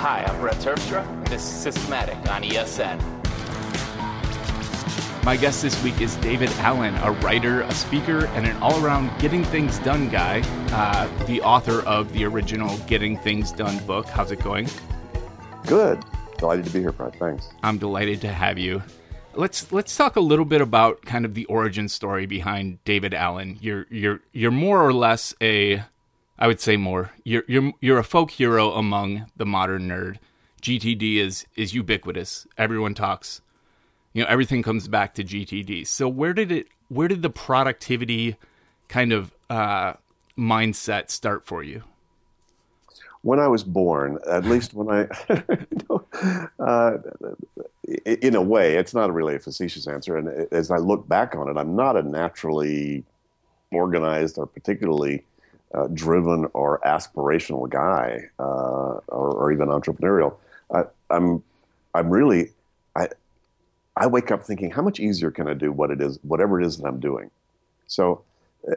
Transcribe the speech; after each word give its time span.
Hi, 0.00 0.24
I'm 0.26 0.40
Brett 0.40 0.56
Terpstra, 0.56 1.06
and 1.06 1.26
this 1.26 1.42
is 1.42 1.50
Systematic 1.50 2.16
on 2.30 2.42
ESN. 2.42 2.98
My 5.26 5.36
guest 5.36 5.60
this 5.60 5.84
week 5.84 6.00
is 6.00 6.16
David 6.16 6.48
Allen, 6.52 6.94
a 7.02 7.12
writer, 7.12 7.60
a 7.60 7.74
speaker, 7.74 8.24
and 8.28 8.46
an 8.46 8.56
all 8.62 8.82
around 8.82 9.10
getting 9.20 9.44
things 9.44 9.78
done 9.80 10.08
guy, 10.08 10.40
uh, 10.72 11.26
the 11.26 11.42
author 11.42 11.82
of 11.82 12.10
the 12.14 12.24
original 12.24 12.78
Getting 12.86 13.18
Things 13.18 13.52
Done 13.52 13.76
book. 13.86 14.06
How's 14.06 14.30
it 14.32 14.42
going? 14.42 14.70
Good. 15.66 16.02
Delighted 16.38 16.64
to 16.64 16.70
be 16.70 16.80
here, 16.80 16.92
Brett. 16.92 17.14
Thanks. 17.16 17.50
I'm 17.62 17.76
delighted 17.76 18.22
to 18.22 18.32
have 18.32 18.58
you. 18.58 18.82
Let's 19.34 19.70
let's 19.70 19.94
talk 19.94 20.16
a 20.16 20.20
little 20.20 20.46
bit 20.46 20.62
about 20.62 21.02
kind 21.02 21.26
of 21.26 21.34
the 21.34 21.44
origin 21.44 21.90
story 21.90 22.24
behind 22.24 22.82
David 22.84 23.12
Allen. 23.12 23.58
You're 23.60 23.84
you're 23.90 24.20
you're 24.32 24.50
more 24.50 24.82
or 24.82 24.94
less 24.94 25.34
a 25.42 25.84
I 26.40 26.46
would 26.46 26.60
say 26.60 26.76
more. 26.76 27.12
You're 27.22 27.44
you're 27.46 27.72
you're 27.80 27.98
a 27.98 28.04
folk 28.04 28.30
hero 28.30 28.72
among 28.72 29.26
the 29.36 29.44
modern 29.44 29.88
nerd. 29.88 30.16
GTD 30.62 31.16
is 31.16 31.46
is 31.54 31.74
ubiquitous. 31.74 32.46
Everyone 32.56 32.94
talks. 32.94 33.42
You 34.14 34.22
know, 34.22 34.28
everything 34.28 34.62
comes 34.62 34.88
back 34.88 35.14
to 35.14 35.24
GTD. 35.24 35.86
So 35.86 36.08
where 36.08 36.32
did 36.32 36.50
it 36.50 36.68
where 36.88 37.08
did 37.08 37.22
the 37.22 37.30
productivity 37.30 38.36
kind 38.88 39.12
of 39.12 39.32
uh, 39.50 39.94
mindset 40.36 41.10
start 41.10 41.44
for 41.44 41.62
you? 41.62 41.82
When 43.22 43.38
I 43.38 43.48
was 43.48 43.62
born, 43.62 44.18
at 44.26 44.46
least 44.46 44.72
when 44.72 44.88
I, 44.88 45.06
uh, 46.58 46.96
in 48.06 48.34
a 48.34 48.40
way, 48.40 48.76
it's 48.76 48.94
not 48.94 49.12
really 49.12 49.34
a 49.34 49.38
facetious 49.38 49.86
answer. 49.86 50.16
And 50.16 50.48
as 50.50 50.70
I 50.70 50.78
look 50.78 51.06
back 51.06 51.36
on 51.36 51.50
it, 51.50 51.58
I'm 51.58 51.76
not 51.76 51.98
a 51.98 52.02
naturally 52.02 53.04
organized 53.70 54.38
or 54.38 54.46
particularly 54.46 55.22
uh, 55.74 55.86
driven 55.88 56.46
or 56.52 56.80
aspirational 56.84 57.68
guy, 57.68 58.28
uh, 58.38 58.42
or, 58.42 59.02
or, 59.08 59.52
even 59.52 59.68
entrepreneurial. 59.68 60.34
I, 60.74 60.84
I'm, 61.10 61.42
I'm 61.94 62.10
really, 62.10 62.50
I, 62.96 63.08
I 63.96 64.06
wake 64.08 64.30
up 64.30 64.42
thinking, 64.42 64.70
how 64.70 64.82
much 64.82 64.98
easier 64.98 65.30
can 65.30 65.46
I 65.48 65.54
do 65.54 65.70
what 65.70 65.90
it 65.90 66.00
is, 66.00 66.18
whatever 66.22 66.60
it 66.60 66.66
is 66.66 66.78
that 66.78 66.86
I'm 66.86 66.98
doing? 66.98 67.30
So, 67.86 68.22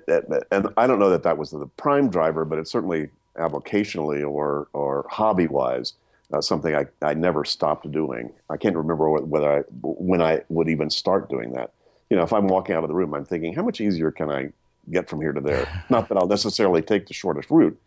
and 0.07 0.69
I 0.77 0.87
don't 0.87 0.99
know 0.99 1.09
that 1.09 1.23
that 1.23 1.37
was 1.37 1.51
the 1.51 1.65
prime 1.77 2.09
driver, 2.09 2.45
but 2.45 2.59
it's 2.59 2.71
certainly 2.71 3.09
avocationally 3.37 4.27
or 4.27 4.67
or 4.73 5.05
hobby 5.09 5.47
wise 5.47 5.93
uh, 6.33 6.41
something 6.41 6.75
I, 6.75 6.85
I 7.01 7.13
never 7.13 7.45
stopped 7.45 7.89
doing. 7.91 8.31
I 8.49 8.57
can't 8.57 8.75
remember 8.75 9.09
whether 9.09 9.59
I 9.59 9.61
when 9.81 10.21
I 10.21 10.41
would 10.49 10.67
even 10.67 10.89
start 10.89 11.29
doing 11.29 11.53
that. 11.53 11.71
You 12.09 12.17
know, 12.17 12.23
if 12.23 12.33
I'm 12.33 12.47
walking 12.47 12.75
out 12.75 12.83
of 12.83 12.89
the 12.89 12.95
room, 12.95 13.13
I'm 13.13 13.25
thinking, 13.25 13.53
how 13.53 13.63
much 13.63 13.79
easier 13.79 14.11
can 14.11 14.29
I 14.29 14.51
get 14.91 15.09
from 15.09 15.21
here 15.21 15.33
to 15.33 15.41
there? 15.41 15.85
Not 15.89 16.09
that 16.09 16.17
I'll 16.17 16.27
necessarily 16.27 16.81
take 16.81 17.07
the 17.07 17.13
shortest 17.13 17.49
route. 17.49 17.79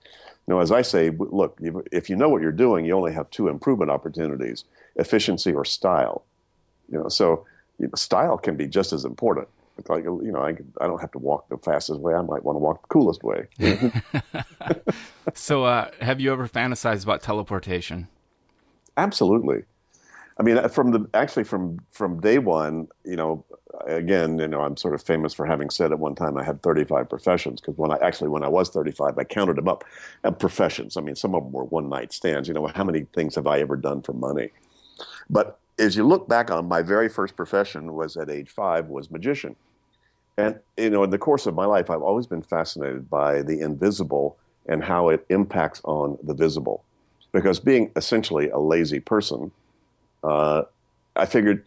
You 0.46 0.54
know, 0.54 0.60
as 0.60 0.70
I 0.70 0.82
say, 0.82 1.10
look, 1.10 1.58
if 1.90 2.08
you 2.08 2.16
know 2.16 2.28
what 2.28 2.40
you're 2.40 2.52
doing, 2.52 2.84
you 2.84 2.94
only 2.94 3.12
have 3.12 3.28
two 3.30 3.48
improvement 3.48 3.90
opportunities: 3.90 4.64
efficiency 4.96 5.52
or 5.52 5.64
style. 5.64 6.24
You 6.90 6.98
know, 6.98 7.08
so 7.08 7.46
you 7.78 7.86
know, 7.86 7.94
style 7.96 8.38
can 8.38 8.56
be 8.56 8.66
just 8.66 8.92
as 8.92 9.04
important. 9.04 9.48
Like 9.88 10.04
you 10.04 10.30
know, 10.32 10.40
I, 10.40 10.56
I 10.80 10.86
don't 10.86 11.00
have 11.00 11.12
to 11.12 11.18
walk 11.18 11.48
the 11.48 11.58
fastest 11.58 12.00
way. 12.00 12.14
I 12.14 12.22
might 12.22 12.44
want 12.44 12.56
to 12.56 12.60
walk 12.60 12.82
the 12.82 12.88
coolest 12.88 13.22
way. 13.22 13.46
so, 15.34 15.64
uh, 15.64 15.90
have 16.00 16.18
you 16.18 16.32
ever 16.32 16.48
fantasized 16.48 17.04
about 17.04 17.22
teleportation? 17.22 18.08
Absolutely. 18.96 19.64
I 20.38 20.42
mean, 20.42 20.58
uh, 20.58 20.68
from 20.68 20.90
the 20.90 21.08
actually 21.14 21.44
from 21.44 21.78
from 21.90 22.20
day 22.20 22.38
one, 22.38 22.88
you 23.04 23.16
know, 23.16 23.44
again, 23.86 24.38
you 24.38 24.48
know, 24.48 24.60
I'm 24.60 24.76
sort 24.76 24.94
of 24.94 25.02
famous 25.02 25.32
for 25.32 25.46
having 25.46 25.70
said 25.70 25.92
at 25.92 25.98
one 25.98 26.14
time 26.14 26.36
I 26.36 26.44
had 26.44 26.62
35 26.62 27.08
professions 27.08 27.60
because 27.60 27.78
when 27.78 27.90
I 27.90 27.96
actually 27.96 28.28
when 28.28 28.44
I 28.44 28.48
was 28.48 28.68
35, 28.68 29.18
I 29.18 29.24
counted 29.24 29.56
them 29.56 29.68
up. 29.68 29.84
And 30.24 30.38
professions, 30.38 30.96
I 30.96 31.00
mean, 31.00 31.16
some 31.16 31.34
of 31.34 31.44
them 31.44 31.52
were 31.52 31.64
one 31.64 31.88
night 31.88 32.12
stands. 32.12 32.48
You 32.48 32.54
know, 32.54 32.66
how 32.66 32.84
many 32.84 33.06
things 33.14 33.34
have 33.36 33.46
I 33.46 33.60
ever 33.60 33.76
done 33.76 34.02
for 34.02 34.12
money? 34.12 34.50
But 35.30 35.58
as 35.78 35.96
you 35.96 36.06
look 36.06 36.28
back 36.28 36.50
on 36.50 36.68
my 36.68 36.82
very 36.82 37.08
first 37.08 37.36
profession 37.36 37.94
was 37.94 38.16
at 38.16 38.30
age 38.30 38.50
five 38.50 38.88
was 38.88 39.10
magician, 39.10 39.56
and 40.36 40.60
you 40.76 40.90
know, 40.90 41.02
in 41.02 41.10
the 41.10 41.18
course 41.18 41.46
of 41.46 41.54
my 41.54 41.64
life, 41.64 41.88
I've 41.88 42.02
always 42.02 42.26
been 42.26 42.42
fascinated 42.42 43.08
by 43.08 43.40
the 43.42 43.60
invisible 43.60 44.36
and 44.66 44.84
how 44.84 45.08
it 45.08 45.24
impacts 45.30 45.80
on 45.84 46.18
the 46.22 46.34
visible 46.34 46.84
because 47.32 47.60
being 47.60 47.90
essentially 47.96 48.48
a 48.50 48.58
lazy 48.58 49.00
person, 49.00 49.52
uh, 50.26 50.62
I 51.14 51.26
figured 51.26 51.64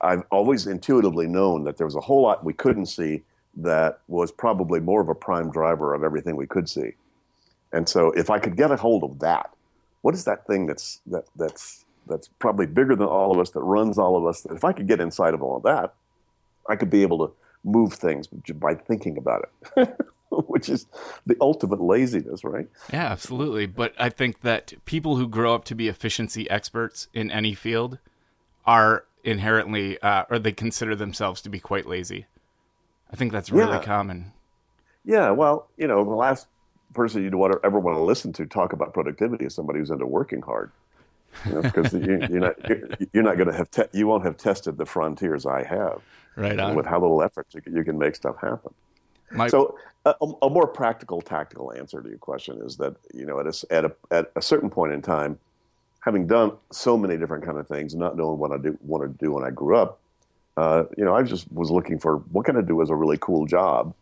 I've 0.00 0.22
always 0.30 0.66
intuitively 0.66 1.26
known 1.26 1.64
that 1.64 1.76
there 1.78 1.86
was 1.86 1.96
a 1.96 2.00
whole 2.00 2.22
lot 2.22 2.44
we 2.44 2.52
couldn't 2.52 2.86
see 2.86 3.22
that 3.56 4.00
was 4.08 4.30
probably 4.30 4.80
more 4.80 5.00
of 5.00 5.08
a 5.08 5.14
prime 5.14 5.50
driver 5.50 5.94
of 5.94 6.02
everything 6.02 6.36
we 6.36 6.46
could 6.46 6.68
see. 6.68 6.92
And 7.72 7.88
so, 7.88 8.10
if 8.12 8.30
I 8.30 8.38
could 8.38 8.56
get 8.56 8.70
a 8.70 8.76
hold 8.76 9.02
of 9.02 9.18
that, 9.20 9.50
what 10.02 10.14
is 10.14 10.24
that 10.24 10.46
thing 10.46 10.66
that's 10.66 11.00
that 11.06 11.24
that's 11.36 11.84
that's 12.06 12.28
probably 12.38 12.66
bigger 12.66 12.94
than 12.94 13.06
all 13.06 13.32
of 13.32 13.38
us, 13.38 13.50
that 13.50 13.60
runs 13.60 13.98
all 13.98 14.16
of 14.16 14.26
us? 14.26 14.44
If 14.46 14.64
I 14.64 14.72
could 14.72 14.86
get 14.86 15.00
inside 15.00 15.32
of 15.32 15.42
all 15.42 15.56
of 15.56 15.62
that, 15.62 15.94
I 16.68 16.76
could 16.76 16.90
be 16.90 17.02
able 17.02 17.26
to 17.26 17.34
move 17.64 17.94
things 17.94 18.26
by 18.26 18.74
thinking 18.74 19.16
about 19.16 19.48
it. 19.76 19.96
which 20.46 20.68
is 20.68 20.86
the 21.26 21.36
ultimate 21.40 21.80
laziness, 21.80 22.44
right? 22.44 22.68
Yeah, 22.92 23.06
absolutely. 23.06 23.66
But 23.66 23.94
I 23.98 24.08
think 24.08 24.40
that 24.40 24.72
people 24.84 25.16
who 25.16 25.28
grow 25.28 25.54
up 25.54 25.64
to 25.66 25.74
be 25.74 25.88
efficiency 25.88 26.48
experts 26.50 27.08
in 27.12 27.30
any 27.30 27.54
field 27.54 27.98
are 28.64 29.04
inherently, 29.24 30.00
uh, 30.00 30.24
or 30.30 30.38
they 30.38 30.52
consider 30.52 30.94
themselves 30.94 31.42
to 31.42 31.48
be 31.48 31.60
quite 31.60 31.86
lazy. 31.86 32.26
I 33.12 33.16
think 33.16 33.32
that's 33.32 33.50
really 33.50 33.72
yeah. 33.72 33.82
common. 33.82 34.32
Yeah, 35.04 35.30
well, 35.30 35.68
you 35.76 35.86
know, 35.86 36.04
the 36.04 36.10
last 36.10 36.46
person 36.94 37.22
you'd 37.22 37.34
want 37.34 37.52
to, 37.52 37.60
ever 37.64 37.78
want 37.78 37.96
to 37.96 38.02
listen 38.02 38.32
to 38.34 38.46
talk 38.46 38.72
about 38.72 38.94
productivity 38.94 39.44
is 39.44 39.54
somebody 39.54 39.80
who's 39.80 39.90
into 39.90 40.06
working 40.06 40.42
hard. 40.42 40.70
Because 41.44 41.92
you 41.94 42.00
know, 42.00 42.26
you, 42.28 42.36
are 42.36 42.40
not 42.40 42.68
you're, 42.68 42.88
you're 43.12 43.22
not 43.22 43.36
going 43.36 43.48
to 43.48 43.56
have 43.56 43.70
te- 43.70 43.84
you 43.92 44.06
won't 44.06 44.24
have 44.24 44.36
tested 44.36 44.76
the 44.76 44.84
frontiers 44.84 45.46
I 45.46 45.64
have. 45.64 46.02
Right 46.36 46.58
on. 46.58 46.74
With 46.74 46.86
how 46.86 47.00
little 47.00 47.22
effort 47.22 47.46
you 47.52 47.60
can, 47.60 47.74
you 47.74 47.84
can 47.84 47.98
make 47.98 48.16
stuff 48.16 48.36
happen. 48.40 48.72
My... 49.34 49.48
So 49.48 49.78
a, 50.04 50.14
a, 50.42 50.50
more 50.50 50.66
practical, 50.66 51.20
tactical 51.20 51.72
answer 51.72 52.02
to 52.02 52.08
your 52.08 52.18
question 52.18 52.60
is 52.64 52.76
that 52.78 52.96
you 53.14 53.24
know 53.24 53.38
at 53.40 53.46
a, 53.46 53.72
at 53.72 53.84
a 53.84 53.92
at 54.10 54.32
a 54.36 54.42
certain 54.42 54.68
point 54.68 54.92
in 54.92 55.02
time, 55.02 55.38
having 56.00 56.26
done 56.26 56.52
so 56.70 56.96
many 56.96 57.16
different 57.16 57.44
kind 57.44 57.58
of 57.58 57.68
things, 57.68 57.94
not 57.94 58.16
knowing 58.16 58.38
what 58.38 58.52
I 58.52 58.58
do 58.58 58.76
wanted 58.82 59.18
to 59.18 59.24
do 59.24 59.32
when 59.32 59.44
I 59.44 59.50
grew 59.50 59.76
up, 59.76 60.00
uh, 60.56 60.84
you 60.96 61.04
know, 61.04 61.14
I 61.14 61.22
just 61.22 61.50
was 61.52 61.70
looking 61.70 61.98
for 61.98 62.16
what 62.16 62.44
can 62.44 62.56
I 62.56 62.60
do 62.60 62.82
as 62.82 62.90
a 62.90 62.94
really 62.94 63.18
cool 63.18 63.46
job 63.46 63.94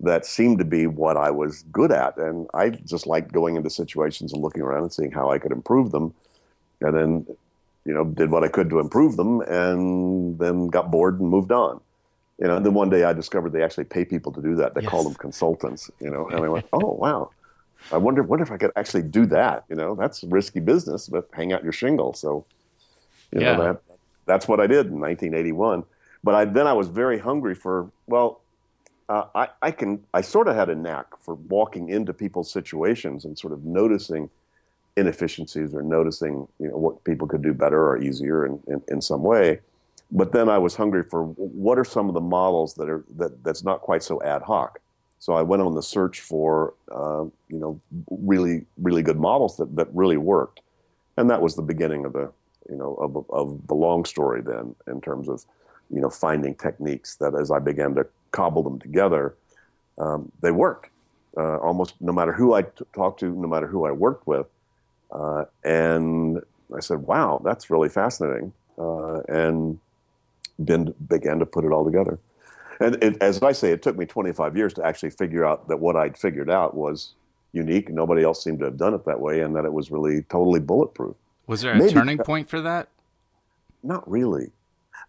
that 0.00 0.24
seemed 0.24 0.58
to 0.58 0.64
be 0.64 0.86
what 0.86 1.16
I 1.16 1.30
was 1.30 1.64
good 1.72 1.90
at, 1.90 2.16
and 2.18 2.46
I 2.54 2.70
just 2.70 3.06
liked 3.06 3.32
going 3.32 3.56
into 3.56 3.70
situations 3.70 4.32
and 4.32 4.40
looking 4.40 4.62
around 4.62 4.82
and 4.82 4.92
seeing 4.92 5.10
how 5.10 5.30
I 5.30 5.38
could 5.38 5.50
improve 5.50 5.90
them, 5.90 6.14
and 6.80 6.94
then 6.94 7.36
you 7.84 7.94
know 7.94 8.04
did 8.04 8.30
what 8.30 8.44
I 8.44 8.48
could 8.48 8.70
to 8.70 8.78
improve 8.78 9.16
them, 9.16 9.40
and 9.40 10.38
then 10.38 10.68
got 10.68 10.90
bored 10.90 11.18
and 11.18 11.28
moved 11.28 11.50
on. 11.50 11.80
You 12.38 12.46
know, 12.46 12.56
and 12.56 12.64
then 12.64 12.74
one 12.74 12.88
day 12.88 13.02
I 13.04 13.12
discovered 13.12 13.50
they 13.50 13.64
actually 13.64 13.84
pay 13.84 14.04
people 14.04 14.30
to 14.32 14.40
do 14.40 14.54
that. 14.56 14.74
They 14.74 14.82
yes. 14.82 14.90
call 14.90 15.02
them 15.02 15.14
consultants. 15.14 15.90
You 16.00 16.10
know, 16.10 16.28
and 16.28 16.44
I 16.44 16.48
went, 16.48 16.66
oh 16.72 16.92
wow, 16.92 17.30
I 17.92 17.96
wonder 17.96 18.22
wonder 18.22 18.44
if 18.44 18.52
I 18.52 18.56
could 18.56 18.72
actually 18.76 19.02
do 19.02 19.26
that. 19.26 19.64
You 19.68 19.76
know, 19.76 19.94
that's 19.94 20.22
risky 20.24 20.60
business, 20.60 21.08
but 21.08 21.28
hang 21.32 21.52
out 21.52 21.64
your 21.64 21.72
shingle. 21.72 22.14
So, 22.14 22.44
you 23.32 23.40
yeah. 23.40 23.56
know 23.56 23.64
that 23.64 23.82
that's 24.26 24.46
what 24.46 24.60
I 24.60 24.66
did 24.66 24.86
in 24.86 25.00
1981. 25.00 25.84
But 26.22 26.34
I, 26.34 26.44
then 26.44 26.66
I 26.66 26.72
was 26.72 26.88
very 26.88 27.18
hungry 27.18 27.54
for 27.54 27.90
well, 28.06 28.40
uh, 29.08 29.24
I, 29.34 29.48
I 29.62 29.70
can 29.70 30.04
I 30.14 30.20
sort 30.20 30.48
of 30.48 30.54
had 30.54 30.68
a 30.68 30.74
knack 30.74 31.06
for 31.20 31.34
walking 31.34 31.88
into 31.88 32.12
people's 32.12 32.50
situations 32.50 33.24
and 33.24 33.38
sort 33.38 33.52
of 33.52 33.64
noticing 33.64 34.30
inefficiencies 34.96 35.74
or 35.74 35.82
noticing 35.82 36.46
you 36.58 36.68
know 36.68 36.76
what 36.76 37.02
people 37.04 37.26
could 37.26 37.42
do 37.42 37.54
better 37.54 37.86
or 37.86 37.98
easier 37.98 38.44
in, 38.44 38.60
in, 38.66 38.82
in 38.88 39.00
some 39.00 39.22
way 39.22 39.60
but 40.10 40.32
then 40.32 40.48
I 40.48 40.58
was 40.58 40.74
hungry 40.74 41.02
for 41.02 41.24
what 41.24 41.78
are 41.78 41.84
some 41.84 42.08
of 42.08 42.14
the 42.14 42.20
models 42.20 42.74
that 42.74 42.88
are 42.88 43.04
that 43.16 43.44
that's 43.44 43.62
not 43.62 43.80
quite 43.80 44.02
so 44.02 44.22
ad 44.22 44.42
hoc. 44.42 44.80
So 45.18 45.32
I 45.34 45.42
went 45.42 45.62
on 45.62 45.74
the 45.74 45.82
search 45.82 46.20
for 46.20 46.74
uh, 46.90 47.24
you 47.48 47.58
know 47.58 47.80
really 48.08 48.64
really 48.78 49.02
good 49.02 49.18
models 49.18 49.56
that 49.58 49.74
that 49.76 49.88
really 49.92 50.16
worked, 50.16 50.60
and 51.16 51.28
that 51.30 51.42
was 51.42 51.56
the 51.56 51.62
beginning 51.62 52.04
of 52.04 52.12
the 52.12 52.30
you 52.70 52.76
know 52.76 52.94
of 52.94 53.30
of 53.30 53.66
the 53.66 53.74
long 53.74 54.04
story 54.04 54.40
then 54.40 54.74
in 54.86 55.00
terms 55.00 55.28
of 55.28 55.44
you 55.90 56.00
know 56.00 56.10
finding 56.10 56.54
techniques 56.54 57.16
that 57.16 57.34
as 57.34 57.50
I 57.50 57.58
began 57.58 57.94
to 57.96 58.06
cobble 58.30 58.62
them 58.62 58.78
together, 58.78 59.34
um, 59.98 60.32
they 60.40 60.50
worked. 60.50 60.90
Uh, 61.36 61.58
almost 61.58 61.94
no 62.00 62.12
matter 62.12 62.32
who 62.32 62.54
I 62.54 62.62
t- 62.62 62.84
talked 62.94 63.20
to, 63.20 63.26
no 63.26 63.46
matter 63.46 63.66
who 63.66 63.84
I 63.84 63.92
worked 63.92 64.26
with, 64.26 64.46
uh, 65.12 65.44
and 65.62 66.40
I 66.74 66.80
said, 66.80 67.06
"Wow, 67.06 67.40
that's 67.44 67.68
really 67.68 67.90
fascinating." 67.90 68.52
Uh, 68.78 69.20
and 69.28 69.78
been, 70.62 70.94
began 71.08 71.38
to 71.38 71.46
put 71.46 71.64
it 71.64 71.72
all 71.72 71.84
together. 71.84 72.18
And 72.80 73.02
it, 73.02 73.20
as 73.20 73.42
I 73.42 73.52
say, 73.52 73.72
it 73.72 73.82
took 73.82 73.96
me 73.96 74.06
25 74.06 74.56
years 74.56 74.72
to 74.74 74.84
actually 74.84 75.10
figure 75.10 75.44
out 75.44 75.68
that 75.68 75.78
what 75.78 75.96
I'd 75.96 76.16
figured 76.16 76.50
out 76.50 76.74
was 76.74 77.14
unique. 77.52 77.88
Nobody 77.88 78.22
else 78.22 78.42
seemed 78.42 78.60
to 78.60 78.66
have 78.66 78.76
done 78.76 78.94
it 78.94 79.04
that 79.04 79.20
way, 79.20 79.40
and 79.40 79.54
that 79.56 79.64
it 79.64 79.72
was 79.72 79.90
really 79.90 80.22
totally 80.22 80.60
bulletproof. 80.60 81.16
Was 81.46 81.62
there 81.62 81.72
a 81.72 81.78
Maybe, 81.78 81.92
turning 81.92 82.18
point 82.18 82.48
for 82.48 82.60
that? 82.60 82.88
Not 83.82 84.08
really. 84.08 84.52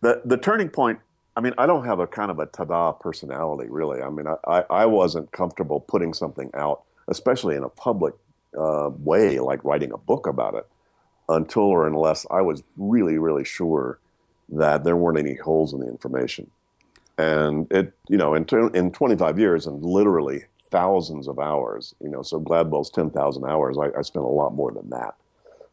The 0.01 0.21
the 0.25 0.37
turning 0.37 0.69
point. 0.69 0.99
I 1.35 1.41
mean, 1.41 1.53
I 1.57 1.67
don't 1.67 1.85
have 1.85 1.99
a 1.99 2.07
kind 2.07 2.31
of 2.31 2.39
a 2.39 2.47
ta-da 2.47 2.91
personality, 2.91 3.69
really. 3.69 4.01
I 4.01 4.09
mean, 4.09 4.25
I, 4.45 4.63
I 4.69 4.85
wasn't 4.85 5.31
comfortable 5.31 5.79
putting 5.79 6.13
something 6.13 6.49
out, 6.53 6.83
especially 7.07 7.55
in 7.55 7.63
a 7.63 7.69
public 7.69 8.13
uh, 8.57 8.89
way, 8.97 9.39
like 9.39 9.63
writing 9.63 9.93
a 9.93 9.97
book 9.97 10.27
about 10.27 10.55
it, 10.55 10.67
until 11.29 11.63
or 11.63 11.87
unless 11.87 12.25
I 12.29 12.41
was 12.41 12.63
really, 12.77 13.17
really 13.19 13.45
sure 13.45 13.99
that 14.51 14.83
there 14.83 14.95
weren't 14.95 15.19
any 15.19 15.35
holes 15.35 15.73
in 15.73 15.79
the 15.79 15.87
information. 15.87 16.49
And 17.17 17.67
it, 17.71 17.93
you 18.07 18.17
know, 18.17 18.33
in, 18.33 18.45
in 18.73 18.91
25 18.91 19.37
years 19.37 19.67
and 19.67 19.83
literally 19.83 20.45
thousands 20.71 21.27
of 21.27 21.39
hours, 21.39 21.93
you 22.01 22.09
know, 22.09 22.21
so 22.21 22.39
Gladwell's 22.39 22.89
10,000 22.89 23.43
hours, 23.43 23.77
I, 23.77 23.97
I 23.97 24.01
spent 24.01 24.25
a 24.25 24.29
lot 24.29 24.53
more 24.53 24.71
than 24.71 24.89
that 24.89 25.15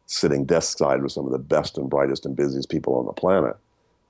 sitting 0.07 0.45
desk 0.45 0.77
side 0.77 1.01
with 1.01 1.11
some 1.11 1.25
of 1.25 1.31
the 1.31 1.37
best 1.37 1.77
and 1.77 1.89
brightest 1.89 2.25
and 2.25 2.35
busiest 2.35 2.69
people 2.69 2.95
on 2.95 3.05
the 3.05 3.13
planet, 3.13 3.55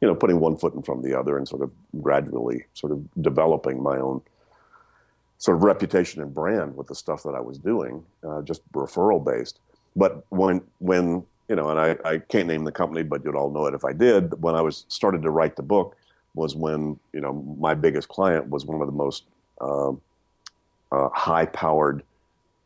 you 0.02 0.08
know, 0.08 0.16
putting 0.16 0.40
one 0.40 0.56
foot 0.56 0.74
in 0.74 0.82
front 0.82 1.00
of 1.00 1.06
the 1.10 1.18
other 1.18 1.38
and 1.38 1.48
sort 1.48 1.62
of 1.62 1.72
gradually 2.02 2.66
sort 2.74 2.92
of 2.92 3.04
developing 3.22 3.82
my 3.82 3.98
own 3.98 4.22
sort 5.40 5.58
of 5.58 5.64
reputation 5.64 6.22
and 6.22 6.34
brand 6.34 6.76
with 6.76 6.88
the 6.88 6.96
stuff 6.96 7.24
that 7.24 7.36
I 7.36 7.40
was 7.40 7.58
doing, 7.58 8.04
uh, 8.28 8.42
just 8.42 8.62
referral 8.72 9.24
based. 9.24 9.60
But 9.96 10.26
when 10.30 10.62
when 10.80 11.24
you 11.48 11.56
know, 11.56 11.70
and 11.70 11.80
I, 11.80 11.96
I 12.04 12.18
can't 12.20 12.48
name 12.48 12.64
the 12.64 12.72
company, 12.72 13.04
but 13.04 13.24
you'd 13.24 13.36
all 13.36 13.50
know 13.50 13.66
it 13.68 13.74
if 13.74 13.86
I 13.86 13.94
did. 13.94 14.42
When 14.42 14.56
I 14.56 14.62
was 14.62 14.86
started 14.90 15.22
to 15.22 15.30
write 15.30 15.56
the 15.56 15.64
book, 15.64 15.96
was 16.34 16.56
when 16.56 17.00
you 17.14 17.20
know 17.20 17.34
my 17.60 17.74
biggest 17.74 18.08
client 18.10 18.48
was 18.50 18.66
one 18.66 18.80
of 18.82 18.88
the 18.88 18.94
most 18.94 19.24
uh, 19.60 19.92
uh, 20.92 21.10
high-powered, 21.10 22.04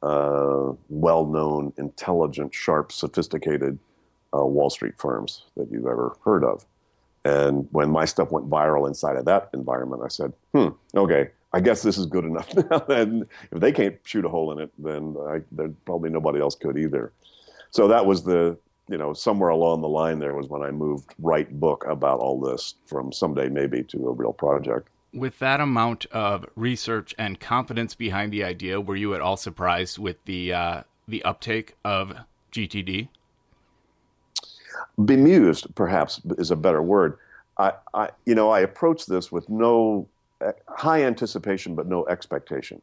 uh, 0.03 0.73
well-known, 0.89 1.73
intelligent, 1.77 2.53
sharp, 2.53 2.91
sophisticated 2.91 3.79
uh, 4.35 4.45
Wall 4.45 4.69
Street 4.69 4.93
firms 4.97 5.45
that 5.55 5.71
you've 5.71 5.87
ever 5.87 6.15
heard 6.23 6.43
of. 6.43 6.65
And 7.23 7.67
when 7.71 7.89
my 7.89 8.05
stuff 8.05 8.31
went 8.31 8.49
viral 8.49 8.87
inside 8.87 9.15
of 9.15 9.25
that 9.25 9.49
environment, 9.53 10.01
I 10.03 10.09
said, 10.09 10.33
"Hmm, 10.53 10.69
okay, 10.95 11.29
I 11.53 11.59
guess 11.61 11.81
this 11.83 11.97
is 11.97 12.07
good 12.07 12.25
enough 12.25 12.49
and 12.89 13.25
if 13.51 13.59
they 13.59 13.71
can't 13.71 13.97
shoot 14.03 14.25
a 14.25 14.29
hole 14.29 14.51
in 14.51 14.59
it, 14.59 14.71
then 14.77 15.15
I, 15.27 15.41
probably 15.85 16.09
nobody 16.09 16.39
else 16.39 16.55
could 16.55 16.77
either." 16.77 17.13
So 17.69 17.87
that 17.87 18.05
was 18.05 18.23
the 18.23 18.57
you 18.91 18.97
know, 18.97 19.13
somewhere 19.13 19.49
along 19.49 19.81
the 19.81 19.87
line 19.87 20.19
there 20.19 20.35
was 20.35 20.49
when 20.49 20.61
I 20.61 20.69
moved 20.69 21.15
write 21.17 21.59
book 21.59 21.85
about 21.87 22.19
all 22.19 22.39
this 22.39 22.75
from 22.85 23.13
someday 23.13 23.47
maybe 23.47 23.83
to 23.83 24.09
a 24.09 24.11
real 24.11 24.33
project. 24.33 24.89
With 25.13 25.39
that 25.39 25.61
amount 25.61 26.05
of 26.07 26.45
research 26.55 27.15
and 27.17 27.39
confidence 27.39 27.95
behind 27.95 28.33
the 28.33 28.43
idea, 28.43 28.81
were 28.81 28.97
you 28.97 29.15
at 29.15 29.21
all 29.21 29.37
surprised 29.37 29.97
with 29.97 30.23
the 30.25 30.53
uh, 30.53 30.81
the 31.07 31.23
uptake 31.23 31.75
of 31.85 32.13
GTD? 32.51 33.07
Bemused, 34.97 35.73
perhaps, 35.73 36.21
is 36.37 36.51
a 36.51 36.55
better 36.55 36.81
word. 36.81 37.17
I, 37.57 37.73
I 37.93 38.09
you 38.25 38.35
know, 38.35 38.49
I 38.49 38.59
approached 38.59 39.07
this 39.07 39.31
with 39.31 39.47
no 39.49 40.07
uh, 40.41 40.51
high 40.67 41.03
anticipation, 41.03 41.75
but 41.75 41.87
no 41.87 42.05
expectation. 42.07 42.81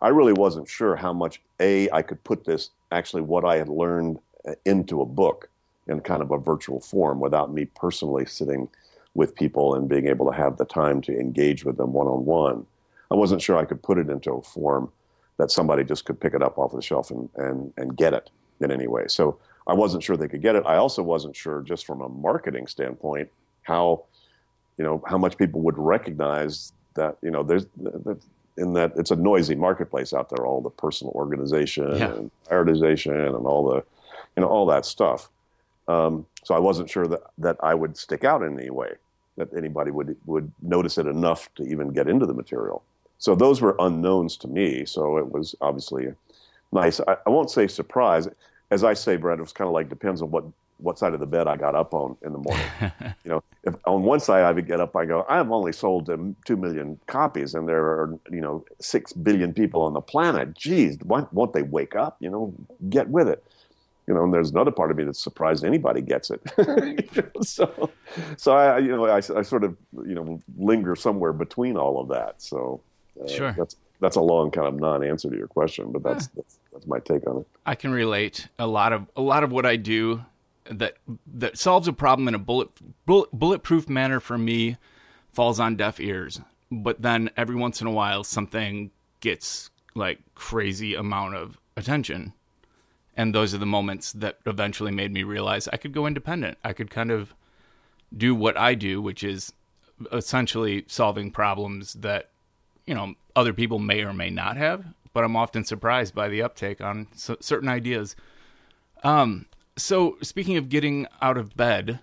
I 0.00 0.08
really 0.08 0.32
wasn't 0.32 0.68
sure 0.68 0.94
how 0.94 1.12
much 1.12 1.40
a 1.58 1.90
I 1.90 2.02
could 2.02 2.22
put 2.22 2.44
this 2.44 2.70
actually 2.92 3.22
what 3.22 3.44
I 3.44 3.56
had 3.56 3.68
learned 3.68 4.18
into 4.64 5.00
a 5.00 5.06
book 5.06 5.48
in 5.86 6.00
kind 6.00 6.22
of 6.22 6.30
a 6.30 6.38
virtual 6.38 6.80
form 6.80 7.20
without 7.20 7.52
me 7.52 7.64
personally 7.64 8.26
sitting 8.26 8.68
with 9.14 9.34
people 9.34 9.74
and 9.74 9.88
being 9.88 10.06
able 10.06 10.30
to 10.30 10.36
have 10.36 10.58
the 10.58 10.64
time 10.64 11.00
to 11.00 11.18
engage 11.18 11.64
with 11.64 11.76
them 11.76 11.92
one 11.92 12.06
on 12.06 12.24
one. 12.24 12.66
I 13.10 13.14
wasn't 13.14 13.42
sure 13.42 13.56
I 13.56 13.64
could 13.64 13.82
put 13.82 13.98
it 13.98 14.10
into 14.10 14.32
a 14.32 14.42
form 14.42 14.92
that 15.38 15.50
somebody 15.50 15.84
just 15.84 16.04
could 16.04 16.20
pick 16.20 16.34
it 16.34 16.42
up 16.42 16.58
off 16.58 16.72
the 16.72 16.82
shelf 16.82 17.10
and, 17.10 17.28
and, 17.36 17.72
and 17.76 17.96
get 17.96 18.12
it 18.12 18.30
in 18.60 18.70
any 18.70 18.86
way. 18.86 19.04
So 19.08 19.38
I 19.66 19.74
wasn't 19.74 20.02
sure 20.02 20.16
they 20.16 20.28
could 20.28 20.42
get 20.42 20.56
it. 20.56 20.64
I 20.66 20.76
also 20.76 21.02
wasn't 21.02 21.36
sure, 21.36 21.62
just 21.62 21.86
from 21.86 22.00
a 22.00 22.08
marketing 22.08 22.66
standpoint, 22.66 23.30
how 23.62 24.04
you 24.78 24.84
know 24.84 25.02
how 25.06 25.18
much 25.18 25.36
people 25.36 25.60
would 25.62 25.76
recognize 25.76 26.72
that 26.94 27.16
you 27.22 27.30
know 27.30 27.42
there's 27.42 27.66
in 28.56 28.72
that 28.72 28.92
it's 28.96 29.10
a 29.10 29.16
noisy 29.16 29.54
marketplace 29.54 30.12
out 30.12 30.30
there. 30.30 30.46
All 30.46 30.62
the 30.62 30.70
personal 30.70 31.12
organization 31.14 31.96
yeah. 31.96 32.14
and 32.14 32.30
prioritization 32.48 33.36
and 33.36 33.46
all 33.46 33.68
the 33.68 33.84
you 34.36 34.42
know 34.42 34.48
all 34.48 34.66
that 34.66 34.84
stuff. 34.86 35.28
Um, 35.88 36.26
so 36.44 36.54
I 36.54 36.58
wasn't 36.58 36.90
sure 36.90 37.06
that 37.06 37.20
that 37.38 37.56
I 37.62 37.74
would 37.74 37.96
stick 37.96 38.24
out 38.24 38.42
in 38.42 38.58
any 38.58 38.70
way, 38.70 38.92
that 39.36 39.48
anybody 39.56 39.90
would 39.90 40.16
would 40.26 40.52
notice 40.62 40.98
it 40.98 41.06
enough 41.06 41.52
to 41.56 41.64
even 41.64 41.92
get 41.92 42.08
into 42.08 42.26
the 42.26 42.34
material. 42.34 42.82
So 43.18 43.34
those 43.34 43.60
were 43.60 43.74
unknowns 43.78 44.36
to 44.38 44.48
me. 44.48 44.84
So 44.84 45.18
it 45.18 45.32
was 45.32 45.54
obviously 45.60 46.14
nice. 46.72 47.00
I, 47.00 47.16
I 47.26 47.30
won't 47.30 47.50
say 47.50 47.66
surprise. 47.66 48.28
As 48.70 48.84
I 48.84 48.94
say, 48.94 49.16
Brett, 49.16 49.38
it 49.38 49.42
was 49.42 49.52
kind 49.52 49.66
of 49.66 49.74
like 49.74 49.88
depends 49.88 50.22
on 50.22 50.30
what 50.30 50.44
what 50.78 50.98
side 50.98 51.12
of 51.12 51.18
the 51.18 51.26
bed 51.26 51.48
I 51.48 51.56
got 51.56 51.74
up 51.74 51.92
on 51.92 52.16
in 52.22 52.32
the 52.32 52.38
morning. 52.38 52.66
you 53.24 53.30
know, 53.30 53.42
if 53.64 53.74
on 53.84 54.02
one 54.02 54.20
side 54.20 54.44
I 54.44 54.52
would 54.52 54.66
get 54.66 54.80
up, 54.80 54.94
I 54.94 55.06
go, 55.06 55.26
I've 55.28 55.50
only 55.50 55.72
sold 55.72 56.06
two 56.44 56.56
million 56.56 57.00
copies, 57.06 57.54
and 57.54 57.68
there 57.68 57.82
are 57.82 58.18
you 58.30 58.40
know 58.40 58.64
six 58.78 59.12
billion 59.12 59.52
people 59.52 59.82
on 59.82 59.94
the 59.94 60.00
planet. 60.00 60.54
Geez, 60.54 60.98
why 61.02 61.26
won't 61.32 61.52
they 61.52 61.62
wake 61.62 61.96
up? 61.96 62.16
You 62.20 62.30
know, 62.30 62.54
get 62.88 63.08
with 63.08 63.28
it 63.28 63.42
you 64.08 64.14
know, 64.14 64.24
and 64.24 64.32
there's 64.32 64.50
another 64.50 64.70
part 64.70 64.90
of 64.90 64.96
me 64.96 65.04
that's 65.04 65.22
surprised 65.22 65.64
anybody 65.64 66.00
gets 66.00 66.30
it. 66.30 66.40
so, 67.42 67.90
so 68.38 68.52
I, 68.52 68.78
you 68.78 68.88
know, 68.88 69.04
I, 69.04 69.18
I 69.18 69.42
sort 69.42 69.64
of, 69.64 69.76
you 69.92 70.14
know, 70.14 70.40
linger 70.56 70.96
somewhere 70.96 71.34
between 71.34 71.76
all 71.76 72.00
of 72.00 72.08
that. 72.08 72.40
So, 72.40 72.80
uh, 73.22 73.28
sure, 73.28 73.52
that's 73.52 73.76
that's 74.00 74.16
a 74.16 74.20
long 74.22 74.50
kind 74.50 74.66
of 74.66 74.80
non-answer 74.80 75.28
to 75.28 75.36
your 75.36 75.46
question, 75.46 75.92
but 75.92 76.02
that's, 76.02 76.24
yeah. 76.24 76.42
that's 76.42 76.58
that's 76.72 76.86
my 76.86 77.00
take 77.00 77.28
on 77.28 77.38
it. 77.38 77.46
I 77.66 77.74
can 77.74 77.92
relate 77.92 78.48
a 78.58 78.66
lot 78.66 78.94
of 78.94 79.06
a 79.14 79.20
lot 79.20 79.44
of 79.44 79.52
what 79.52 79.66
I 79.66 79.76
do 79.76 80.24
that 80.64 80.96
that 81.34 81.58
solves 81.58 81.86
a 81.86 81.92
problem 81.92 82.28
in 82.28 82.34
a 82.34 82.38
bullet, 82.38 82.70
bullet 83.04 83.30
bulletproof 83.30 83.90
manner 83.90 84.20
for 84.20 84.38
me 84.38 84.78
falls 85.34 85.60
on 85.60 85.76
deaf 85.76 86.00
ears. 86.00 86.40
But 86.70 87.02
then 87.02 87.28
every 87.36 87.56
once 87.56 87.82
in 87.82 87.86
a 87.86 87.92
while, 87.92 88.24
something 88.24 88.90
gets 89.20 89.68
like 89.94 90.20
crazy 90.34 90.94
amount 90.94 91.34
of 91.34 91.58
attention 91.76 92.32
and 93.18 93.34
those 93.34 93.52
are 93.52 93.58
the 93.58 93.66
moments 93.66 94.12
that 94.12 94.38
eventually 94.46 94.92
made 94.92 95.12
me 95.12 95.24
realize 95.24 95.66
I 95.68 95.76
could 95.76 95.92
go 95.92 96.06
independent. 96.06 96.56
I 96.62 96.72
could 96.72 96.88
kind 96.88 97.10
of 97.10 97.34
do 98.16 98.32
what 98.32 98.56
I 98.56 98.74
do, 98.74 99.02
which 99.02 99.24
is 99.24 99.52
essentially 100.12 100.84
solving 100.86 101.32
problems 101.32 101.94
that 101.94 102.30
you 102.86 102.94
know 102.94 103.14
other 103.34 103.52
people 103.52 103.80
may 103.80 104.02
or 104.02 104.14
may 104.14 104.30
not 104.30 104.56
have. 104.56 104.86
But 105.12 105.24
I'm 105.24 105.34
often 105.34 105.64
surprised 105.64 106.14
by 106.14 106.28
the 106.28 106.42
uptake 106.42 106.80
on 106.80 107.08
certain 107.16 107.68
ideas. 107.68 108.14
Um, 109.02 109.46
so 109.76 110.16
speaking 110.22 110.56
of 110.56 110.68
getting 110.68 111.06
out 111.20 111.36
of 111.36 111.56
bed, 111.56 112.00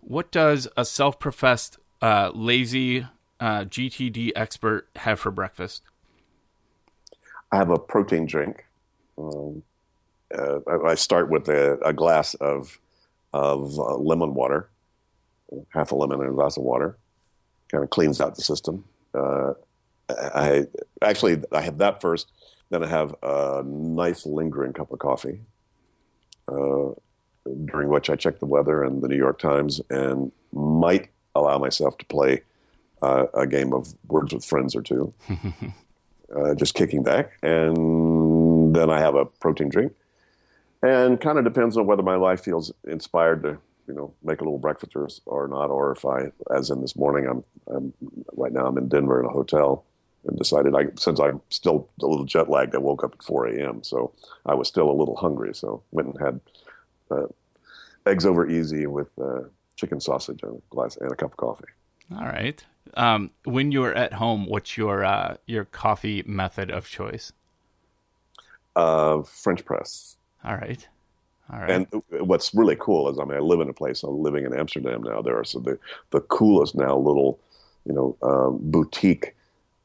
what 0.00 0.32
does 0.32 0.66
a 0.76 0.84
self-professed 0.84 1.78
uh, 2.02 2.32
lazy 2.34 3.06
uh, 3.38 3.60
GTD 3.64 4.32
expert 4.34 4.88
have 4.96 5.20
for 5.20 5.30
breakfast? 5.30 5.82
I 7.52 7.56
have 7.56 7.70
a 7.70 7.78
protein 7.78 8.26
drink. 8.26 8.64
Um, 9.16 9.62
uh, 10.36 10.60
I 10.84 10.94
start 10.94 11.30
with 11.30 11.48
a, 11.48 11.78
a 11.84 11.92
glass 11.92 12.34
of 12.34 12.78
of 13.32 13.78
uh, 13.78 13.96
lemon 13.96 14.34
water, 14.34 14.70
half 15.70 15.92
a 15.92 15.94
lemon 15.94 16.20
in 16.20 16.28
a 16.28 16.32
glass 16.32 16.56
of 16.56 16.62
water, 16.62 16.96
kind 17.70 17.84
of 17.84 17.90
cleans 17.90 18.20
out 18.20 18.36
the 18.36 18.42
system. 18.42 18.84
Uh, 19.14 19.54
I 20.08 20.66
actually 21.02 21.42
I 21.52 21.60
have 21.62 21.78
that 21.78 22.00
first, 22.00 22.30
then 22.70 22.82
I 22.82 22.88
have 22.88 23.14
a 23.22 23.62
nice 23.64 24.26
lingering 24.26 24.72
cup 24.72 24.92
of 24.92 24.98
coffee. 24.98 25.40
Uh, 26.46 26.94
during 27.64 27.88
which 27.88 28.10
I 28.10 28.16
check 28.16 28.40
the 28.40 28.46
weather 28.46 28.82
and 28.82 29.02
the 29.02 29.08
New 29.08 29.16
York 29.16 29.38
Times, 29.38 29.80
and 29.90 30.32
might 30.52 31.08
allow 31.34 31.58
myself 31.58 31.96
to 31.98 32.04
play 32.06 32.42
uh, 33.00 33.26
a 33.34 33.46
game 33.46 33.72
of 33.72 33.94
Words 34.08 34.34
with 34.34 34.44
Friends 34.44 34.74
or 34.74 34.82
two, 34.82 35.12
uh, 36.36 36.54
just 36.54 36.74
kicking 36.74 37.02
back, 37.02 37.32
and 37.42 38.74
then 38.74 38.90
I 38.90 39.00
have 39.00 39.14
a 39.14 39.24
protein 39.24 39.68
drink 39.70 39.92
and 40.82 41.20
kind 41.20 41.38
of 41.38 41.44
depends 41.44 41.76
on 41.76 41.86
whether 41.86 42.02
my 42.02 42.16
life 42.16 42.42
feels 42.42 42.72
inspired 42.86 43.42
to 43.42 43.58
you 43.86 43.94
know 43.94 44.12
make 44.22 44.40
a 44.40 44.44
little 44.44 44.58
breakfast 44.58 44.94
or, 44.94 45.08
or 45.26 45.48
not 45.48 45.70
or 45.70 45.92
if 45.92 46.04
i 46.04 46.30
as 46.54 46.70
in 46.70 46.80
this 46.80 46.96
morning 46.96 47.26
i'm 47.26 47.44
i'm 47.74 47.92
right 48.36 48.52
now 48.52 48.66
i'm 48.66 48.78
in 48.78 48.88
denver 48.88 49.20
in 49.20 49.26
a 49.26 49.30
hotel 49.30 49.84
and 50.26 50.38
decided 50.38 50.74
i 50.74 50.86
since 50.96 51.18
i'm 51.20 51.40
still 51.48 51.88
a 52.02 52.06
little 52.06 52.26
jet 52.26 52.50
lagged 52.50 52.74
i 52.74 52.78
woke 52.78 53.02
up 53.02 53.14
at 53.14 53.22
4 53.22 53.48
a.m 53.48 53.82
so 53.82 54.12
i 54.46 54.54
was 54.54 54.68
still 54.68 54.90
a 54.90 54.92
little 54.92 55.16
hungry 55.16 55.54
so 55.54 55.82
went 55.90 56.08
and 56.08 56.20
had 56.20 56.40
uh, 57.10 57.26
eggs 58.06 58.26
over 58.26 58.48
easy 58.48 58.86
with 58.86 59.08
uh, 59.18 59.40
chicken 59.76 60.00
sausage 60.00 60.40
and 60.42 60.56
a 60.56 60.74
glass 60.74 60.96
and 60.96 61.12
a 61.12 61.14
cup 61.14 61.32
of 61.32 61.36
coffee. 61.36 61.66
All 62.14 62.26
right. 62.26 62.62
Um, 62.94 63.30
when 63.44 63.70
you're 63.70 63.94
at 63.94 64.14
home 64.14 64.46
what's 64.46 64.76
your 64.76 65.04
uh, 65.04 65.36
your 65.46 65.64
coffee 65.64 66.22
method 66.26 66.70
of 66.70 66.88
choice? 66.88 67.32
Uh, 68.74 69.22
french 69.22 69.64
press 69.64 70.16
all 70.48 70.56
right. 70.56 70.88
All 71.52 71.60
right. 71.60 71.70
And 71.70 71.86
what's 72.26 72.54
really 72.54 72.76
cool 72.76 73.08
is, 73.08 73.18
I 73.18 73.24
mean, 73.24 73.36
I 73.36 73.40
live 73.40 73.60
in 73.60 73.68
a 73.68 73.72
place. 73.72 74.02
I'm 74.02 74.22
living 74.22 74.44
in 74.44 74.54
Amsterdam 74.54 75.02
now. 75.02 75.22
There 75.22 75.38
are 75.38 75.44
so 75.44 75.60
the 75.60 75.78
the 76.10 76.20
coolest 76.20 76.74
now 76.74 76.96
little, 76.96 77.38
you 77.86 77.92
know, 77.92 78.16
um, 78.22 78.58
boutique, 78.60 79.34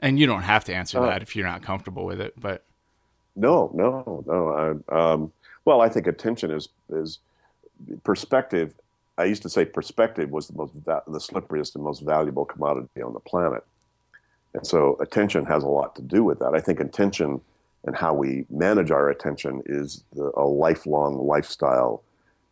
And 0.00 0.20
you 0.20 0.26
don't 0.26 0.42
have 0.42 0.64
to 0.64 0.74
answer 0.74 0.98
uh, 0.98 1.06
that 1.06 1.22
if 1.22 1.34
you're 1.34 1.46
not 1.46 1.62
comfortable 1.62 2.04
with 2.04 2.20
it, 2.20 2.34
but 2.38 2.64
no, 3.34 3.70
no, 3.74 4.22
no. 4.26 4.82
I, 4.90 4.94
um, 4.94 5.32
well, 5.64 5.80
I 5.80 5.88
think 5.88 6.06
attention 6.06 6.50
is 6.50 6.68
is 6.90 7.20
perspective. 8.02 8.74
I 9.18 9.24
used 9.24 9.42
to 9.42 9.48
say 9.48 9.64
perspective 9.64 10.30
was 10.30 10.48
the 10.48 10.56
most 10.56 10.74
the 10.74 11.18
slipperiest 11.18 11.74
and 11.74 11.84
most 11.84 12.02
valuable 12.02 12.44
commodity 12.44 13.02
on 13.02 13.12
the 13.12 13.20
planet, 13.20 13.64
and 14.54 14.66
so 14.66 14.96
attention 15.00 15.44
has 15.46 15.62
a 15.62 15.68
lot 15.68 15.96
to 15.96 16.02
do 16.02 16.22
with 16.24 16.38
that. 16.40 16.54
I 16.54 16.60
think 16.60 16.80
attention 16.80 17.40
and 17.84 17.96
how 17.96 18.12
we 18.12 18.44
manage 18.50 18.90
our 18.90 19.08
attention 19.08 19.62
is 19.66 20.02
the, 20.12 20.32
a 20.36 20.44
lifelong 20.44 21.24
lifestyle 21.24 22.02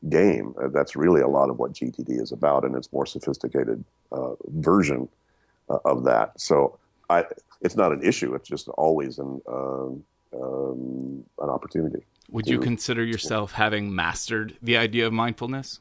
game. 0.09 0.55
Uh, 0.63 0.69
that's 0.69 0.95
really 0.95 1.21
a 1.21 1.29
lot 1.29 1.51
of 1.51 1.59
what 1.59 1.73
GTD 1.73 2.21
is 2.21 2.33
about, 2.33 2.65
and 2.65 2.75
it's 2.77 2.93
more 2.93 3.05
sophisticated 3.05 3.85
uh, 4.13 4.35
version 4.49 5.09
uh, 5.69 5.79
of 5.85 6.05
that. 6.05 6.41
So 6.41 6.79
I, 7.11 7.25
it's 7.61 7.77
not 7.77 7.93
an 7.93 8.03
issue. 8.03 8.35
It's 8.35 8.49
just 8.49 8.69
always 8.69 9.19
an 9.19 9.43
um, 9.49 10.05
um, 10.33 11.25
an 11.41 11.49
opportunity. 11.49 12.05
Would 12.31 12.47
to, 12.47 12.53
you 12.53 12.59
consider 12.59 13.05
yourself 13.05 13.53
having 13.53 13.95
mastered 13.95 14.57
the 14.63 14.77
idea 14.77 15.07
of 15.07 15.13
mindfulness? 15.13 15.81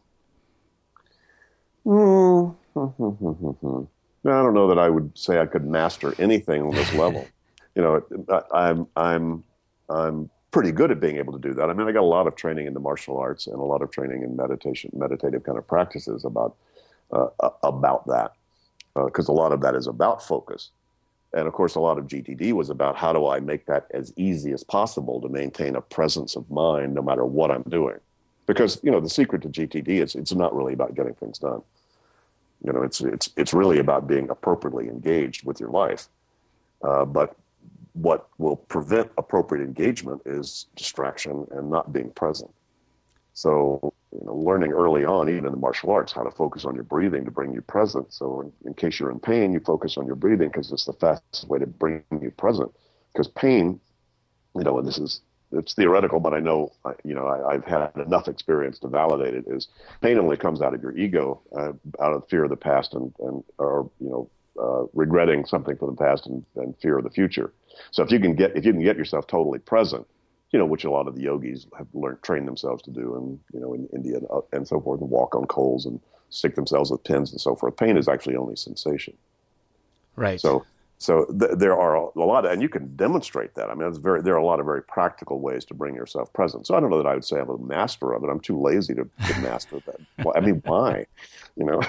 Mm. 1.85 2.55
I 4.25 4.41
don't 4.41 4.53
know 4.53 4.67
that 4.67 4.79
I 4.79 4.89
would 4.89 5.17
say 5.17 5.39
I 5.39 5.45
could 5.45 5.65
master 5.65 6.15
anything 6.17 6.61
on 6.61 6.71
this 6.71 6.93
level. 6.93 7.27
you 7.75 7.81
know, 7.81 8.43
I'm 8.53 8.87
I'm 8.95 9.43
I'm 9.89 10.29
pretty 10.51 10.71
good 10.71 10.91
at 10.91 10.99
being 10.99 11.17
able 11.17 11.33
to 11.33 11.39
do 11.39 11.53
that. 11.55 11.69
I 11.69 11.73
mean, 11.73 11.87
I 11.87 11.91
got 11.91 12.01
a 12.01 12.05
lot 12.05 12.27
of 12.27 12.35
training 12.35 12.67
in 12.67 12.73
the 12.73 12.79
martial 12.79 13.17
arts 13.17 13.47
and 13.47 13.55
a 13.55 13.63
lot 13.63 13.81
of 13.81 13.91
training 13.91 14.23
in 14.23 14.35
meditation, 14.35 14.91
meditative 14.93 15.43
kind 15.43 15.57
of 15.57 15.67
practices 15.67 16.23
about 16.23 16.55
uh, 17.11 17.27
about 17.63 18.07
that, 18.07 18.33
because 18.95 19.29
uh, 19.29 19.33
a 19.33 19.35
lot 19.35 19.51
of 19.51 19.61
that 19.61 19.75
is 19.75 19.87
about 19.87 20.25
focus, 20.25 20.69
and 21.33 21.47
of 21.47 21.53
course, 21.53 21.75
a 21.75 21.79
lot 21.79 21.97
of 21.97 22.05
GTD 22.05 22.53
was 22.53 22.69
about 22.69 22.95
how 22.95 23.11
do 23.11 23.27
I 23.27 23.39
make 23.39 23.65
that 23.65 23.87
as 23.91 24.13
easy 24.15 24.51
as 24.53 24.63
possible 24.63 25.19
to 25.21 25.29
maintain 25.29 25.75
a 25.75 25.81
presence 25.81 26.35
of 26.35 26.49
mind 26.49 26.93
no 26.93 27.01
matter 27.01 27.25
what 27.25 27.51
I'm 27.51 27.63
doing, 27.63 27.99
because 28.45 28.79
you 28.83 28.91
know 28.91 28.99
the 28.99 29.09
secret 29.09 29.41
to 29.43 29.49
GTD 29.49 29.87
is 29.87 30.15
it's 30.15 30.33
not 30.33 30.55
really 30.55 30.73
about 30.73 30.95
getting 30.95 31.13
things 31.15 31.39
done. 31.39 31.61
You 32.63 32.73
know, 32.73 32.83
it's 32.83 33.01
it's 33.01 33.29
it's 33.37 33.53
really 33.53 33.79
about 33.79 34.07
being 34.07 34.29
appropriately 34.29 34.87
engaged 34.87 35.45
with 35.45 35.59
your 35.59 35.69
life. 35.69 36.07
Uh, 36.81 37.05
but 37.05 37.35
what 37.93 38.27
will 38.37 38.55
prevent 38.55 39.09
appropriate 39.17 39.63
engagement 39.63 40.21
is 40.25 40.65
distraction 40.75 41.47
and 41.51 41.69
not 41.69 41.93
being 41.93 42.09
present. 42.11 42.51
So, 43.33 43.93
you 44.11 44.25
know, 44.25 44.35
learning 44.35 44.71
early 44.71 45.05
on, 45.05 45.29
even 45.29 45.45
in 45.45 45.51
the 45.51 45.57
martial 45.57 45.91
arts, 45.91 46.11
how 46.11 46.23
to 46.23 46.31
focus 46.31 46.65
on 46.65 46.75
your 46.75 46.83
breathing 46.83 47.25
to 47.25 47.31
bring 47.31 47.53
you 47.53 47.61
present. 47.61 48.13
So, 48.13 48.41
in, 48.41 48.51
in 48.65 48.73
case 48.73 48.99
you're 48.99 49.11
in 49.11 49.19
pain, 49.19 49.53
you 49.53 49.59
focus 49.59 49.97
on 49.97 50.05
your 50.05 50.15
breathing 50.15 50.49
because 50.49 50.71
it's 50.71 50.85
the 50.85 50.93
fastest 50.93 51.47
way 51.47 51.59
to 51.59 51.65
bring 51.65 52.03
you 52.21 52.31
present. 52.31 52.71
Because 53.11 53.27
pain, 53.27 53.79
you 54.55 54.63
know, 54.63 54.77
and 54.77 54.87
this 54.87 54.99
is 54.99 55.21
it's 55.53 55.73
theoretical, 55.73 56.19
but 56.19 56.33
I 56.33 56.39
know, 56.39 56.71
you 57.03 57.13
know, 57.13 57.27
I, 57.27 57.53
have 57.53 57.65
had 57.65 57.91
enough 57.95 58.27
experience 58.27 58.79
to 58.79 58.87
validate 58.87 59.33
it. 59.33 59.45
Is 59.47 59.67
pain 60.01 60.17
only 60.17 60.37
comes 60.37 60.61
out 60.61 60.73
of 60.73 60.81
your 60.81 60.97
ego, 60.97 61.41
uh, 61.55 61.73
out 62.01 62.13
of 62.13 62.27
fear 62.27 62.43
of 62.43 62.49
the 62.49 62.57
past, 62.57 62.93
and 62.93 63.13
and 63.19 63.43
or 63.57 63.89
you 63.99 64.09
know, 64.09 64.29
uh, 64.61 64.85
regretting 64.93 65.45
something 65.45 65.77
from 65.77 65.91
the 65.91 65.95
past 65.95 66.25
and, 66.27 66.43
and 66.55 66.75
fear 66.77 66.97
of 66.97 67.03
the 67.03 67.09
future. 67.09 67.53
So 67.91 68.03
if 68.03 68.11
you 68.11 68.19
can 68.19 68.35
get 68.35 68.55
if 68.57 68.65
you 68.65 68.73
can 68.73 68.83
get 68.83 68.97
yourself 68.97 69.27
totally 69.27 69.59
present, 69.59 70.07
you 70.51 70.59
know, 70.59 70.65
which 70.65 70.83
a 70.83 70.91
lot 70.91 71.07
of 71.07 71.15
the 71.15 71.21
yogis 71.21 71.67
have 71.77 71.87
learned 71.93 72.21
trained 72.23 72.47
themselves 72.47 72.83
to 72.83 72.91
do, 72.91 73.15
and 73.15 73.39
you 73.53 73.59
know, 73.59 73.73
in 73.73 73.87
India 73.93 74.17
and, 74.17 74.27
uh, 74.29 74.41
and 74.51 74.67
so 74.67 74.79
forth, 74.79 75.01
and 75.01 75.09
walk 75.09 75.35
on 75.35 75.45
coals 75.45 75.85
and 75.85 75.99
stick 76.29 76.55
themselves 76.55 76.89
with 76.89 77.03
pins 77.03 77.31
and 77.31 77.39
so 77.39 77.55
forth. 77.55 77.77
Pain 77.77 77.97
is 77.97 78.07
actually 78.07 78.35
only 78.35 78.55
sensation. 78.55 79.15
Right. 80.15 80.39
So 80.39 80.65
so 81.03 81.25
th- 81.25 81.51
there 81.57 81.77
are 81.77 81.95
a 81.95 82.17
lot, 82.17 82.45
of, 82.45 82.51
and 82.53 82.61
you 82.61 82.69
can 82.69 82.95
demonstrate 82.95 83.55
that. 83.55 83.69
I 83.69 83.75
mean, 83.75 83.93
very, 84.01 84.21
there 84.21 84.35
are 84.35 84.37
a 84.37 84.45
lot 84.45 84.61
of 84.61 84.65
very 84.65 84.81
practical 84.81 85.41
ways 85.41 85.65
to 85.65 85.73
bring 85.73 85.95
yourself 85.95 86.31
present. 86.31 86.65
So 86.65 86.75
I 86.75 86.79
don't 86.79 86.89
know 86.89 86.95
that 86.95 87.09
I 87.09 87.13
would 87.13 87.25
say 87.25 87.41
I'm 87.41 87.49
a 87.49 87.57
master 87.57 88.13
of 88.13 88.23
it. 88.23 88.29
I'm 88.29 88.39
too 88.39 88.57
lazy 88.57 88.93
to, 88.93 89.03
to 89.03 89.39
master 89.41 89.81
that. 89.85 89.99
Well, 90.23 90.33
I 90.33 90.39
mean, 90.39 90.61
why? 90.65 91.05
You 91.57 91.65
know, 91.65 91.81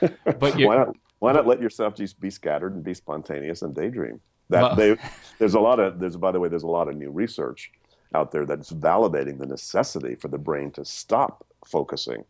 but 0.24 0.56
why 0.56 0.76
not? 0.76 0.96
Why 1.18 1.32
not 1.32 1.46
let 1.46 1.60
yourself 1.60 1.94
just 1.94 2.18
be 2.18 2.30
scattered 2.30 2.74
and 2.74 2.82
be 2.82 2.94
spontaneous 2.94 3.60
and 3.60 3.74
daydream? 3.74 4.22
That 4.48 4.62
well, 4.62 4.74
they, 4.74 4.96
there's 5.38 5.54
a 5.54 5.60
lot 5.60 5.78
of 5.78 6.00
there's 6.00 6.16
by 6.16 6.32
the 6.32 6.40
way 6.40 6.48
there's 6.48 6.62
a 6.62 6.66
lot 6.66 6.88
of 6.88 6.96
new 6.96 7.10
research 7.10 7.72
out 8.14 8.32
there 8.32 8.46
that's 8.46 8.72
validating 8.72 9.38
the 9.38 9.46
necessity 9.46 10.14
for 10.14 10.28
the 10.28 10.38
brain 10.38 10.70
to 10.72 10.84
stop 10.86 11.44
focusing 11.66 12.24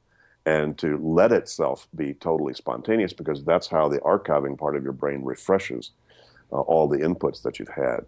and 0.44 0.76
to 0.78 0.98
let 0.98 1.30
itself 1.30 1.86
be 1.94 2.14
totally 2.14 2.52
spontaneous 2.52 3.12
because 3.12 3.44
that's 3.44 3.68
how 3.68 3.88
the 3.88 4.00
archiving 4.00 4.58
part 4.58 4.74
of 4.74 4.82
your 4.82 4.92
brain 4.92 5.22
refreshes 5.22 5.92
uh, 6.52 6.60
all 6.60 6.88
the 6.88 6.98
inputs 6.98 7.42
that 7.42 7.58
you've 7.58 7.68
had. 7.68 8.00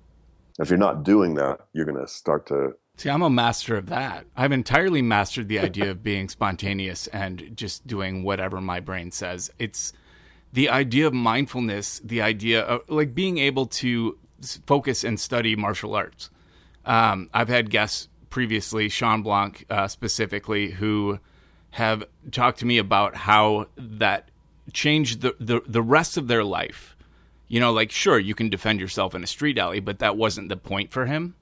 If 0.59 0.71
you're 0.71 0.79
not 0.79 1.03
doing 1.03 1.35
that, 1.35 1.61
you're 1.73 1.85
going 1.85 2.01
to 2.01 2.07
start 2.07 2.47
to. 2.47 2.75
See, 2.97 3.11
I'm 3.11 3.23
a 3.23 3.31
master 3.31 3.77
of 3.77 3.87
that. 3.87 4.27
I've 4.37 4.53
entirely 4.53 5.03
mastered 5.03 5.49
the 5.49 5.59
idea 5.59 5.91
of 5.91 6.03
being 6.03 6.29
spontaneous 6.29 7.09
and 7.09 7.51
just 7.57 7.87
doing 7.87 8.23
whatever 8.23 8.61
my 8.61 8.79
brain 8.79 9.11
says. 9.11 9.51
It's 9.59 9.93
the 10.53 10.69
idea 10.69 11.09
of 11.09 11.13
mindfulness, 11.13 12.01
the 12.05 12.23
idea 12.23 12.63
of 12.63 12.89
like 12.89 13.13
being 13.13 13.39
able 13.39 13.67
to 13.67 14.17
focus 14.67 15.03
and 15.03 15.19
study 15.19 15.57
martial 15.57 15.97
arts. 15.97 16.31
Um, 16.85 17.29
I've 17.35 17.49
had 17.49 17.71
guests 17.71 18.09
previously, 18.31 18.89
Shawn 18.89 19.23
Blanc 19.23 19.65
uh, 19.71 19.89
specifically, 19.89 20.71
who 20.71 21.19
have 21.71 22.05
talked 22.31 22.61
to 22.61 22.67
me 22.67 22.79
about 22.79 23.17
how 23.17 23.67
that 23.77 24.31
changed 24.73 25.23
the, 25.23 25.35
the, 25.41 25.61
the 25.67 25.83
rest 25.83 26.17
of 26.17 26.29
their 26.29 26.45
life. 26.45 26.94
You 27.55 27.61
know, 27.61 27.73
like, 27.73 27.93
sure, 27.93 28.19
you 28.19 28.35
can 28.35 28.49
defend 28.49 28.81
yourself 28.81 29.15
in 29.15 29.23
a 29.23 29.29
street 29.29 29.59
alley, 29.59 29.79
but 29.79 30.01
that 30.01 30.17
wasn't 30.17 30.49
the 30.49 30.57
point 30.57 30.91
for 30.91 31.07
him. 31.07 31.37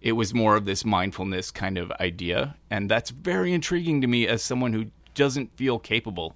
It 0.00 0.10
was 0.10 0.34
more 0.34 0.56
of 0.56 0.64
this 0.64 0.84
mindfulness 0.84 1.52
kind 1.52 1.78
of 1.78 1.92
idea. 2.00 2.56
And 2.68 2.90
that's 2.90 3.10
very 3.10 3.52
intriguing 3.52 4.00
to 4.00 4.08
me 4.08 4.26
as 4.26 4.42
someone 4.42 4.72
who 4.72 4.86
doesn't 5.14 5.56
feel 5.56 5.78
capable 5.78 6.34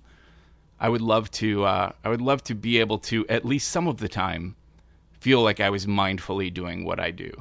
I 0.79 0.89
would 0.89 1.01
love 1.01 1.29
to. 1.33 1.65
Uh, 1.65 1.91
I 2.05 2.09
would 2.09 2.21
love 2.21 2.45
to 2.45 2.55
be 2.55 2.79
able 2.79 2.99
to 3.11 3.27
at 3.27 3.45
least 3.45 3.71
some 3.71 3.89
of 3.89 3.97
the 3.97 4.09
time 4.09 4.55
feel 5.19 5.43
like 5.43 5.59
I 5.59 5.71
was 5.71 5.87
mindfully 5.87 6.55
doing 6.55 6.85
what 6.85 7.01
I 7.01 7.11
do. 7.11 7.33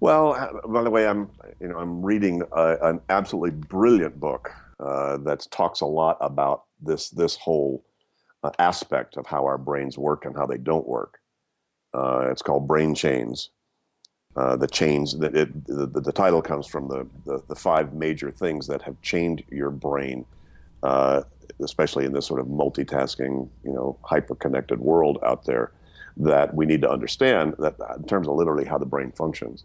Well, 0.00 0.32
uh, 0.32 0.66
by 0.66 0.82
the 0.82 0.90
way, 0.90 1.06
I'm 1.06 1.30
you 1.60 1.68
know 1.68 1.78
I'm 1.78 2.02
reading 2.02 2.42
a, 2.50 2.76
an 2.82 3.00
absolutely 3.08 3.52
brilliant 3.52 4.18
book 4.18 4.50
uh, 4.80 5.18
that 5.18 5.46
talks 5.52 5.80
a 5.80 5.86
lot 5.86 6.18
about 6.20 6.64
this 6.80 7.10
this 7.10 7.36
whole 7.36 7.84
uh, 8.42 8.50
aspect 8.58 9.16
of 9.16 9.26
how 9.26 9.44
our 9.44 9.58
brains 9.58 9.98
work 9.98 10.24
and 10.24 10.36
how 10.36 10.46
they 10.46 10.58
don't 10.58 10.86
work. 10.86 11.20
Uh, 11.92 12.28
it's 12.30 12.42
called 12.42 12.66
Brain 12.66 12.94
Chains. 12.94 13.50
Uh, 14.36 14.56
the 14.56 14.68
chains 14.68 15.18
that 15.18 15.34
it 15.34 15.66
the, 15.66 15.86
the, 15.86 16.12
title 16.12 16.40
comes 16.40 16.64
from 16.64 16.86
the, 16.86 17.04
the 17.26 17.42
the 17.48 17.54
five 17.54 17.92
major 17.94 18.30
things 18.30 18.68
that 18.68 18.80
have 18.80 19.00
chained 19.02 19.42
your 19.50 19.70
brain 19.70 20.24
uh, 20.82 21.22
especially 21.62 22.04
in 22.04 22.12
this 22.12 22.26
sort 22.26 22.40
of 22.40 22.46
multitasking, 22.46 23.48
you 23.64 23.72
know, 23.72 23.98
hyper-connected 24.02 24.80
world 24.80 25.18
out 25.24 25.44
there, 25.44 25.72
that 26.16 26.54
we 26.54 26.66
need 26.66 26.82
to 26.82 26.90
understand 26.90 27.54
that 27.58 27.74
in 27.96 28.04
terms 28.04 28.28
of 28.28 28.34
literally 28.34 28.64
how 28.64 28.78
the 28.78 28.86
brain 28.86 29.12
functions, 29.12 29.64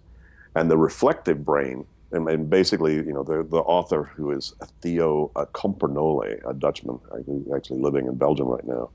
and 0.56 0.70
the 0.70 0.78
reflective 0.78 1.46
brain. 1.46 1.86
And, 2.12 2.30
and 2.30 2.50
basically, 2.50 2.96
you 2.96 3.14
know, 3.14 3.24
the, 3.24 3.44
the 3.44 3.58
author 3.58 4.04
who 4.04 4.32
is 4.32 4.54
Theo 4.82 5.32
Compernolle, 5.54 6.40
a 6.48 6.54
Dutchman, 6.54 7.00
actually 7.56 7.82
living 7.82 8.08
in 8.08 8.16
Belgium 8.16 8.48
right 8.48 8.66
now. 8.66 8.90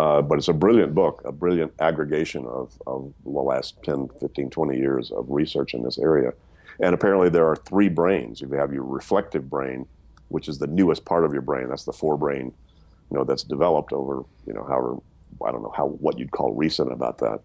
Uh, 0.00 0.20
but 0.20 0.38
it's 0.38 0.48
a 0.48 0.52
brilliant 0.52 0.94
book, 0.94 1.22
a 1.24 1.30
brilliant 1.30 1.72
aggregation 1.78 2.44
of, 2.46 2.72
of 2.86 3.14
the 3.22 3.30
last 3.30 3.80
10, 3.84 4.08
15, 4.20 4.50
20 4.50 4.76
years 4.76 5.12
of 5.12 5.26
research 5.30 5.72
in 5.72 5.84
this 5.84 5.98
area. 5.98 6.32
And 6.80 6.92
apparently, 6.92 7.28
there 7.28 7.46
are 7.46 7.54
three 7.54 7.88
brains. 7.88 8.40
You 8.40 8.48
have 8.48 8.72
your 8.72 8.82
reflective 8.82 9.48
brain, 9.48 9.86
which 10.28 10.48
is 10.48 10.58
the 10.58 10.66
newest 10.66 11.04
part 11.04 11.24
of 11.24 11.32
your 11.32 11.42
brain. 11.42 11.68
That's 11.68 11.84
the 11.84 11.92
forebrain 11.92 12.52
you 13.10 13.18
know, 13.18 13.24
that's 13.24 13.44
developed 13.44 13.92
over, 13.92 14.24
you 14.46 14.52
know, 14.52 14.64
however, 14.64 14.96
I 15.44 15.52
don't 15.52 15.62
know 15.62 15.72
how, 15.76 15.86
what 15.86 16.18
you'd 16.18 16.30
call 16.30 16.52
recent 16.52 16.92
about 16.92 17.18
that. 17.18 17.40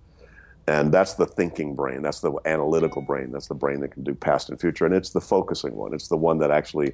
And 0.67 0.91
that's 0.93 1.15
the 1.15 1.25
thinking 1.25 1.75
brain. 1.75 2.01
That's 2.01 2.19
the 2.19 2.33
analytical 2.45 3.01
brain. 3.01 3.31
That's 3.31 3.47
the 3.47 3.55
brain 3.55 3.79
that 3.81 3.91
can 3.91 4.03
do 4.03 4.13
past 4.13 4.49
and 4.49 4.59
future. 4.59 4.85
And 4.85 4.93
it's 4.93 5.09
the 5.09 5.21
focusing 5.21 5.75
one. 5.75 5.93
It's 5.93 6.09
the 6.09 6.17
one 6.17 6.37
that 6.39 6.51
actually, 6.51 6.93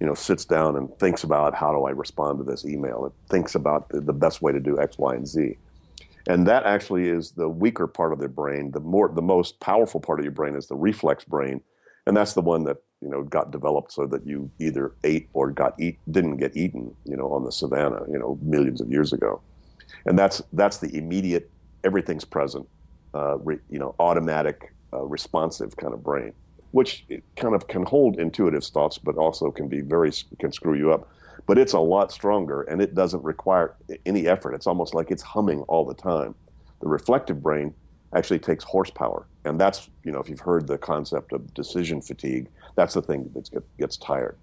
you 0.00 0.06
know, 0.06 0.14
sits 0.14 0.44
down 0.44 0.76
and 0.76 0.92
thinks 0.98 1.22
about 1.22 1.54
how 1.54 1.72
do 1.72 1.84
I 1.84 1.90
respond 1.90 2.38
to 2.38 2.44
this 2.44 2.64
email. 2.64 3.06
It 3.06 3.12
thinks 3.30 3.54
about 3.54 3.88
the, 3.90 4.00
the 4.00 4.12
best 4.12 4.42
way 4.42 4.50
to 4.52 4.58
do 4.58 4.80
X, 4.80 4.98
Y, 4.98 5.14
and 5.14 5.26
Z. 5.26 5.56
And 6.28 6.46
that 6.46 6.64
actually 6.64 7.08
is 7.08 7.32
the 7.32 7.48
weaker 7.48 7.86
part 7.86 8.12
of 8.12 8.18
the 8.18 8.28
brain. 8.28 8.70
The 8.72 8.80
more, 8.80 9.08
the 9.08 9.22
most 9.22 9.60
powerful 9.60 10.00
part 10.00 10.18
of 10.18 10.24
your 10.24 10.32
brain 10.32 10.56
is 10.56 10.66
the 10.66 10.76
reflex 10.76 11.24
brain, 11.24 11.60
and 12.06 12.16
that's 12.16 12.34
the 12.34 12.40
one 12.40 12.64
that 12.64 12.78
you 13.02 13.08
know 13.08 13.22
got 13.22 13.50
developed 13.50 13.92
so 13.92 14.06
that 14.06 14.26
you 14.26 14.50
either 14.60 14.94
ate 15.04 15.28
or 15.32 15.50
got 15.50 15.74
eat 15.78 15.98
didn't 16.10 16.36
get 16.36 16.56
eaten 16.56 16.94
you 17.04 17.16
know 17.16 17.32
on 17.32 17.44
the 17.44 17.50
savannah 17.50 18.02
you 18.08 18.18
know 18.18 18.38
millions 18.42 18.80
of 18.80 18.88
years 18.88 19.12
ago 19.12 19.40
and 20.06 20.16
that's 20.16 20.40
that's 20.52 20.78
the 20.78 20.96
immediate 20.96 21.50
everything's 21.84 22.24
present 22.24 22.66
uh, 23.14 23.38
re, 23.38 23.58
you 23.70 23.78
know 23.78 23.94
automatic 23.98 24.74
uh, 24.92 25.02
responsive 25.02 25.76
kind 25.76 25.94
of 25.94 26.02
brain 26.02 26.32
which 26.72 27.04
kind 27.36 27.54
of 27.54 27.68
can 27.68 27.84
hold 27.84 28.18
intuitive 28.18 28.64
thoughts 28.64 28.98
but 28.98 29.16
also 29.16 29.50
can 29.50 29.68
be 29.68 29.80
very 29.80 30.10
can 30.38 30.50
screw 30.52 30.74
you 30.74 30.92
up. 30.92 31.08
But 31.46 31.58
it's 31.58 31.72
a 31.72 31.78
lot 31.78 32.12
stronger 32.12 32.62
and 32.62 32.82
it 32.82 32.94
doesn't 32.94 33.22
require 33.22 33.74
any 34.06 34.26
effort. 34.26 34.54
It's 34.54 34.66
almost 34.66 34.94
like 34.94 35.10
it's 35.10 35.22
humming 35.22 35.62
all 35.62 35.84
the 35.84 35.94
time. 35.94 36.34
The 36.80 36.88
reflective 36.88 37.42
brain 37.42 37.74
actually 38.14 38.38
takes 38.38 38.64
horsepower 38.64 39.26
and 39.44 39.60
that's 39.60 39.88
you 40.04 40.12
know 40.12 40.18
if 40.18 40.28
you've 40.28 40.40
heard 40.40 40.66
the 40.66 40.76
concept 40.76 41.32
of 41.32 41.54
decision 41.54 42.02
fatigue 42.02 42.48
that's 42.74 42.94
the 42.94 43.02
thing 43.02 43.24
that 43.24 43.50
gets, 43.50 43.66
gets 43.78 43.96
tired. 43.96 44.36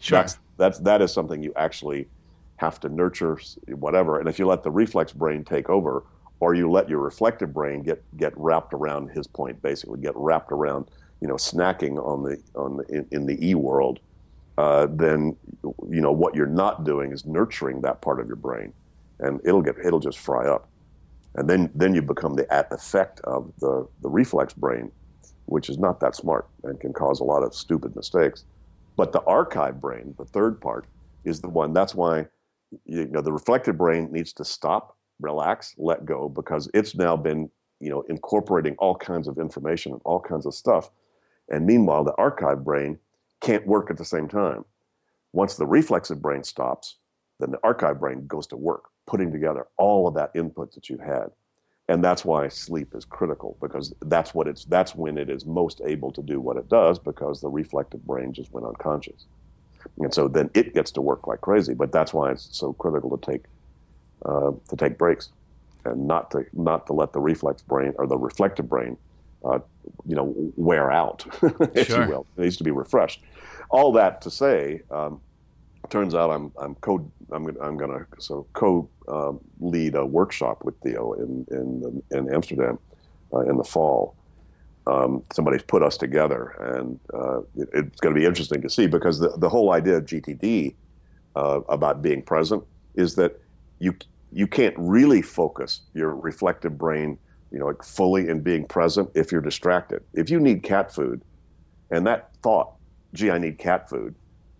Sure. 0.00 0.18
That's 0.18 0.38
that's 0.56 0.78
that 0.80 1.02
is 1.02 1.12
something 1.12 1.42
you 1.42 1.52
actually 1.56 2.08
have 2.56 2.80
to 2.80 2.88
nurture 2.88 3.38
whatever. 3.68 4.18
And 4.18 4.28
if 4.28 4.38
you 4.38 4.46
let 4.46 4.62
the 4.62 4.70
reflex 4.70 5.12
brain 5.12 5.44
take 5.44 5.68
over 5.68 6.04
or 6.40 6.54
you 6.54 6.70
let 6.70 6.88
your 6.88 7.00
reflective 7.00 7.52
brain 7.52 7.82
get 7.82 8.02
get 8.16 8.32
wrapped 8.36 8.74
around 8.74 9.08
his 9.08 9.26
point 9.26 9.60
basically 9.62 10.00
get 10.00 10.12
wrapped 10.16 10.52
around 10.52 10.90
you 11.20 11.28
know 11.28 11.34
snacking 11.34 11.98
on 12.04 12.22
the 12.22 12.40
on 12.54 12.76
the 12.76 12.84
in, 12.88 13.06
in 13.10 13.26
the 13.26 13.48
e 13.48 13.54
world 13.54 14.00
uh, 14.58 14.86
then 14.90 15.36
you 15.88 16.00
know 16.00 16.12
what 16.12 16.34
you're 16.34 16.46
not 16.46 16.84
doing 16.84 17.12
is 17.12 17.26
nurturing 17.26 17.80
that 17.80 18.00
part 18.00 18.20
of 18.20 18.26
your 18.26 18.36
brain 18.36 18.72
and 19.20 19.40
it'll 19.44 19.62
get 19.62 19.76
it'll 19.84 20.00
just 20.00 20.18
fry 20.18 20.46
up 20.46 20.68
and 21.36 21.48
then 21.48 21.70
then 21.74 21.94
you 21.94 22.02
become 22.02 22.34
the 22.34 22.50
at 22.52 22.72
effect 22.72 23.20
of 23.20 23.52
the 23.60 23.86
the 24.00 24.08
reflex 24.08 24.52
brain, 24.54 24.90
which 25.44 25.68
is 25.68 25.78
not 25.78 26.00
that 26.00 26.16
smart 26.16 26.48
and 26.64 26.80
can 26.80 26.92
cause 26.92 27.20
a 27.20 27.24
lot 27.24 27.42
of 27.42 27.54
stupid 27.54 27.94
mistakes. 27.94 28.44
But 28.96 29.12
the 29.12 29.20
archive 29.22 29.80
brain, 29.80 30.14
the 30.18 30.24
third 30.24 30.60
part, 30.60 30.86
is 31.24 31.40
the 31.40 31.48
one. 31.48 31.74
That's 31.74 31.94
why 31.94 32.26
you 32.86 33.06
know 33.06 33.20
the 33.20 33.32
reflective 33.32 33.76
brain 33.76 34.10
needs 34.10 34.32
to 34.34 34.44
stop, 34.44 34.95
relax, 35.20 35.74
let 35.78 36.04
go, 36.04 36.28
because 36.28 36.68
it's 36.74 36.94
now 36.94 37.16
been 37.16 37.50
you 37.80 37.90
know 37.90 38.02
incorporating 38.08 38.74
all 38.78 38.94
kinds 38.94 39.28
of 39.28 39.38
information 39.38 39.92
and 39.92 40.00
all 40.04 40.20
kinds 40.20 40.46
of 40.46 40.54
stuff. 40.54 40.90
And 41.48 41.66
meanwhile, 41.66 42.04
the 42.04 42.14
archive 42.14 42.64
brain 42.64 42.98
can't 43.40 43.66
work 43.66 43.90
at 43.90 43.98
the 43.98 44.04
same 44.04 44.28
time. 44.28 44.64
Once 45.32 45.56
the 45.56 45.66
reflexive 45.66 46.22
brain 46.22 46.42
stops, 46.42 46.96
then 47.38 47.50
the 47.50 47.60
archive 47.62 48.00
brain 48.00 48.26
goes 48.26 48.46
to 48.48 48.56
work 48.56 48.84
putting 49.06 49.30
together 49.30 49.66
all 49.76 50.08
of 50.08 50.14
that 50.14 50.30
input 50.34 50.72
that 50.74 50.88
you 50.88 50.98
had 50.98 51.30
and 51.88 52.02
that's 52.02 52.24
why 52.24 52.48
sleep 52.48 52.94
is 52.94 53.04
critical 53.04 53.56
because 53.60 53.94
that's 54.06 54.34
what 54.34 54.48
it's 54.48 54.64
that's 54.64 54.94
when 54.94 55.16
it 55.16 55.30
is 55.30 55.46
most 55.46 55.80
able 55.84 56.10
to 56.10 56.22
do 56.22 56.40
what 56.40 56.56
it 56.56 56.68
does 56.68 56.98
because 56.98 57.40
the 57.40 57.48
reflective 57.48 58.04
brain 58.04 58.32
just 58.32 58.52
went 58.52 58.66
unconscious 58.66 59.26
and 59.98 60.12
so 60.12 60.26
then 60.26 60.50
it 60.54 60.74
gets 60.74 60.90
to 60.90 61.00
work 61.00 61.26
like 61.26 61.40
crazy 61.40 61.74
but 61.74 61.92
that's 61.92 62.12
why 62.12 62.30
it's 62.30 62.48
so 62.52 62.72
critical 62.74 63.16
to 63.16 63.30
take 63.30 63.44
uh, 64.24 64.52
to 64.68 64.76
take 64.76 64.98
breaks 64.98 65.30
and 65.84 66.06
not 66.06 66.30
to 66.30 66.44
not 66.52 66.86
to 66.86 66.92
let 66.92 67.12
the 67.12 67.20
reflex 67.20 67.62
brain 67.62 67.92
or 67.98 68.06
the 68.06 68.16
reflective 68.16 68.68
brain 68.68 68.96
uh, 69.44 69.58
you 70.04 70.16
know 70.16 70.34
wear 70.56 70.90
out 70.90 71.24
if 71.74 71.88
sure. 71.88 72.04
you 72.04 72.10
will 72.10 72.26
it 72.36 72.42
needs 72.42 72.56
to 72.56 72.64
be 72.64 72.70
refreshed 72.70 73.22
all 73.70 73.92
that 73.92 74.20
to 74.20 74.30
say 74.30 74.80
um, 74.90 75.20
turns 75.90 76.14
out 76.14 76.30
I'm 76.30 76.52
I'm 76.58 76.74
co 76.76 77.10
I'm 77.30 77.48
I'm 77.60 77.76
gonna 77.76 78.06
so 78.18 78.46
co 78.52 78.88
um, 79.08 79.40
lead 79.60 79.94
a 79.94 80.04
workshop 80.04 80.64
with 80.64 80.78
Theo 80.80 81.12
in 81.14 81.46
in 81.50 82.02
in 82.10 82.32
Amsterdam 82.32 82.78
uh, 83.32 83.40
in 83.40 83.56
the 83.56 83.64
fall. 83.64 84.16
Um, 84.86 85.24
somebody's 85.32 85.62
put 85.62 85.82
us 85.82 85.96
together, 85.96 86.54
and 86.60 87.00
uh, 87.12 87.40
it, 87.56 87.68
it's 87.72 88.00
going 88.00 88.14
to 88.14 88.20
be 88.20 88.24
interesting 88.24 88.62
to 88.62 88.70
see 88.70 88.86
because 88.86 89.18
the 89.18 89.30
the 89.36 89.48
whole 89.48 89.72
idea 89.72 89.96
of 89.96 90.04
GTD 90.04 90.74
uh, 91.34 91.60
about 91.68 92.02
being 92.02 92.22
present 92.22 92.62
is 92.94 93.16
that 93.16 93.40
you 93.78 93.96
you 94.32 94.46
can't 94.46 94.74
really 94.76 95.22
focus 95.22 95.82
your 95.94 96.14
reflective 96.14 96.76
brain, 96.76 97.18
you 97.50 97.58
know, 97.58 97.66
like 97.66 97.82
fully 97.82 98.28
in 98.28 98.40
being 98.40 98.66
present 98.66 99.08
if 99.14 99.32
you're 99.32 99.40
distracted. 99.40 100.02
If 100.12 100.30
you 100.30 100.40
need 100.40 100.62
cat 100.62 100.92
food, 100.92 101.22
and 101.90 102.06
that 102.06 102.34
thought, 102.42 102.72
gee, 103.14 103.30
I 103.30 103.38
need 103.38 103.58
cat 103.58 103.88
food 103.88 104.14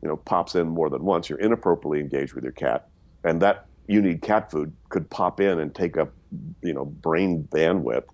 you 0.07 0.09
know, 0.09 0.17
pops 0.17 0.55
in 0.55 0.69
more 0.69 0.89
than 0.89 1.03
once, 1.05 1.29
you're 1.29 1.41
inappropriately 1.41 2.01
engaged 2.01 2.35
with 2.35 2.45
your 2.45 2.53
cat, 2.53 2.89
and 3.25 3.43
that 3.43 3.67
you 3.89 4.01
need 4.01 4.23
cat 4.23 4.51
food 4.53 4.73
could 4.89 5.09
pop 5.11 5.41
in 5.41 5.59
and 5.59 5.75
take 5.75 5.97
up, 5.97 6.13
you 6.63 6.73
know, 6.73 6.85
brain 6.85 7.47
bandwidth 7.51 8.05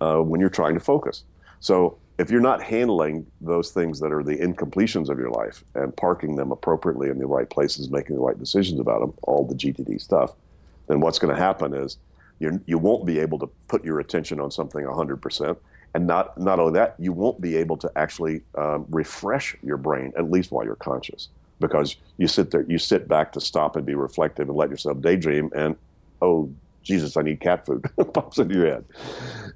uh, 0.00 0.16
when 0.18 0.40
you're 0.40 0.50
trying 0.50 0.74
to 0.74 0.80
focus. 0.80 1.22
So 1.60 1.98
if 2.18 2.30
you're 2.30 2.40
not 2.40 2.62
handling 2.62 3.26
those 3.40 3.70
things 3.70 4.00
that 4.00 4.12
are 4.12 4.24
the 4.24 4.36
incompletions 4.36 5.08
of 5.08 5.18
your 5.18 5.30
life 5.30 5.62
and 5.76 5.96
parking 5.96 6.34
them 6.36 6.50
appropriately 6.50 7.10
in 7.10 7.18
the 7.18 7.26
right 7.26 7.48
places, 7.48 7.90
making 7.90 8.16
the 8.16 8.22
right 8.22 8.38
decisions 8.38 8.80
about 8.80 9.00
them, 9.00 9.14
all 9.22 9.44
the 9.44 9.54
GTD 9.54 10.00
stuff, 10.00 10.32
then 10.86 11.00
what's 11.00 11.18
going 11.18 11.34
to 11.34 11.40
happen 11.40 11.74
is 11.74 11.98
you 12.38 12.60
you 12.66 12.78
won't 12.78 13.06
be 13.06 13.18
able 13.18 13.38
to 13.38 13.46
put 13.68 13.84
your 13.84 14.00
attention 14.00 14.40
on 14.40 14.50
something 14.50 14.84
100%. 14.84 15.56
And 15.94 16.06
not, 16.06 16.38
not 16.38 16.60
only 16.60 16.74
that, 16.74 16.94
you 16.98 17.14
won't 17.14 17.40
be 17.40 17.56
able 17.56 17.78
to 17.78 17.90
actually 17.96 18.42
um, 18.58 18.84
refresh 18.90 19.56
your 19.62 19.78
brain, 19.78 20.12
at 20.18 20.30
least 20.30 20.52
while 20.52 20.62
you're 20.62 20.76
conscious, 20.76 21.30
because 21.58 21.96
you 22.18 22.28
sit 22.28 22.50
there, 22.50 22.66
you 22.68 22.76
sit 22.76 23.08
back 23.08 23.32
to 23.32 23.40
stop 23.40 23.76
and 23.76 23.86
be 23.86 23.94
reflective 23.94 24.46
and 24.48 24.58
let 24.58 24.68
yourself 24.68 25.00
daydream, 25.00 25.50
and 25.56 25.74
oh, 26.20 26.52
Jesus, 26.82 27.16
I 27.16 27.22
need 27.22 27.40
cat 27.40 27.64
food 27.64 27.88
pops 28.12 28.36
into 28.36 28.56
your 28.56 28.66
head. 28.66 28.84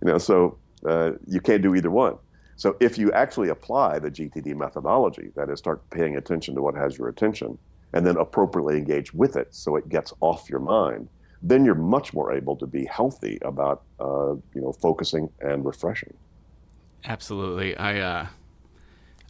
You 0.01 0.13
know, 0.13 0.17
so 0.19 0.57
uh, 0.87 1.13
you 1.27 1.43
can't 1.43 1.61
do 1.63 1.75
either 1.75 1.91
one. 1.91 2.17
So 2.57 2.75
if 2.81 2.97
you 2.97 3.13
actually 3.13 3.51
apply 3.51 3.99
the 3.99 4.11
GTD 4.11 4.57
methodology, 4.57 5.33
that 5.37 5.51
is, 5.51 5.59
start 5.59 5.89
paying 5.91 6.17
attention 6.17 6.55
to 6.55 6.63
what 6.63 6.75
has 6.75 6.97
your 6.97 7.09
attention, 7.09 7.59
and 7.93 8.07
then 8.07 8.17
appropriately 8.17 8.79
engage 8.79 9.13
with 9.13 9.37
it 9.37 9.55
so 9.55 9.77
it 9.77 9.91
gets 9.91 10.15
off 10.21 10.49
your 10.49 10.61
mind, 10.61 11.09
then 11.43 11.65
you're 11.65 11.75
much 11.75 12.13
more 12.13 12.33
able 12.33 12.57
to 12.57 12.67
be 12.67 12.85
healthy 12.85 13.39
about 13.43 13.83
uh, 13.99 14.35
you 14.55 14.61
know 14.61 14.73
focusing 14.73 15.31
and 15.41 15.65
refreshing. 15.65 16.15
Absolutely. 17.05 17.77
I, 17.77 18.01
uh, 18.01 18.27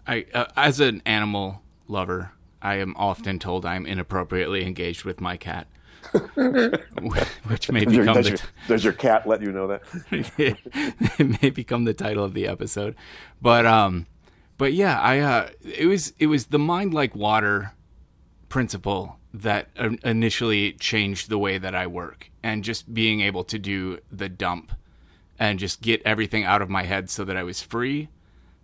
I, 0.06 0.26
uh, 0.34 0.46
as 0.56 0.80
an 0.80 1.02
animal 1.06 1.62
lover, 1.86 2.32
I 2.60 2.76
am 2.76 2.94
often 2.96 3.38
told 3.38 3.64
I'm 3.64 3.86
inappropriately 3.86 4.66
engaged 4.66 5.04
with 5.04 5.20
my 5.20 5.36
cat, 5.36 5.68
which 6.34 7.70
may 7.70 7.84
become 7.84 8.14
does, 8.14 8.24
the 8.24 8.30
your, 8.30 8.38
does 8.66 8.84
your 8.84 8.92
cat 8.92 9.26
let 9.26 9.40
you 9.40 9.52
know 9.52 9.68
that? 9.68 9.82
it 11.18 11.42
may 11.42 11.50
become 11.50 11.84
the 11.84 11.94
title 11.94 12.24
of 12.24 12.34
the 12.34 12.48
episode, 12.48 12.96
but 13.40 13.66
um, 13.66 14.06
but 14.58 14.72
yeah, 14.72 15.00
I 15.00 15.20
uh, 15.20 15.48
it 15.62 15.86
was 15.86 16.12
it 16.18 16.26
was 16.26 16.46
the 16.46 16.58
mind 16.58 16.92
like 16.92 17.14
water 17.14 17.72
principle 18.48 19.19
that 19.32 19.68
initially 20.04 20.72
changed 20.72 21.28
the 21.28 21.38
way 21.38 21.58
that 21.58 21.74
I 21.74 21.86
work, 21.86 22.30
and 22.42 22.64
just 22.64 22.92
being 22.92 23.20
able 23.20 23.44
to 23.44 23.58
do 23.58 23.98
the 24.10 24.28
dump 24.28 24.72
and 25.38 25.58
just 25.58 25.80
get 25.80 26.02
everything 26.04 26.44
out 26.44 26.60
of 26.62 26.68
my 26.68 26.82
head 26.82 27.08
so 27.08 27.24
that 27.24 27.36
I 27.36 27.42
was 27.42 27.62
free. 27.62 28.08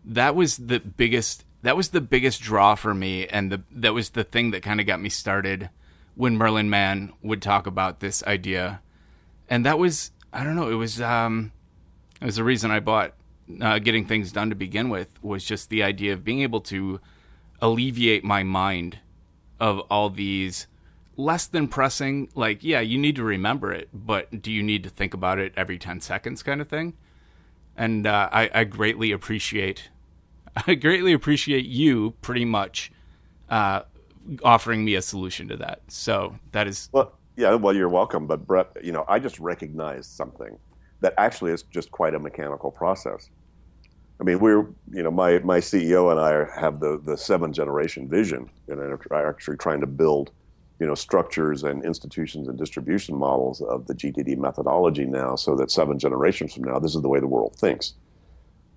That 0.05 0.37
was 0.37 0.59
the 0.59 0.79
biggest 0.79 1.45
that 1.63 1.77
was 1.77 1.89
the 1.89 2.01
biggest 2.01 2.43
draw 2.43 2.77
for 2.77 2.95
me 2.95 3.27
and 3.27 3.51
the 3.51 3.63
that 3.73 3.95
was 3.95 4.11
the 4.11 4.23
thing 4.23 4.51
that 4.53 4.63
kind 4.63 4.79
of 4.79 4.87
got 4.87 5.01
me 5.01 5.09
started 5.09 5.71
when 6.15 6.37
Merlin 6.37 6.71
Mann 6.71 7.13
would 7.23 7.43
talk 7.43 7.67
about 7.67 7.99
this 7.99 8.23
idea. 8.25 8.81
And 9.49 9.65
that 9.67 9.79
was 9.79 10.13
I 10.33 10.45
don't 10.45 10.55
know, 10.55 10.69
it 10.69 10.75
was 10.75 11.01
um 11.01 11.53
it 12.21 12.27
was 12.27 12.37
the 12.37 12.45
reason 12.45 12.71
I 12.71 12.81
bought 12.81 13.15
uh, 13.61 13.79
getting 13.79 14.05
things 14.05 14.33
done 14.33 14.51
to 14.51 14.57
begin 14.57 14.91
with 14.91 15.23
was 15.23 15.45
just 15.45 15.71
the 15.71 15.83
idea 15.83 16.13
of 16.13 16.25
being 16.25 16.41
able 16.41 16.61
to 16.61 17.01
alleviate 17.61 18.25
my 18.25 18.43
mind 18.43 18.99
of 19.61 19.81
all 19.91 20.11
these 20.11 20.67
less 21.17 21.47
than 21.47 21.67
pressing 21.67 22.29
like 22.35 22.63
yeah 22.63 22.81
you 22.81 22.99
need 22.99 23.17
to 23.17 23.25
remember 23.25 23.73
it 23.73 23.89
but 23.95 24.43
do 24.43 24.53
you 24.53 24.63
need 24.63 24.83
to 24.83 24.91
think 24.91 25.15
about 25.15 25.39
it 25.39 25.53
every 25.57 25.79
10 25.79 26.01
seconds 26.01 26.43
kind 26.43 26.61
of 26.61 26.69
thing? 26.69 26.95
And 27.79 28.07
uh, 28.07 28.31
I, 28.33 28.51
I, 28.55 28.65
greatly 28.65 29.13
appreciate 29.13 29.91
i 30.67 30.75
greatly 30.75 31.13
appreciate 31.13 31.67
you 31.67 32.13
pretty 32.23 32.45
much 32.45 32.91
uh, 33.51 33.83
offering 34.43 34.85
me 34.85 34.95
a 34.95 35.03
solution 35.03 35.49
to 35.49 35.57
that. 35.59 35.83
So 35.89 36.39
that 36.53 36.67
is 36.67 36.89
well 36.93 37.13
yeah 37.37 37.55
well 37.55 37.75
you're 37.75 37.89
welcome 37.89 38.27
but 38.27 38.47
brett 38.47 38.69
you 38.83 38.93
know 38.93 39.05
i 39.09 39.19
just 39.19 39.39
recognized 39.39 40.11
something 40.11 40.59
that 41.01 41.15
actually 41.19 41.53
is 41.53 41.63
just 41.65 41.91
quite 41.91 42.15
a 42.15 42.19
mechanical 42.19 42.71
process 42.71 43.31
I 44.21 44.25
mean, 44.25 44.39
we're 44.39 44.67
you 44.93 45.03
know 45.03 45.11
my 45.11 45.39
my 45.41 45.59
CEO 45.59 46.11
and 46.11 46.21
I 46.21 46.61
have 46.61 46.81
the 46.81 46.99
the 47.03 47.17
seven 47.17 47.53
generation 47.53 48.09
vision, 48.09 48.51
and 48.69 48.81
are 48.81 49.29
actually 49.29 49.59
trying 49.59 49.81
to 49.81 49.87
build 49.87 50.31
you 50.81 50.87
know 50.87 50.95
structures 50.95 51.65
and 51.65 51.85
institutions 51.85 52.49
and 52.49 52.59
distribution 52.59 53.17
models 53.17 53.61
of 53.63 53.87
the 53.87 53.95
GTD 53.95 54.39
methodology 54.39 55.05
now, 55.05 55.37
so 55.37 55.55
that 55.57 55.71
seven 55.71 55.99
generations 55.99 56.55
from 56.55 56.65
now, 56.65 56.79
this 56.79 56.95
is 56.95 57.03
the 57.03 57.09
way 57.09 57.21
the 57.21 57.27
world 57.27 57.55
thinks. 57.57 57.95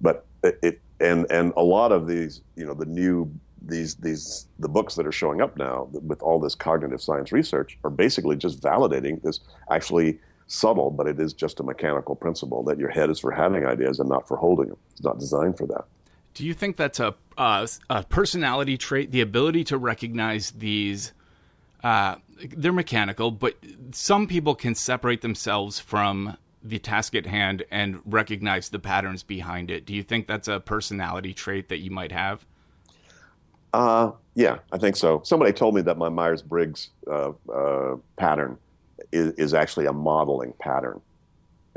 But 0.02 0.26
it, 0.44 0.60
it 0.62 0.82
and 1.00 1.26
and 1.30 1.54
a 1.56 1.64
lot 1.64 1.92
of 1.92 2.08
these, 2.08 2.42
you 2.56 2.66
know, 2.66 2.74
the 2.74 2.86
new 2.86 3.32
these 3.62 3.96
these 3.96 4.48
the 4.60 4.70
books 4.70 4.96
that 4.96 5.08
are 5.08 5.12
showing 5.12 5.42
up 5.42 5.58
now 5.58 5.88
with 5.92 6.22
all 6.22 6.40
this 6.40 6.56
cognitive 6.56 7.02
science 7.02 7.32
research 7.32 7.78
are 7.84 7.90
basically 7.90 8.36
just 8.36 8.62
validating 8.62 9.22
this 9.22 9.40
actually 9.70 10.20
subtle, 10.50 10.90
but 10.90 11.08
it 11.08 11.20
is 11.20 11.32
just 11.32 11.60
a 11.60 11.64
mechanical 11.64 12.16
principle 12.16 12.64
that 12.64 12.78
your 12.78 12.90
head 12.90 13.10
is 13.10 13.20
for 13.20 13.32
having 13.32 13.66
ideas 13.66 14.00
and 14.00 14.10
not 14.10 14.28
for 14.28 14.36
holding 14.36 14.68
them. 14.68 14.78
It's 14.92 15.04
not 15.04 15.20
designed 15.20 15.58
for 15.58 15.68
that. 15.68 15.86
Do 16.34 16.44
you 16.46 16.54
think 16.54 16.76
that's 16.76 17.00
a, 17.00 17.16
uh, 17.38 17.68
a 17.90 18.04
personality 18.04 18.78
trait, 18.78 19.12
the 19.12 19.22
ability 19.22 19.64
to 19.66 19.78
recognize 19.78 20.52
these? 20.52 21.14
Uh, 21.84 22.16
they're 22.58 22.74
mechanical, 22.74 23.32
but 23.32 23.58
some 23.92 24.28
people 24.28 24.56
can 24.56 24.76
separate 24.76 25.22
themselves 25.22 25.80
from 25.80 26.36
the 26.64 26.80
task 26.80 27.16
at 27.16 27.26
hand 27.26 27.64
and 27.72 28.02
recognize 28.06 28.70
the 28.70 28.80
patterns 28.80 29.24
behind 29.24 29.70
it. 29.70 29.86
Do 29.86 29.94
you 29.94 30.04
think 30.04 30.28
that's 30.28 30.48
a 30.48 30.60
personality 30.60 31.34
trait 31.34 31.70
that 31.70 31.78
you 31.78 31.92
might 31.92 32.12
have? 32.12 32.46
Uh, 33.72 34.12
yeah, 34.34 34.60
I 34.72 34.78
think 34.78 34.96
so. 34.96 35.22
Somebody 35.24 35.54
told 35.54 35.76
me 35.76 35.82
that 35.84 35.98
my 35.98 36.10
Myers 36.10 36.42
Briggs 36.42 36.90
uh, 37.10 37.32
uh, 37.54 37.98
pattern 38.18 38.58
is, 39.12 39.34
is, 39.34 39.54
actually 39.54 39.86
a 39.86 39.94
modeling 39.94 40.54
pattern, 40.60 41.02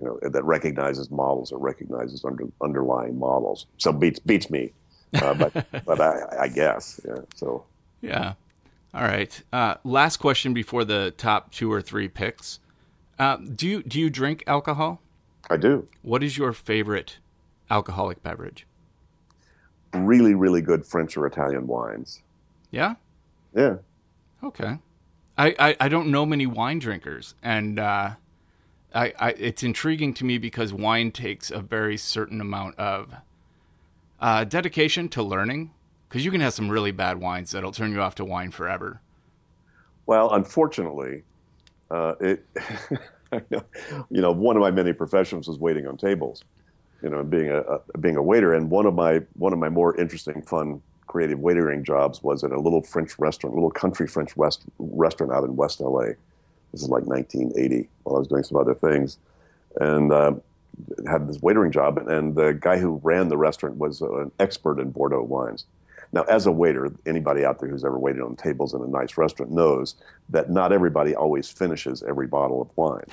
you 0.00 0.06
know, 0.06 0.30
that 0.30 0.44
recognizes 0.44 1.10
models 1.10 1.52
or 1.52 1.58
recognizes 1.58 2.24
under, 2.24 2.44
underlying 2.60 3.18
models. 3.18 3.66
So 3.78 3.92
beats 3.92 4.18
beats 4.18 4.50
me, 4.50 4.72
uh, 5.14 5.34
but 5.34 5.66
but 5.84 6.00
I, 6.00 6.42
I, 6.42 6.48
guess 6.48 7.00
yeah. 7.06 7.20
So 7.36 7.64
yeah, 8.00 8.34
all 8.94 9.02
right. 9.02 9.42
Uh, 9.52 9.76
last 9.84 10.18
question 10.18 10.54
before 10.54 10.84
the 10.84 11.12
top 11.16 11.52
two 11.52 11.72
or 11.72 11.80
three 11.80 12.08
picks. 12.08 12.58
Uh, 13.18 13.36
do 13.36 13.68
you 13.68 13.82
do 13.82 14.00
you 14.00 14.10
drink 14.10 14.42
alcohol? 14.46 15.00
I 15.50 15.56
do. 15.56 15.86
What 16.02 16.22
is 16.22 16.38
your 16.38 16.52
favorite 16.52 17.18
alcoholic 17.70 18.22
beverage? 18.22 18.66
Really, 19.94 20.34
really 20.34 20.62
good 20.62 20.86
French 20.86 21.16
or 21.16 21.26
Italian 21.26 21.66
wines. 21.66 22.22
Yeah. 22.70 22.94
Yeah. 23.54 23.76
Okay. 24.42 24.78
I, 25.38 25.76
I, 25.80 25.88
don't 25.88 26.10
know 26.10 26.26
many 26.26 26.46
wine 26.46 26.78
drinkers, 26.78 27.34
and 27.42 27.78
uh, 27.78 28.10
I, 28.94 29.12
I 29.18 29.30
it's 29.30 29.62
intriguing 29.62 30.12
to 30.14 30.24
me 30.24 30.38
because 30.38 30.72
wine 30.72 31.10
takes 31.10 31.50
a 31.50 31.60
very 31.60 31.96
certain 31.96 32.40
amount 32.40 32.78
of 32.78 33.14
uh, 34.20 34.44
dedication 34.44 35.08
to 35.10 35.22
learning. 35.22 35.72
Because 36.12 36.26
you 36.26 36.30
can 36.30 36.42
have 36.42 36.52
some 36.52 36.68
really 36.68 36.90
bad 36.90 37.18
wines 37.18 37.52
that'll 37.52 37.72
turn 37.72 37.90
you 37.90 38.02
off 38.02 38.16
to 38.16 38.24
wine 38.26 38.50
forever. 38.50 39.00
Well, 40.04 40.34
unfortunately, 40.34 41.22
uh, 41.90 42.16
it, 42.20 42.44
you 44.10 44.20
know, 44.20 44.30
one 44.30 44.54
of 44.56 44.60
my 44.60 44.70
many 44.70 44.92
professions 44.92 45.48
was 45.48 45.58
waiting 45.58 45.86
on 45.86 45.96
tables, 45.96 46.44
you 47.02 47.08
know, 47.08 47.22
being 47.22 47.48
a, 47.48 47.60
a, 47.60 47.98
being 47.98 48.16
a 48.16 48.22
waiter. 48.22 48.52
And 48.52 48.68
one 48.68 48.84
of 48.84 48.94
my 48.94 49.22
one 49.38 49.54
of 49.54 49.58
my 49.58 49.70
more 49.70 49.98
interesting, 49.98 50.42
fun, 50.42 50.82
creative 51.12 51.40
waitering 51.40 51.82
jobs 51.82 52.22
was 52.22 52.42
at 52.42 52.52
a 52.52 52.58
little 52.58 52.80
French 52.80 53.18
restaurant, 53.18 53.54
little 53.54 53.70
country 53.70 54.06
French 54.06 54.34
West 54.34 54.62
restaurant 54.78 55.30
out 55.30 55.44
in 55.44 55.54
West 55.54 55.78
LA. 55.78 56.14
This 56.72 56.82
is 56.82 56.88
like 56.88 57.04
1980 57.04 57.86
while 58.02 58.16
I 58.16 58.18
was 58.20 58.28
doing 58.28 58.42
some 58.42 58.56
other 58.56 58.74
things, 58.74 59.18
and 59.78 60.10
uh, 60.10 60.32
had 61.06 61.28
this 61.28 61.36
waitering 61.38 61.70
job. 61.70 61.98
And 61.98 62.34
the 62.34 62.54
guy 62.54 62.78
who 62.78 62.98
ran 63.02 63.28
the 63.28 63.36
restaurant 63.36 63.76
was 63.76 64.00
an 64.00 64.32
expert 64.40 64.80
in 64.80 64.90
Bordeaux 64.90 65.22
wines. 65.22 65.66
Now, 66.14 66.22
as 66.22 66.46
a 66.46 66.50
waiter, 66.50 66.90
anybody 67.04 67.44
out 67.44 67.60
there 67.60 67.68
who's 67.68 67.84
ever 67.84 67.98
waited 67.98 68.22
on 68.22 68.34
tables 68.36 68.72
in 68.72 68.80
a 68.80 68.86
nice 68.86 69.18
restaurant 69.18 69.52
knows 69.52 69.96
that 70.30 70.50
not 70.50 70.72
everybody 70.72 71.14
always 71.14 71.50
finishes 71.50 72.02
every 72.02 72.26
bottle 72.26 72.62
of 72.62 72.74
wine. 72.74 73.04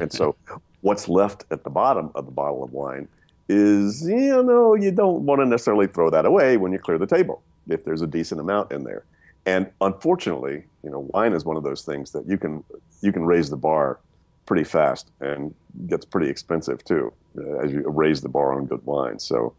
and 0.00 0.10
so, 0.10 0.36
what's 0.80 1.06
left 1.06 1.44
at 1.50 1.64
the 1.64 1.70
bottom 1.70 2.10
of 2.14 2.24
the 2.24 2.32
bottle 2.32 2.64
of 2.64 2.72
wine 2.72 3.08
is, 3.48 4.06
you 4.06 4.42
know, 4.42 4.74
you 4.74 4.90
don't 4.90 5.24
want 5.26 5.40
to 5.40 5.46
necessarily 5.46 5.86
throw 5.86 6.10
that 6.10 6.24
away 6.24 6.56
when 6.56 6.72
you 6.72 6.78
clear 6.78 6.98
the 6.98 7.06
table 7.06 7.42
if 7.68 7.84
there's 7.84 8.02
a 8.02 8.06
decent 8.06 8.40
amount 8.40 8.72
in 8.72 8.84
there. 8.84 9.04
And 9.46 9.70
unfortunately, 9.80 10.64
you 10.82 10.90
know, 10.90 11.08
wine 11.12 11.32
is 11.32 11.44
one 11.44 11.56
of 11.56 11.62
those 11.62 11.82
things 11.82 12.12
that 12.12 12.26
you 12.28 12.38
can 12.38 12.62
you 13.00 13.12
can 13.12 13.24
raise 13.24 13.50
the 13.50 13.56
bar 13.56 13.98
pretty 14.46 14.64
fast 14.64 15.10
and 15.20 15.54
gets 15.86 16.04
pretty 16.04 16.28
expensive 16.28 16.84
too 16.84 17.12
uh, 17.38 17.58
as 17.58 17.72
you 17.72 17.82
raise 17.88 18.20
the 18.20 18.28
bar 18.28 18.52
on 18.52 18.66
good 18.66 18.84
wine. 18.84 19.18
So 19.18 19.54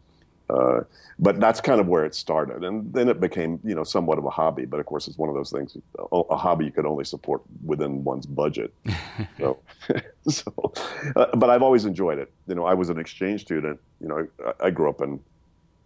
uh, 0.50 0.80
but 1.18 1.40
that's 1.40 1.60
kind 1.60 1.80
of 1.80 1.86
where 1.86 2.04
it 2.04 2.14
started, 2.14 2.64
and 2.64 2.92
then 2.92 3.08
it 3.08 3.20
became, 3.20 3.60
you 3.64 3.74
know, 3.74 3.84
somewhat 3.84 4.18
of 4.18 4.24
a 4.24 4.30
hobby. 4.30 4.66
But 4.66 4.80
of 4.80 4.86
course, 4.86 5.08
it's 5.08 5.16
one 5.16 5.28
of 5.28 5.34
those 5.34 5.50
things, 5.50 5.76
a 6.12 6.36
hobby 6.36 6.66
you 6.66 6.70
could 6.70 6.86
only 6.86 7.04
support 7.04 7.42
within 7.64 8.04
one's 8.04 8.26
budget. 8.26 8.74
so, 9.38 9.58
so 10.28 10.72
uh, 11.16 11.26
but 11.36 11.50
I've 11.50 11.62
always 11.62 11.84
enjoyed 11.84 12.18
it. 12.18 12.30
You 12.46 12.54
know, 12.54 12.66
I 12.66 12.74
was 12.74 12.90
an 12.90 12.98
exchange 12.98 13.42
student. 13.42 13.80
You 14.00 14.08
know, 14.08 14.28
I, 14.46 14.66
I 14.66 14.70
grew 14.70 14.88
up 14.88 15.00
in 15.00 15.20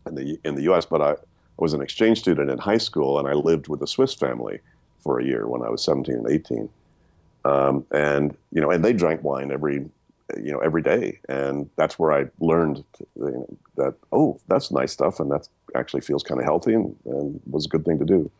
in 0.06 0.14
the 0.14 0.38
in 0.44 0.54
the 0.54 0.62
U.S., 0.62 0.86
but 0.86 1.02
I 1.02 1.14
was 1.56 1.74
an 1.74 1.82
exchange 1.82 2.18
student 2.18 2.50
in 2.50 2.58
high 2.58 2.78
school, 2.78 3.18
and 3.18 3.28
I 3.28 3.34
lived 3.34 3.68
with 3.68 3.82
a 3.82 3.86
Swiss 3.86 4.14
family 4.14 4.60
for 4.98 5.20
a 5.20 5.24
year 5.24 5.46
when 5.46 5.62
I 5.62 5.70
was 5.70 5.82
17 5.84 6.14
and 6.14 6.30
18. 6.30 6.68
Um, 7.44 7.86
and 7.92 8.36
you 8.50 8.60
know, 8.60 8.70
and 8.70 8.84
they 8.84 8.92
drank 8.92 9.22
wine 9.22 9.52
every 9.52 9.88
you 10.36 10.52
know 10.52 10.58
every 10.58 10.82
day. 10.82 11.20
And 11.28 11.68
that's 11.76 11.98
where 11.98 12.12
i 12.12 12.26
learned 12.40 12.84
you 13.16 13.30
know, 13.30 13.56
that 13.76 13.94
oh 14.12 14.40
that's 14.48 14.70
nice 14.70 14.92
stuff 14.92 15.20
and 15.20 15.30
that 15.30 15.48
actually 15.74 16.00
feels 16.00 16.22
kind 16.22 16.40
of 16.40 16.44
healthy 16.44 16.74
and, 16.74 16.96
and, 17.04 17.40
was 17.50 17.66
a 17.66 17.68
good 17.68 17.84
thing 17.84 17.98
to 17.98 18.04
do. 18.04 18.30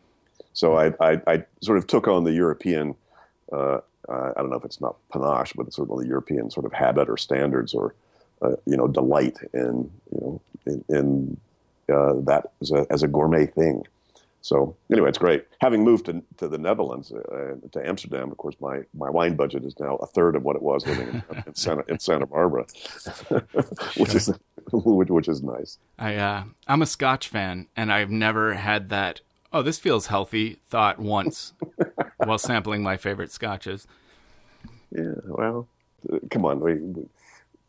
So 0.53 0.77
I, 0.77 0.93
I, 1.01 1.21
I 1.27 1.45
sort 1.63 1.79
of 1.79 1.87
took 1.87 2.09
on 2.09 2.25
the 2.25 2.33
european 2.33 2.95
uh, 3.53 3.79
i 4.09 4.33
don't 4.37 4.51
know 4.51 4.57
if 4.57 4.65
it's 4.65 4.81
not 4.81 4.97
panache 5.13 5.53
but 5.55 5.67
it's 5.67 5.77
sort 5.77 5.91
of 5.91 5.99
the 5.99 6.07
european 6.07 6.51
sort 6.51 6.67
of 6.67 6.73
habit 6.73 7.09
or 7.09 7.17
standards 7.17 7.75
or 7.75 7.95
uh, 8.43 8.57
you 8.67 8.77
know 8.77 8.89
delight 8.89 9.37
in 9.53 9.91
you 10.13 10.21
know 10.21 10.41
in, 10.67 10.85
in 10.89 11.37
uh, 11.93 12.15
that 12.21 12.53
as 12.61 12.71
a, 12.71 12.87
as 12.91 13.03
a 13.03 13.09
gourmet 13.09 13.47
thing 13.47 13.85
so 14.41 14.77
anyway, 14.91 15.09
it's 15.09 15.19
great. 15.19 15.47
Having 15.61 15.85
moved 15.85 16.07
to, 16.07 16.23
to 16.37 16.49
the 16.49 16.59
Netherlands, 16.59 17.13
uh, 17.13 17.57
to 17.73 17.87
Amsterdam, 17.89 18.31
of 18.31 18.37
course, 18.37 18.55
my, 18.61 18.81
my 18.95 19.11
wine 19.11 19.35
budget 19.35 19.65
is 19.65 19.79
now 19.81 19.97
a 19.97 20.07
third 20.07 20.37
of 20.37 20.45
what 20.45 20.57
it 20.57 20.63
was 20.63 20.87
living 20.87 21.09
in, 21.09 21.43
in 21.47 21.55
Santa 21.55 21.85
in 21.89 21.99
Santa 21.99 22.27
Barbara, 22.27 22.65
which 23.97 24.15
is 24.15 24.33
which, 24.73 25.09
which, 25.09 25.29
is 25.29 25.43
nice. 25.43 25.79
I 25.99 26.17
uh, 26.17 26.45
I'm 26.67 26.83
a 26.83 26.87
Scotch 26.87 27.29
fan, 27.29 27.67
and 27.77 27.93
I've 27.93 28.11
never 28.11 28.55
had 28.55 28.91
that. 28.91 29.21
Oh, 29.53 29.63
this 29.63 29.79
feels 29.79 30.07
healthy. 30.07 30.61
Thought 30.69 30.99
once 30.99 31.55
while 32.19 32.39
sampling 32.39 32.83
my 32.83 32.97
favorite 32.97 33.33
scotches. 33.33 33.87
Yeah, 34.91 35.15
well, 35.27 35.69
uh, 36.13 36.19
come 36.31 36.45
on, 36.45 36.61
we, 36.61 36.75
we 36.75 37.07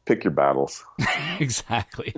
pick 0.05 0.23
your 0.23 0.31
battles. 0.31 0.83
exactly. 1.39 2.13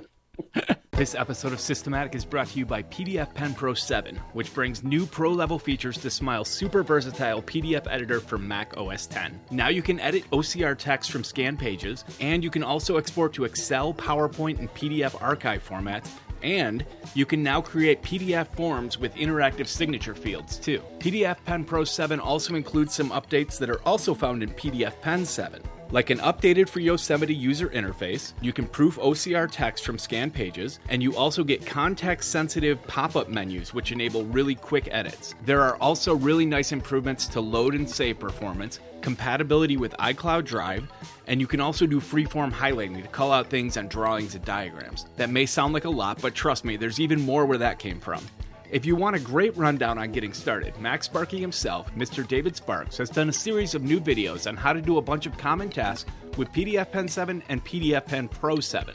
This 0.98 1.14
episode 1.14 1.54
of 1.54 1.58
Systematic 1.58 2.14
is 2.14 2.24
brought 2.24 2.48
to 2.48 2.58
you 2.58 2.66
by 2.66 2.82
PDF 2.84 3.32
Pen 3.34 3.54
Pro 3.54 3.72
7, 3.72 4.14
which 4.34 4.52
brings 4.52 4.84
new 4.84 5.04
pro 5.06 5.32
level 5.32 5.58
features 5.58 5.96
to 5.98 6.10
Smile's 6.10 6.48
super 6.48 6.82
versatile 6.82 7.42
PDF 7.42 7.90
editor 7.90 8.20
for 8.20 8.36
Mac 8.36 8.76
OS 8.76 9.08
X. 9.10 9.32
Now 9.50 9.68
you 9.68 9.80
can 9.82 9.98
edit 9.98 10.22
OCR 10.30 10.76
text 10.76 11.10
from 11.10 11.24
scanned 11.24 11.58
pages, 11.58 12.04
and 12.20 12.44
you 12.44 12.50
can 12.50 12.62
also 12.62 12.98
export 12.98 13.32
to 13.32 13.44
Excel, 13.44 13.94
PowerPoint, 13.94 14.58
and 14.58 14.72
PDF 14.74 15.20
archive 15.20 15.66
formats 15.66 16.08
and 16.42 16.84
you 17.14 17.24
can 17.24 17.42
now 17.42 17.60
create 17.60 18.02
PDF 18.02 18.48
forms 18.48 18.98
with 18.98 19.14
interactive 19.14 19.68
signature 19.68 20.14
fields 20.14 20.58
too. 20.58 20.82
PDF 20.98 21.36
Pen 21.44 21.64
Pro 21.64 21.84
7 21.84 22.20
also 22.20 22.54
includes 22.54 22.94
some 22.94 23.10
updates 23.10 23.58
that 23.58 23.70
are 23.70 23.80
also 23.82 24.12
found 24.12 24.42
in 24.42 24.50
PDF 24.50 25.00
Pen 25.00 25.24
7 25.24 25.62
like 25.92 26.08
an 26.08 26.18
updated 26.18 26.68
for 26.68 26.80
Yosemite 26.80 27.34
user 27.34 27.68
interface, 27.68 28.32
you 28.40 28.52
can 28.52 28.66
proof 28.66 28.96
OCR 28.96 29.48
text 29.50 29.84
from 29.84 29.98
scanned 29.98 30.32
pages, 30.32 30.80
and 30.88 31.02
you 31.02 31.14
also 31.14 31.44
get 31.44 31.64
context 31.64 32.30
sensitive 32.30 32.82
pop 32.86 33.14
up 33.14 33.28
menus 33.28 33.74
which 33.74 33.92
enable 33.92 34.24
really 34.24 34.54
quick 34.54 34.88
edits. 34.90 35.34
There 35.44 35.60
are 35.60 35.76
also 35.76 36.14
really 36.16 36.46
nice 36.46 36.72
improvements 36.72 37.26
to 37.28 37.40
load 37.40 37.74
and 37.74 37.88
save 37.88 38.18
performance, 38.18 38.80
compatibility 39.02 39.76
with 39.76 39.92
iCloud 39.98 40.46
Drive, 40.46 40.90
and 41.26 41.40
you 41.40 41.46
can 41.46 41.60
also 41.60 41.86
do 41.86 42.00
freeform 42.00 42.50
highlighting 42.50 43.02
to 43.02 43.08
call 43.08 43.30
out 43.30 43.50
things 43.50 43.76
on 43.76 43.88
drawings 43.88 44.34
and 44.34 44.44
diagrams. 44.44 45.04
That 45.16 45.30
may 45.30 45.44
sound 45.44 45.74
like 45.74 45.84
a 45.84 45.90
lot, 45.90 46.22
but 46.22 46.34
trust 46.34 46.64
me, 46.64 46.76
there's 46.76 47.00
even 47.00 47.20
more 47.20 47.44
where 47.44 47.58
that 47.58 47.78
came 47.78 48.00
from. 48.00 48.24
If 48.72 48.86
you 48.86 48.96
want 48.96 49.16
a 49.16 49.20
great 49.20 49.54
rundown 49.54 49.98
on 49.98 50.12
getting 50.12 50.32
started, 50.32 50.72
MacSparky 50.76 51.38
himself, 51.38 51.94
Mr. 51.94 52.26
David 52.26 52.56
Sparks, 52.56 52.96
has 52.96 53.10
done 53.10 53.28
a 53.28 53.32
series 53.32 53.74
of 53.74 53.82
new 53.82 54.00
videos 54.00 54.48
on 54.48 54.56
how 54.56 54.72
to 54.72 54.80
do 54.80 54.96
a 54.96 55.02
bunch 55.02 55.26
of 55.26 55.36
common 55.36 55.68
tasks 55.68 56.10
with 56.38 56.50
PDF 56.52 56.90
Pen 56.90 57.06
7 57.06 57.42
and 57.50 57.62
PDF 57.66 58.06
Pen 58.06 58.28
Pro 58.28 58.60
7. 58.60 58.94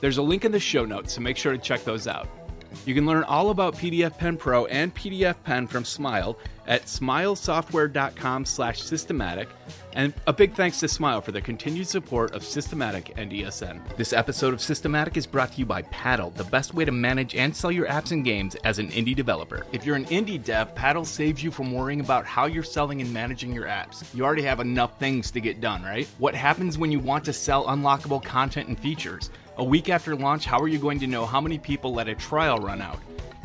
There's 0.00 0.18
a 0.18 0.22
link 0.22 0.44
in 0.44 0.50
the 0.50 0.58
show 0.58 0.84
notes, 0.84 1.12
so 1.12 1.20
make 1.20 1.36
sure 1.36 1.52
to 1.52 1.58
check 1.58 1.84
those 1.84 2.08
out. 2.08 2.41
You 2.84 2.94
can 2.94 3.06
learn 3.06 3.24
all 3.24 3.50
about 3.50 3.74
PDF 3.74 4.16
Pen 4.18 4.36
Pro 4.36 4.66
and 4.66 4.94
PDF 4.94 5.36
Pen 5.44 5.66
from 5.66 5.84
Smile 5.84 6.38
at 6.66 6.86
smilesoftware.com 6.86 8.44
slash 8.44 8.80
systematic. 8.80 9.48
And 9.94 10.14
a 10.26 10.32
big 10.32 10.54
thanks 10.54 10.80
to 10.80 10.88
Smile 10.88 11.20
for 11.20 11.32
their 11.32 11.42
continued 11.42 11.86
support 11.86 12.32
of 12.34 12.44
Systematic 12.44 13.12
and 13.16 13.30
ESN. 13.30 13.96
This 13.96 14.12
episode 14.12 14.54
of 14.54 14.60
Systematic 14.60 15.16
is 15.16 15.26
brought 15.26 15.52
to 15.52 15.58
you 15.58 15.66
by 15.66 15.82
Paddle, 15.82 16.30
the 16.30 16.44
best 16.44 16.72
way 16.72 16.84
to 16.84 16.92
manage 16.92 17.34
and 17.34 17.54
sell 17.54 17.70
your 17.70 17.86
apps 17.86 18.12
and 18.12 18.24
games 18.24 18.54
as 18.64 18.78
an 18.78 18.88
indie 18.90 19.14
developer. 19.14 19.66
If 19.72 19.84
you're 19.84 19.96
an 19.96 20.06
indie 20.06 20.42
dev, 20.42 20.74
Paddle 20.74 21.04
saves 21.04 21.42
you 21.42 21.50
from 21.50 21.72
worrying 21.72 22.00
about 22.00 22.24
how 22.24 22.46
you're 22.46 22.62
selling 22.62 23.00
and 23.00 23.12
managing 23.12 23.52
your 23.52 23.66
apps. 23.66 24.02
You 24.14 24.24
already 24.24 24.42
have 24.42 24.60
enough 24.60 24.98
things 24.98 25.30
to 25.32 25.40
get 25.40 25.60
done, 25.60 25.82
right? 25.82 26.08
What 26.18 26.34
happens 26.34 26.78
when 26.78 26.92
you 26.92 27.00
want 27.00 27.24
to 27.26 27.32
sell 27.32 27.66
unlockable 27.66 28.22
content 28.22 28.68
and 28.68 28.78
features? 28.78 29.30
A 29.58 29.64
week 29.64 29.90
after 29.90 30.16
launch, 30.16 30.46
how 30.46 30.58
are 30.60 30.68
you 30.68 30.78
going 30.78 30.98
to 31.00 31.06
know 31.06 31.26
how 31.26 31.38
many 31.38 31.58
people 31.58 31.92
let 31.92 32.08
a 32.08 32.14
trial 32.14 32.56
run 32.56 32.80
out? 32.80 32.98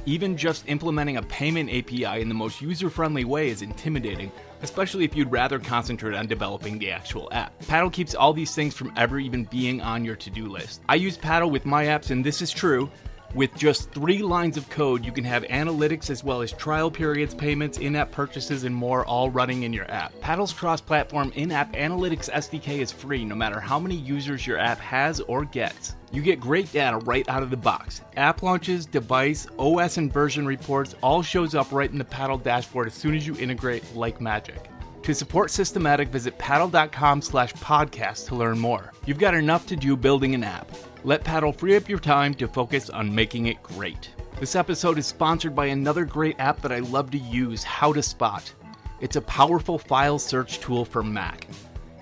Even 0.05 0.37
just 0.37 0.63
implementing 0.69 1.17
a 1.17 1.21
payment 1.23 1.69
API 1.69 2.21
in 2.21 2.29
the 2.29 2.33
most 2.33 2.61
user 2.61 2.89
friendly 2.89 3.25
way 3.25 3.49
is 3.49 3.61
intimidating, 3.61 4.31
especially 4.61 5.03
if 5.03 5.17
you'd 5.17 5.29
rather 5.29 5.59
concentrate 5.59 6.15
on 6.15 6.25
developing 6.25 6.79
the 6.79 6.91
actual 6.91 7.27
app. 7.33 7.51
Paddle 7.67 7.89
keeps 7.89 8.15
all 8.15 8.31
these 8.31 8.55
things 8.55 8.73
from 8.73 8.93
ever 8.95 9.19
even 9.19 9.43
being 9.43 9.81
on 9.81 10.05
your 10.05 10.15
to 10.15 10.29
do 10.29 10.47
list. 10.47 10.81
I 10.87 10.95
use 10.95 11.17
Paddle 11.17 11.49
with 11.49 11.65
my 11.65 11.87
apps, 11.87 12.09
and 12.09 12.25
this 12.25 12.41
is 12.41 12.51
true. 12.51 12.89
With 13.37 13.55
just 13.55 13.91
three 13.91 14.23
lines 14.23 14.57
of 14.57 14.67
code, 14.67 15.05
you 15.05 15.11
can 15.11 15.23
have 15.25 15.43
analytics 15.43 16.09
as 16.09 16.23
well 16.23 16.41
as 16.41 16.51
trial 16.51 16.89
periods, 16.89 17.35
payments, 17.35 17.77
in 17.77 17.95
app 17.95 18.11
purchases, 18.11 18.63
and 18.63 18.73
more 18.73 19.05
all 19.05 19.29
running 19.29 19.61
in 19.61 19.71
your 19.71 19.89
app. 19.91 20.11
Paddle's 20.21 20.51
cross 20.51 20.81
platform 20.81 21.31
in 21.35 21.51
app 21.51 21.71
analytics 21.73 22.31
SDK 22.31 22.79
is 22.79 22.91
free 22.91 23.23
no 23.23 23.35
matter 23.35 23.59
how 23.59 23.77
many 23.77 23.93
users 23.93 24.47
your 24.47 24.57
app 24.57 24.79
has 24.79 25.19
or 25.19 25.45
gets. 25.45 25.95
You 26.11 26.23
get 26.23 26.39
great 26.39 26.71
data 26.71 26.97
right 26.97 27.29
out 27.29 27.43
of 27.43 27.51
the 27.51 27.57
box. 27.57 28.01
App 28.15 28.41
launches, 28.41 28.87
device, 28.87 29.45
OS, 29.59 29.97
and 29.97 30.11
version 30.11 30.47
reports 30.47 30.95
all 31.03 31.21
shows 31.21 31.53
up 31.53 31.71
right 31.71 31.91
in 31.91 31.99
the 31.99 32.05
Paddle 32.05 32.39
dashboard 32.39 32.87
as 32.87 32.95
soon 32.95 33.13
as 33.13 33.27
you 33.27 33.35
integrate 33.35 33.95
like 33.95 34.19
magic. 34.19 34.67
To 35.07 35.15
support 35.15 35.51
Systematic, 35.51 36.09
visit 36.09 36.37
paddle.com 36.37 37.21
slash 37.21 37.53
podcast 37.53 38.27
to 38.27 38.35
learn 38.35 38.59
more. 38.59 38.91
You've 39.05 39.17
got 39.17 39.35
enough 39.35 39.65
to 39.67 39.77
do 39.77 39.95
building 39.95 40.35
an 40.35 40.43
app. 40.43 40.69
Let 41.05 41.23
Paddle 41.23 41.53
free 41.53 41.77
up 41.77 41.87
your 41.87 41.97
time 41.97 42.33
to 42.33 42.45
focus 42.45 42.89
on 42.89 43.15
making 43.15 43.45
it 43.45 43.63
great. 43.63 44.09
This 44.37 44.53
episode 44.53 44.97
is 44.97 45.07
sponsored 45.07 45.55
by 45.55 45.67
another 45.67 46.03
great 46.03 46.37
app 46.41 46.61
that 46.61 46.73
I 46.73 46.79
love 46.79 47.09
to 47.11 47.17
use, 47.17 47.63
HoudahSpot. 47.63 48.51
It's 48.99 49.15
a 49.15 49.21
powerful 49.21 49.79
file 49.79 50.19
search 50.19 50.59
tool 50.59 50.83
for 50.83 51.01
Mac. 51.01 51.47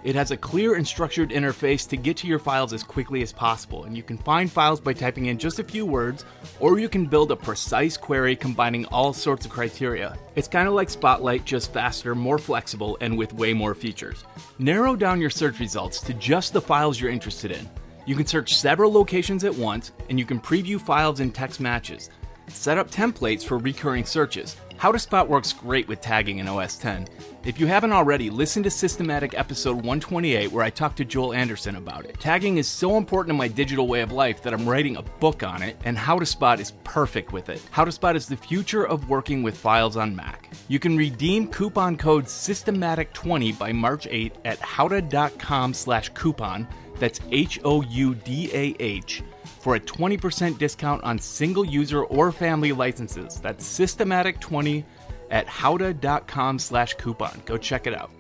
It 0.06 0.14
has 0.14 0.30
a 0.30 0.38
clear 0.38 0.76
and 0.76 0.88
structured 0.88 1.32
interface 1.32 1.90
to 1.90 1.98
get 1.98 2.16
to 2.18 2.28
your 2.28 2.38
files 2.38 2.74
as 2.74 2.84
quickly 2.84 3.24
as 3.24 3.34
possible, 3.34 3.86
and 3.86 3.98
you 3.98 4.04
can 4.04 4.20
find 4.20 4.52
files 4.52 4.80
by 4.80 4.94
typing 4.94 5.26
in 5.26 5.40
just 5.40 5.58
a 5.58 5.64
few 5.64 5.84
words, 5.84 6.26
or 6.60 6.78
you 6.78 6.88
can 6.88 7.08
build 7.08 7.32
a 7.32 7.36
precise 7.36 7.98
query 7.98 8.36
combining 8.36 8.86
all 8.86 9.14
sorts 9.14 9.48
of 9.48 9.52
criteria. 9.52 10.16
It's 10.36 10.48
kind 10.48 10.68
of 10.68 10.76
like 10.76 10.92
Spotlight, 10.92 11.44
just 11.44 11.74
faster, 11.74 12.14
more 12.14 12.38
flexible, 12.38 13.00
and 13.02 13.18
with 13.18 13.34
way 13.34 13.52
more 13.52 13.74
features. 13.74 14.24
Narrow 14.60 14.96
down 14.96 15.20
your 15.20 15.32
search 15.32 15.60
results 15.60 16.00
to 16.02 16.14
just 16.14 16.54
the 16.54 16.62
files 16.62 17.02
you're 17.02 17.10
interested 17.10 17.50
in. 17.50 17.68
You 18.06 18.16
can 18.16 18.28
search 18.28 18.54
several 18.54 18.94
locations 18.94 19.44
at 19.44 19.56
once, 19.56 19.92
and 20.12 20.20
you 20.20 20.26
can 20.26 20.40
preview 20.40 20.80
files 20.80 21.20
and 21.20 21.34
text 21.34 21.60
matches. 21.60 22.12
Set 22.48 22.78
up 22.78 22.92
templates 22.92 23.44
for 23.44 23.58
recurring 23.58 24.06
searches. 24.06 24.56
HoudahSpot 24.80 25.28
works 25.28 25.54
great 25.54 25.88
with 25.88 26.02
tagging 26.02 26.40
in 26.40 26.48
OS 26.48 26.78
10. 26.78 27.08
If 27.46 27.60
you 27.60 27.66
haven't 27.66 27.94
already, 27.94 28.30
listen 28.30 28.62
to 28.64 28.70
Systematic 28.70 29.38
episode 29.38 29.76
128 29.76 30.52
where 30.52 30.66
I 30.66 30.70
talked 30.70 30.98
to 30.98 31.06
Joel 31.06 31.34
Anderson 31.34 31.78
about 31.78 32.06
it. 32.06 32.20
Tagging 32.20 32.58
is 32.58 32.68
so 32.68 32.98
important 32.98 33.32
in 33.32 33.38
my 33.38 33.48
digital 33.48 33.88
way 33.88 34.02
of 34.02 34.12
life 34.12 34.44
that 34.44 34.54
I'm 34.54 34.68
writing 34.68 34.98
a 34.98 35.02
book 35.02 35.44
on 35.44 35.64
it, 35.64 35.78
and 35.86 35.98
HoudahSpot 35.98 36.60
is 36.60 36.74
perfect 36.84 37.32
with 37.32 37.50
it. 37.50 37.62
HoudahSpot 37.74 38.16
is 38.16 38.28
the 38.28 38.36
future 38.36 38.86
of 38.86 39.10
working 39.10 39.44
with 39.44 39.58
files 39.58 39.96
on 39.96 40.16
Mac. 40.16 40.50
You 40.68 40.80
can 40.80 40.98
redeem 40.98 41.48
coupon 41.48 41.96
code 41.98 42.26
Systematic20 42.26 43.58
by 43.58 43.72
March 43.72 44.08
8 44.10 44.36
at 44.44 44.60
houdah.com 44.60 45.74
slash 45.74 46.10
coupon. 46.10 46.68
That's 47.00 47.20
H 47.32 47.60
O 47.64 47.82
U 47.82 48.16
D 48.16 48.50
A 48.54 48.76
H 48.80 49.24
for 49.60 49.76
a 49.76 49.80
20% 49.80 50.58
discount 50.58 51.04
on 51.04 51.18
single 51.18 51.66
user 51.66 52.04
or 52.04 52.32
family 52.32 52.72
licenses. 52.72 53.42
That's 53.42 53.66
systematic20 53.66 54.84
at 55.32 55.48
houdah.com 55.48 56.60
slash 56.60 56.94
coupon. 56.96 57.42
Go 57.46 57.58
check 57.58 57.88
it 57.88 57.96
out. 57.96 58.12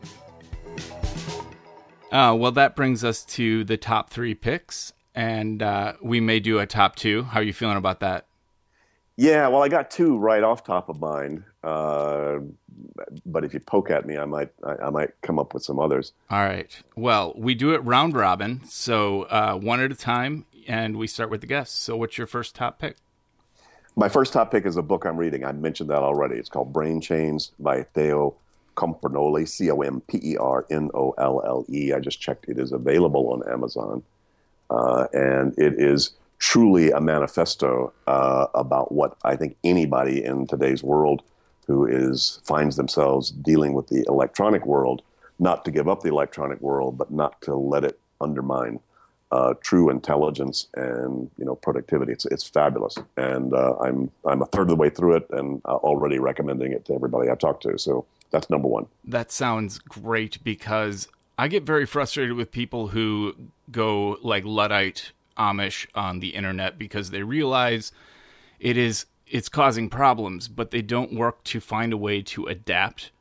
Uh, 2.12 2.34
well, 2.34 2.52
that 2.52 2.76
brings 2.76 3.04
us 3.04 3.26
to 3.26 3.64
the 3.64 3.78
top 3.78 4.10
three 4.10 4.34
picks, 4.34 4.94
and 5.14 5.62
uh, 5.62 5.94
we 6.02 6.20
may 6.20 6.40
do 6.40 6.60
a 6.60 6.66
top 6.66 6.96
two. 6.96 7.24
How 7.24 7.42
are 7.42 7.44
you 7.44 7.54
feeling 7.54 7.78
about 7.78 8.00
that? 8.00 8.26
Yeah, 9.18 9.48
well, 9.48 9.64
I 9.64 9.70
got 9.70 9.92
two 9.92 10.18
right 10.18 10.44
off 10.44 10.64
top 10.64 10.90
of 10.90 11.00
mind, 11.00 11.44
uh, 11.64 12.40
but 13.26 13.44
if 13.44 13.54
you 13.54 13.60
poke 13.60 13.90
at 13.90 14.06
me, 14.06 14.18
I 14.18 14.26
might 14.26 14.50
I, 14.64 14.88
I, 14.88 14.90
might 14.90 15.12
come 15.22 15.40
up 15.40 15.54
with 15.54 15.64
some 15.64 15.80
others. 15.80 16.14
All 16.30 16.44
right. 16.44 16.78
Well, 16.96 17.34
we 17.36 17.56
do 17.56 17.74
it 17.74 17.84
round 17.84 18.16
robin, 18.16 18.62
so 18.66 19.24
uh, 19.24 19.56
one 19.56 19.80
at 19.80 19.92
a 19.92 19.96
time 19.96 20.46
and 20.68 20.98
we 20.98 21.08
start 21.08 21.30
with 21.30 21.42
the 21.42 21.48
guests. 21.48 21.78
So, 21.78 21.96
what's 21.96 22.18
your 22.18 22.28
first 22.28 22.56
top 22.56 22.80
pick? 22.80 22.98
My 23.96 24.10
first 24.10 24.34
top 24.34 24.52
pick 24.52 24.66
is 24.66 24.78
a 24.78 24.82
book 24.82 25.06
I'm 25.06 25.18
reading. 25.18 25.46
I 25.46 25.52
mentioned 25.54 25.90
that 25.90 26.04
already. 26.04 26.36
It's 26.36 26.50
called 26.50 26.74
Brain 26.74 27.00
Chains 27.00 27.52
by 27.60 27.84
Theo 27.84 28.36
Compernolle, 28.76 29.48
C 29.48 29.72
O 29.72 29.82
M 29.82 30.02
P 30.02 30.20
E 30.22 30.38
R 30.38 30.66
N 30.70 30.90
O 30.94 31.12
L 31.18 31.42
L 31.46 31.66
E. 31.70 31.94
I 31.94 32.00
just 32.00 32.20
checked; 32.20 32.46
it 32.50 32.60
is 32.60 32.72
available 32.72 33.30
on 33.32 33.52
Amazon, 33.52 34.04
uh, 34.70 35.08
and 35.14 35.58
it 35.58 35.76
is 35.80 36.12
truly 36.40 36.92
a 36.92 37.00
manifesto 37.00 37.94
uh, 38.08 38.48
about 38.54 38.92
what 38.92 39.18
I 39.24 39.36
think 39.38 39.56
anybody 39.64 40.24
in 40.24 40.48
today's 40.48 40.84
world 40.84 41.24
who 41.68 41.86
is 41.86 42.40
finds 42.44 42.76
themselves 42.76 43.32
dealing 43.32 43.74
with 43.74 43.88
the 43.88 44.06
electronic 44.08 44.66
world, 44.66 45.02
not 45.40 45.66
to 45.66 45.72
give 45.72 45.88
up 45.88 46.02
the 46.02 46.10
electronic 46.10 46.62
world, 46.62 46.98
but 46.98 47.12
not 47.12 47.42
to 47.42 47.56
let 47.56 47.84
it 47.84 48.00
undermine 48.22 48.80
uh, 49.32 49.54
true 49.62 49.90
intelligence 49.90 50.68
and 50.76 51.30
you 51.38 51.46
know 51.46 51.56
productivity. 51.56 52.12
It's 52.12 52.26
it's 52.26 52.48
fabulous, 52.48 52.96
and 53.18 53.54
uh, 53.54 53.76
I'm 53.78 54.12
I'm 54.26 54.42
a 54.42 54.46
third 54.46 54.64
of 54.64 54.70
the 54.70 54.76
way 54.76 54.90
through 54.90 55.18
it, 55.18 55.28
and 55.32 55.62
uh, 55.66 55.76
already 55.76 56.20
recommending 56.20 56.72
it 56.72 56.86
to 56.86 56.94
everybody 56.94 57.30
I 57.30 57.36
talk 57.36 57.62
to. 57.62 57.78
So 57.78 58.06
that's 58.32 58.50
number 58.50 58.68
one. 58.68 58.88
That 59.04 59.32
sounds 59.32 59.80
great 59.80 60.44
because 60.44 61.08
I 61.38 61.48
get 61.48 61.64
very 61.64 61.86
frustrated 61.86 62.36
with 62.36 62.52
people 62.52 62.88
who 62.88 63.36
go 63.72 64.18
like 64.22 64.46
luddite 64.46 65.12
Amish 65.38 65.88
on 65.96 66.20
the 66.20 66.30
internet 66.30 66.78
because 66.78 67.10
they 67.10 67.24
realize 67.24 67.92
it 68.60 68.78
is 68.78 69.06
it's 69.28 69.50
causing 69.50 69.90
problems, 69.90 70.48
but 70.48 70.72
they 70.72 70.82
don't 70.82 71.14
work 71.14 71.44
to 71.46 71.60
find 71.60 71.94
a 71.94 71.98
way 71.98 72.22
to 72.22 72.46
adapt 72.46 73.12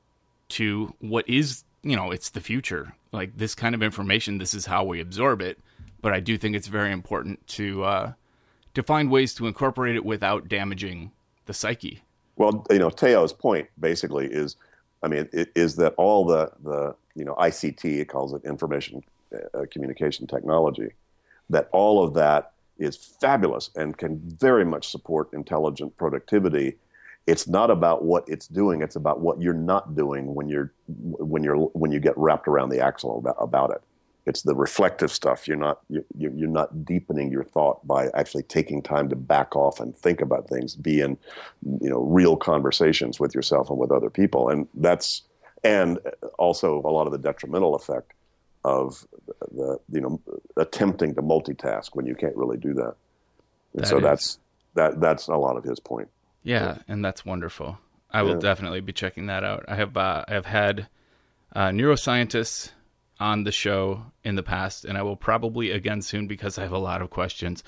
to 0.51 0.95
what 1.01 1.29
is 1.29 1.65
you 1.83 1.97
know 1.97 2.11
it's 2.11 2.31
the 2.31 2.41
future. 2.41 2.95
Like 3.13 3.37
this 3.37 3.55
kind 3.55 3.75
of 3.75 3.83
information, 3.83 4.39
this 4.39 4.55
is 4.55 4.67
how 4.67 4.85
we 4.85 5.01
absorb 5.01 5.41
it 5.41 5.59
but 6.05 6.13
I 6.13 6.21
do 6.21 6.37
think 6.37 6.55
it's 6.55 6.67
very 6.67 6.93
important 6.93 7.45
to 7.47 7.83
uh, 7.83 8.13
to 8.75 8.83
find 8.83 9.11
ways 9.11 9.33
to 9.37 9.47
incorporate 9.47 9.97
it 9.97 10.05
without 10.05 10.49
damaging 10.49 11.13
the 11.47 11.55
psyche. 11.55 12.03
Well, 12.37 12.67
you 12.71 12.79
know, 12.79 12.91
Theo's 12.91 13.33
point 13.33 13.69
basically 13.81 14.27
is, 14.27 14.57
I 15.03 15.09
mean, 15.09 15.31
it, 15.33 15.51
is 15.55 15.77
that 15.77 15.95
all 15.97 16.27
the 16.27 16.53
the 16.63 16.95
you 17.15 17.25
know 17.25 17.35
ICT, 17.37 18.01
it 18.01 18.05
calls 18.05 18.35
it 18.35 18.45
information 18.45 19.03
uh, 19.33 19.65
communication 19.71 20.27
technology, 20.27 20.91
that 21.49 21.71
all 21.73 22.05
of 22.05 22.13
that 22.15 22.53
is 22.79 22.97
fabulous 22.97 23.71
and 23.77 23.97
can 23.97 24.21
very 24.25 24.65
much 24.65 24.89
support 24.89 25.33
intelligent 25.33 25.97
productivity. 25.97 26.77
It's 27.27 27.49
not 27.49 27.71
about 27.71 28.05
what 28.05 28.25
it's 28.29 28.47
doing; 28.47 28.83
it's 28.83 28.97
about 28.97 29.21
what 29.21 29.41
you're 29.41 29.55
not 29.55 29.95
doing 29.95 30.35
when 30.35 30.49
you're 30.49 30.73
when 30.87 31.43
you're 31.43 31.57
when 31.57 31.93
you 31.93 32.01
get 32.01 32.17
wrapped 32.19 32.49
around 32.49 32.69
the 32.69 32.81
axle 32.81 33.19
about, 33.19 33.37
about 33.39 33.71
it 33.71 33.83
it's 34.27 34.43
the 34.43 34.55
reflective 34.55 35.13
stuff. 35.13 35.47
You're 35.47 35.57
not 35.57 35.81
you're, 35.89 36.05
you're 36.17 36.49
not 36.49 36.85
deepening 36.85 37.31
your 37.31 37.45
thought 37.45 37.87
by 37.87 38.09
actually 38.15 38.45
taking 38.45 38.83
time 38.83 39.09
to 39.11 39.17
back 39.17 39.55
off 39.55 39.81
and 39.81 39.95
think 39.95 40.21
about 40.21 40.49
things, 40.49 40.75
be 40.75 41.01
in 41.01 41.19
you 41.81 41.91
know 41.91 42.01
real 42.01 42.37
conversations 42.37 43.21
with 43.21 43.35
yourself 43.35 43.71
and 43.71 43.79
with 43.79 43.91
other 43.91 44.11
people, 44.11 44.49
and 44.49 44.67
that's 44.75 45.23
and 45.63 45.99
also 46.39 46.81
a 46.85 46.91
lot 46.91 47.07
of 47.07 47.13
the 47.13 47.19
detrimental 47.19 47.75
effect 47.75 48.13
of 48.65 49.07
the 49.53 49.79
you 49.91 50.01
know 50.01 50.21
attempting 50.57 51.15
to 51.15 51.23
multitask 51.23 51.91
when 51.93 52.07
you 52.07 52.15
can't 52.15 52.37
really 52.37 52.57
do 52.57 52.75
that. 52.75 52.95
that 53.75 53.87
so 53.87 53.99
is. 53.99 54.03
that's 54.03 54.39
that 54.75 55.01
that's 55.01 55.29
a 55.29 55.37
lot 55.37 55.57
of 55.57 55.65
his 55.65 55.81
point. 55.81 56.09
Yeah, 56.43 56.79
and 56.89 57.05
that's 57.05 57.25
wonderful. 57.25 57.79
I 58.11 58.23
will 58.23 58.35
yeah. 58.35 58.41
definitely 58.41 58.81
be 58.81 58.93
checking 58.93 59.27
that 59.27 59.45
out. 59.45 59.65
I 59.69 59.77
have 59.77 59.97
uh, 59.97 60.25
I 60.27 60.35
have 60.35 60.47
had 60.47 60.89
uh, 61.55 61.69
neuroscientists 61.69 62.71
on 63.21 63.45
the 63.45 63.53
show 63.53 64.05
in 64.25 64.35
the 64.35 64.43
past, 64.43 64.85
and 64.85 64.97
I 64.99 65.03
will 65.03 65.17
probably 65.17 65.71
again 65.71 66.03
soon 66.03 66.27
because 66.27 66.59
I 66.59 66.63
have 66.63 66.73
a 66.73 66.79
lot 66.79 67.03
of 67.03 67.11
questions. 67.11 67.63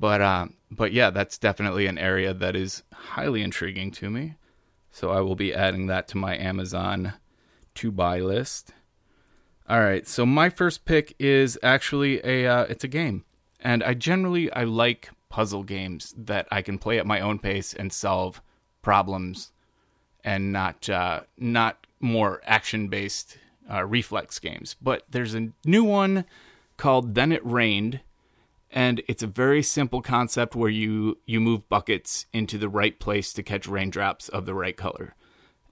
But 0.00 0.20
uh, 0.20 0.46
but 0.70 0.92
yeah, 0.92 1.10
that's 1.10 1.38
definitely 1.38 1.86
an 1.86 1.98
area 1.98 2.32
that 2.32 2.56
is 2.56 2.82
highly 2.92 3.42
intriguing 3.42 3.90
to 3.92 4.10
me. 4.10 4.36
So 4.90 5.10
I 5.10 5.20
will 5.20 5.36
be 5.36 5.54
adding 5.54 5.86
that 5.86 6.08
to 6.08 6.16
my 6.16 6.36
Amazon 6.36 7.14
to 7.76 7.90
buy 7.90 8.20
list. 8.20 8.72
All 9.68 9.82
right, 9.82 10.08
so 10.08 10.24
my 10.24 10.48
first 10.48 10.86
pick 10.86 11.14
is 11.18 11.58
actually 11.62 12.24
a 12.24 12.46
uh, 12.46 12.62
it's 12.70 12.84
a 12.84 12.88
game, 12.88 13.26
and 13.60 13.84
I 13.84 13.92
generally 13.92 14.50
I 14.50 14.64
like 14.64 15.10
puzzle 15.28 15.62
games 15.62 16.14
that 16.16 16.48
I 16.50 16.62
can 16.62 16.78
play 16.78 16.98
at 16.98 17.06
my 17.06 17.20
own 17.20 17.38
pace 17.38 17.74
and 17.74 17.92
solve 17.92 18.40
problems, 18.80 19.52
and 20.24 20.52
not 20.52 20.88
uh, 20.88 21.20
not 21.36 21.86
more 22.00 22.40
action 22.46 22.88
based 22.88 23.36
uh, 23.70 23.84
reflex 23.84 24.38
games. 24.38 24.74
But 24.80 25.02
there's 25.10 25.34
a 25.34 25.50
new 25.66 25.84
one 25.84 26.24
called 26.78 27.14
Then 27.14 27.30
It 27.30 27.44
Rained, 27.44 28.00
and 28.70 29.02
it's 29.06 29.22
a 29.22 29.26
very 29.26 29.62
simple 29.62 30.00
concept 30.00 30.56
where 30.56 30.70
you 30.70 31.18
you 31.26 31.40
move 31.40 31.68
buckets 31.68 32.24
into 32.32 32.56
the 32.56 32.70
right 32.70 32.98
place 32.98 33.34
to 33.34 33.42
catch 33.42 33.68
raindrops 33.68 34.30
of 34.30 34.46
the 34.46 34.54
right 34.54 34.78
color. 34.78 35.14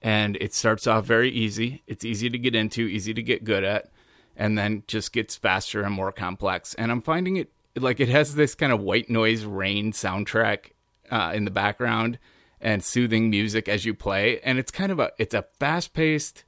And 0.01 0.37
it 0.37 0.53
starts 0.53 0.87
off 0.87 1.05
very 1.05 1.31
easy. 1.31 1.83
It's 1.87 2.05
easy 2.05 2.29
to 2.29 2.37
get 2.37 2.55
into, 2.55 2.83
easy 2.83 3.13
to 3.13 3.23
get 3.23 3.43
good 3.43 3.63
at, 3.63 3.89
and 4.35 4.57
then 4.57 4.83
just 4.87 5.11
gets 5.11 5.35
faster 5.35 5.81
and 5.81 5.93
more 5.93 6.11
complex. 6.11 6.73
And 6.75 6.91
I'm 6.91 7.01
finding 7.01 7.37
it 7.37 7.51
like 7.75 7.99
it 7.99 8.09
has 8.09 8.35
this 8.35 8.55
kind 8.55 8.71
of 8.71 8.79
white 8.79 9.09
noise 9.09 9.43
rain 9.43 9.91
soundtrack 9.91 10.71
uh, 11.11 11.31
in 11.33 11.45
the 11.45 11.51
background 11.51 12.19
and 12.59 12.83
soothing 12.83 13.29
music 13.29 13.69
as 13.69 13.85
you 13.85 13.93
play 13.93 14.39
and 14.39 14.57
it's 14.57 14.71
kind 14.71 14.91
of 14.91 14.99
a 14.99 15.11
it's 15.19 15.35
a 15.35 15.43
fast-paced 15.59 16.43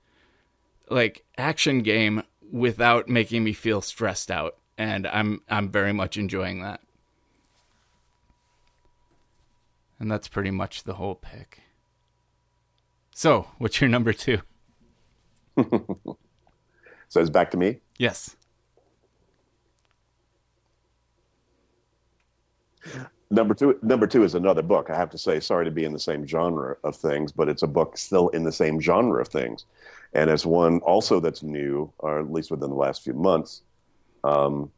like 0.90 1.24
action 1.38 1.82
game 1.82 2.24
without 2.52 3.08
making 3.08 3.44
me 3.44 3.54
feel 3.54 3.80
stressed 3.80 4.32
out 4.32 4.56
and 4.80 5.06
I'm 5.08 5.42
I'm 5.50 5.70
very 5.70 5.94
much 5.94 6.18
enjoying 6.18 6.62
that. 6.62 6.80
And 10.00 10.10
that's 10.10 10.30
pretty 10.30 10.52
much 10.52 10.84
the 10.84 10.94
whole 10.94 11.16
pick. 11.16 11.60
So, 13.20 13.48
what's 13.58 13.82
your 13.82 13.90
number 13.90 14.14
2? 14.14 14.40
so 15.58 17.20
it's 17.20 17.30
back 17.30 17.52
to 17.52 17.58
me? 17.58 17.80
Yes. 17.98 18.38
Number 23.30 23.54
two, 23.54 23.78
number 23.82 24.08
two 24.08 24.24
is 24.24 24.36
another 24.36 24.62
book. 24.62 24.90
I 24.90 24.96
have 24.96 25.10
to 25.10 25.18
say, 25.18 25.42
sorry 25.42 25.66
to 25.66 25.72
be 25.72 25.84
in 25.84 25.92
the 25.92 26.00
same 26.00 26.26
genre 26.26 26.78
of 26.86 26.96
things, 26.96 27.34
but 27.34 27.50
it's 27.50 27.62
a 27.62 27.68
book 27.68 27.98
still 27.98 28.30
in 28.30 28.46
the 28.46 28.54
same 28.54 28.80
genre 28.80 29.20
of 29.22 29.28
things, 29.28 29.66
and 30.14 30.30
it's 30.30 30.46
one 30.46 30.80
also 30.80 31.20
that's 31.20 31.44
new, 31.44 31.92
or 31.98 32.20
at 32.20 32.32
least 32.32 32.52
within 32.52 32.70
the 32.70 32.76
last 32.78 33.04
few 33.04 33.14
months. 33.14 33.64
Um, 34.24 34.72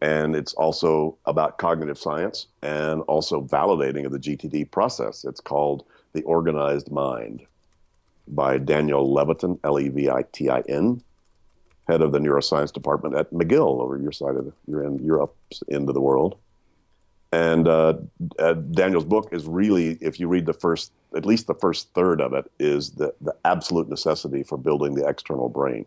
and 0.00 0.36
it's 0.36 0.54
also 0.54 1.18
about 1.26 1.58
cognitive 1.58 1.98
science 1.98 2.46
and 2.62 3.00
also 3.08 3.42
validating 3.42 4.06
of 4.06 4.12
the 4.12 4.20
GTD 4.20 4.70
process. 4.70 5.24
It's 5.24 5.40
called 5.40 5.84
The 6.12 6.22
Organized 6.22 6.92
Mind 6.92 7.44
by 8.34 8.58
Daniel 8.58 9.08
Levitin, 9.12 9.58
L 9.64 9.78
E 9.78 9.88
V 9.88 10.10
I 10.10 10.24
T 10.32 10.48
I 10.48 10.60
N, 10.68 11.02
head 11.88 12.02
of 12.02 12.12
the 12.12 12.18
neuroscience 12.18 12.72
department 12.72 13.16
at 13.16 13.32
McGill 13.32 13.80
over 13.80 13.98
your 13.98 14.12
side 14.12 14.36
of 14.36 14.44
the, 14.44 14.52
you're 14.66 14.84
in 14.84 14.98
Europe's 14.98 15.62
end 15.70 15.88
of 15.88 15.94
the 15.94 16.00
world. 16.00 16.36
And 17.30 17.68
uh, 17.68 17.94
uh, 18.38 18.54
Daniel's 18.54 19.04
book 19.04 19.28
is 19.32 19.46
really, 19.46 19.98
if 20.00 20.18
you 20.18 20.28
read 20.28 20.46
the 20.46 20.54
first, 20.54 20.92
at 21.14 21.26
least 21.26 21.46
the 21.46 21.54
first 21.54 21.92
third 21.92 22.20
of 22.20 22.32
it, 22.32 22.50
is 22.58 22.92
the, 22.92 23.14
the 23.20 23.34
absolute 23.44 23.88
necessity 23.88 24.42
for 24.42 24.56
building 24.56 24.94
the 24.94 25.06
external 25.06 25.50
brain. 25.50 25.84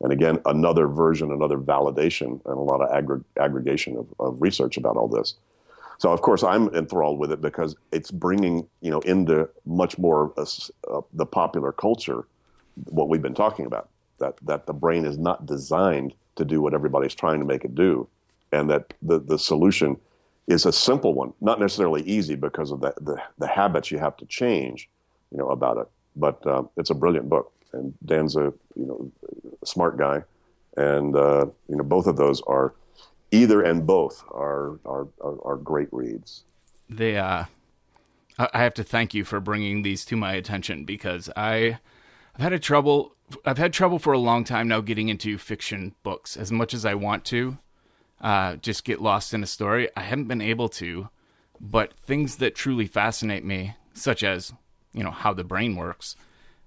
And 0.00 0.12
again, 0.12 0.40
another 0.44 0.86
version, 0.86 1.32
another 1.32 1.58
validation, 1.58 2.40
and 2.44 2.56
a 2.58 2.60
lot 2.60 2.82
of 2.82 2.90
aggr- 2.90 3.24
aggregation 3.40 3.96
of, 3.96 4.06
of 4.20 4.42
research 4.42 4.76
about 4.76 4.96
all 4.96 5.08
this. 5.08 5.34
So, 5.98 6.12
of 6.12 6.20
course, 6.20 6.42
I'm 6.42 6.68
enthralled 6.74 7.18
with 7.18 7.32
it 7.32 7.40
because 7.40 7.74
it's 7.90 8.10
bringing, 8.10 8.68
you 8.80 8.90
know, 8.90 9.00
into 9.00 9.48
much 9.64 9.98
more 9.98 10.32
uh, 10.36 10.44
uh, 10.90 11.00
the 11.12 11.26
popular 11.26 11.72
culture 11.72 12.26
what 12.84 13.08
we've 13.08 13.22
been 13.22 13.34
talking 13.34 13.66
about 13.66 13.88
that 14.18 14.34
that 14.42 14.66
the 14.66 14.72
brain 14.72 15.04
is 15.04 15.18
not 15.18 15.46
designed 15.46 16.14
to 16.36 16.44
do 16.44 16.60
what 16.60 16.74
everybody's 16.74 17.14
trying 17.14 17.38
to 17.38 17.44
make 17.44 17.64
it 17.64 17.74
do, 17.74 18.08
and 18.52 18.70
that 18.70 18.94
the 19.02 19.18
the 19.18 19.38
solution 19.38 19.96
is 20.46 20.64
a 20.66 20.72
simple 20.72 21.14
one, 21.14 21.32
not 21.40 21.58
necessarily 21.58 22.02
easy 22.02 22.36
because 22.36 22.70
of 22.70 22.80
the, 22.80 22.94
the, 23.00 23.20
the 23.38 23.48
habits 23.48 23.90
you 23.90 23.98
have 23.98 24.16
to 24.16 24.24
change, 24.26 24.88
you 25.32 25.38
know, 25.38 25.48
about 25.48 25.76
it. 25.76 25.88
But 26.14 26.46
uh, 26.46 26.62
it's 26.76 26.90
a 26.90 26.94
brilliant 26.94 27.28
book, 27.28 27.52
and 27.72 27.92
Dan's 28.04 28.36
a 28.36 28.52
you 28.74 28.86
know 28.86 29.10
a 29.62 29.66
smart 29.66 29.98
guy, 29.98 30.22
and 30.76 31.16
uh, 31.16 31.46
you 31.68 31.76
know 31.76 31.84
both 31.84 32.06
of 32.06 32.16
those 32.16 32.40
are 32.42 32.74
either 33.30 33.62
and 33.62 33.86
both 33.86 34.24
are 34.30 34.78
are 34.84 35.08
are, 35.20 35.38
are 35.44 35.56
great 35.56 35.88
reads. 35.92 36.44
They 36.88 37.16
uh, 37.16 37.44
I 38.38 38.58
have 38.58 38.74
to 38.74 38.84
thank 38.84 39.14
you 39.14 39.24
for 39.24 39.40
bringing 39.40 39.82
these 39.82 40.04
to 40.06 40.16
my 40.16 40.34
attention 40.34 40.84
because 40.84 41.30
I 41.36 41.78
I've 42.34 42.42
had 42.42 42.52
a 42.52 42.58
trouble 42.58 43.16
I've 43.44 43.58
had 43.58 43.72
trouble 43.72 43.98
for 43.98 44.12
a 44.12 44.18
long 44.18 44.44
time 44.44 44.68
now 44.68 44.80
getting 44.80 45.08
into 45.08 45.38
fiction 45.38 45.94
books 46.02 46.36
as 46.36 46.52
much 46.52 46.74
as 46.74 46.84
I 46.84 46.94
want 46.94 47.24
to 47.26 47.58
uh, 48.20 48.56
just 48.56 48.84
get 48.84 49.02
lost 49.02 49.34
in 49.34 49.42
a 49.42 49.46
story. 49.46 49.88
I 49.96 50.02
haven't 50.02 50.28
been 50.28 50.40
able 50.40 50.68
to, 50.70 51.08
but 51.60 51.94
things 51.94 52.36
that 52.36 52.54
truly 52.54 52.86
fascinate 52.86 53.44
me, 53.44 53.76
such 53.94 54.22
as 54.22 54.52
you 54.92 55.02
know 55.02 55.10
how 55.10 55.32
the 55.32 55.44
brain 55.44 55.76
works, 55.76 56.16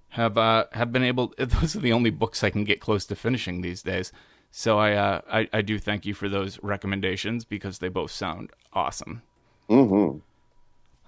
have 0.10 0.38
uh, 0.38 0.66
have 0.74 0.92
been 0.92 1.04
able. 1.04 1.34
Those 1.38 1.76
are 1.76 1.82
the 1.82 1.94
only 1.94 2.10
books 2.10 2.44
I 2.44 2.50
can 2.50 2.64
get 2.64 2.82
close 2.82 3.06
to 3.06 3.16
finishing 3.16 3.62
these 3.62 3.84
days. 3.84 4.12
So 4.52 4.80
I 4.80 4.94
uh, 4.94 5.22
I, 5.32 5.50
I 5.54 5.62
do 5.62 5.80
thank 5.80 6.06
you 6.06 6.14
for 6.14 6.30
those 6.30 6.60
recommendations 6.64 7.46
because 7.46 7.80
they 7.80 7.90
both 7.90 8.12
sound 8.12 8.52
awesome. 8.74 9.22
Mm-hmm. 9.70 10.20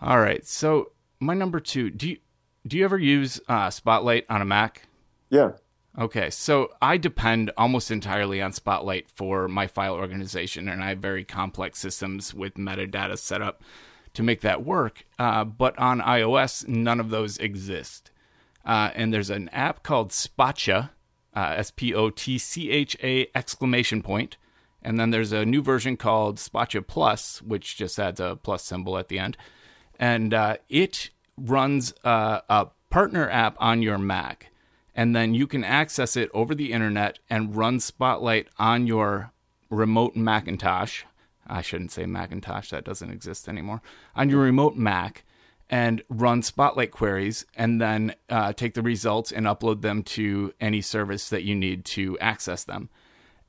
All 0.03 0.19
right, 0.19 0.45
so 0.45 0.91
my 1.19 1.33
number 1.33 1.59
two. 1.59 1.89
Do 1.89 2.09
you 2.09 2.17
do 2.67 2.77
you 2.77 2.85
ever 2.85 2.97
use 2.97 3.41
uh, 3.47 3.69
Spotlight 3.69 4.25
on 4.29 4.41
a 4.41 4.45
Mac? 4.45 4.87
Yeah. 5.29 5.53
Okay, 5.99 6.29
so 6.29 6.69
I 6.81 6.97
depend 6.97 7.51
almost 7.57 7.91
entirely 7.91 8.41
on 8.41 8.53
Spotlight 8.53 9.09
for 9.09 9.47
my 9.47 9.67
file 9.67 9.95
organization, 9.95 10.69
and 10.69 10.81
I 10.81 10.89
have 10.89 10.99
very 10.99 11.25
complex 11.25 11.79
systems 11.79 12.33
with 12.33 12.53
metadata 12.53 13.17
set 13.17 13.41
up 13.41 13.61
to 14.13 14.23
make 14.23 14.41
that 14.41 14.63
work. 14.63 15.03
Uh, 15.19 15.43
but 15.43 15.77
on 15.77 15.99
iOS, 15.99 16.67
none 16.67 16.99
of 16.99 17.09
those 17.09 17.37
exist. 17.39 18.11
Uh, 18.65 18.91
and 18.95 19.13
there's 19.13 19.29
an 19.29 19.49
app 19.49 19.83
called 19.83 20.13
Spotcha, 20.13 20.91
uh, 21.35 21.53
S 21.57 21.71
P 21.71 21.93
O 21.93 22.09
T 22.09 22.37
C 22.37 22.71
H 22.71 22.97
A 23.03 23.27
exclamation 23.35 24.01
point, 24.01 24.37
and 24.81 24.99
then 24.99 25.11
there's 25.11 25.31
a 25.31 25.45
new 25.45 25.61
version 25.61 25.97
called 25.97 26.39
Spotcha 26.39 26.81
Plus, 26.81 27.41
which 27.41 27.77
just 27.77 27.99
adds 27.99 28.19
a 28.19 28.37
plus 28.41 28.63
symbol 28.63 28.97
at 28.97 29.07
the 29.07 29.19
end, 29.19 29.37
and 29.99 30.33
uh, 30.33 30.57
it 30.69 31.09
runs 31.37 31.93
uh, 32.03 32.41
a 32.49 32.67
partner 32.89 33.29
app 33.29 33.55
on 33.59 33.81
your 33.81 33.97
Mac. 33.97 34.47
And 34.93 35.15
then 35.15 35.33
you 35.33 35.47
can 35.47 35.63
access 35.63 36.17
it 36.17 36.29
over 36.33 36.53
the 36.53 36.73
internet 36.73 37.19
and 37.29 37.55
run 37.55 37.79
Spotlight 37.79 38.49
on 38.59 38.87
your 38.87 39.31
remote 39.69 40.17
Macintosh. 40.17 41.03
I 41.47 41.61
shouldn't 41.61 41.93
say 41.93 42.05
Macintosh, 42.05 42.71
that 42.71 42.83
doesn't 42.83 43.09
exist 43.09 43.47
anymore. 43.47 43.81
On 44.17 44.29
your 44.29 44.41
remote 44.41 44.75
Mac 44.75 45.23
and 45.71 46.03
run 46.09 46.43
Spotlight 46.43 46.91
queries 46.91 47.45
and 47.55 47.81
then 47.81 48.13
uh, 48.29 48.51
take 48.51 48.73
the 48.73 48.81
results 48.81 49.31
and 49.31 49.45
upload 49.45 49.81
them 49.81 50.03
to 50.03 50.53
any 50.59 50.81
service 50.81 51.29
that 51.29 51.43
you 51.43 51.55
need 51.55 51.85
to 51.85 52.19
access 52.19 52.65
them. 52.65 52.89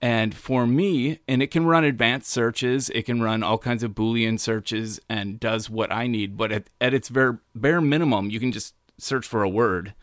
And 0.01 0.35
for 0.35 0.67
me, 0.67 1.19
and 1.29 1.43
it 1.43 1.51
can 1.51 1.67
run 1.67 1.85
advanced 1.85 2.31
searches, 2.31 2.91
it 2.91 3.03
can 3.03 3.23
run 3.23 3.43
all 3.43 3.59
kinds 3.59 3.83
of 3.83 3.93
Boolean 3.93 4.39
searches 4.39 5.01
and 5.09 5.39
does 5.39 5.69
what 5.69 5.93
I 5.93 6.07
need. 6.07 6.37
But 6.37 6.53
at, 6.53 6.69
at 6.81 6.95
its 6.95 7.11
bare, 7.11 7.41
bare 7.55 7.81
minimum, 7.81 8.31
you 8.31 8.39
can 8.39 8.53
just 8.53 8.75
search 8.99 9.27
for 9.27 9.43
a 9.43 9.49
word 9.49 9.95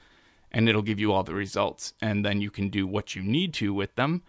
and 0.51 0.67
it'll 0.67 0.82
give 0.82 0.99
you 0.99 1.13
all 1.13 1.23
the 1.23 1.34
results. 1.34 1.93
And 2.01 2.25
then 2.25 2.41
you 2.41 2.51
can 2.51 2.69
do 2.69 2.86
what 2.86 3.15
you 3.15 3.21
need 3.21 3.53
to 3.55 3.73
with 3.73 3.95
them. 3.95 4.23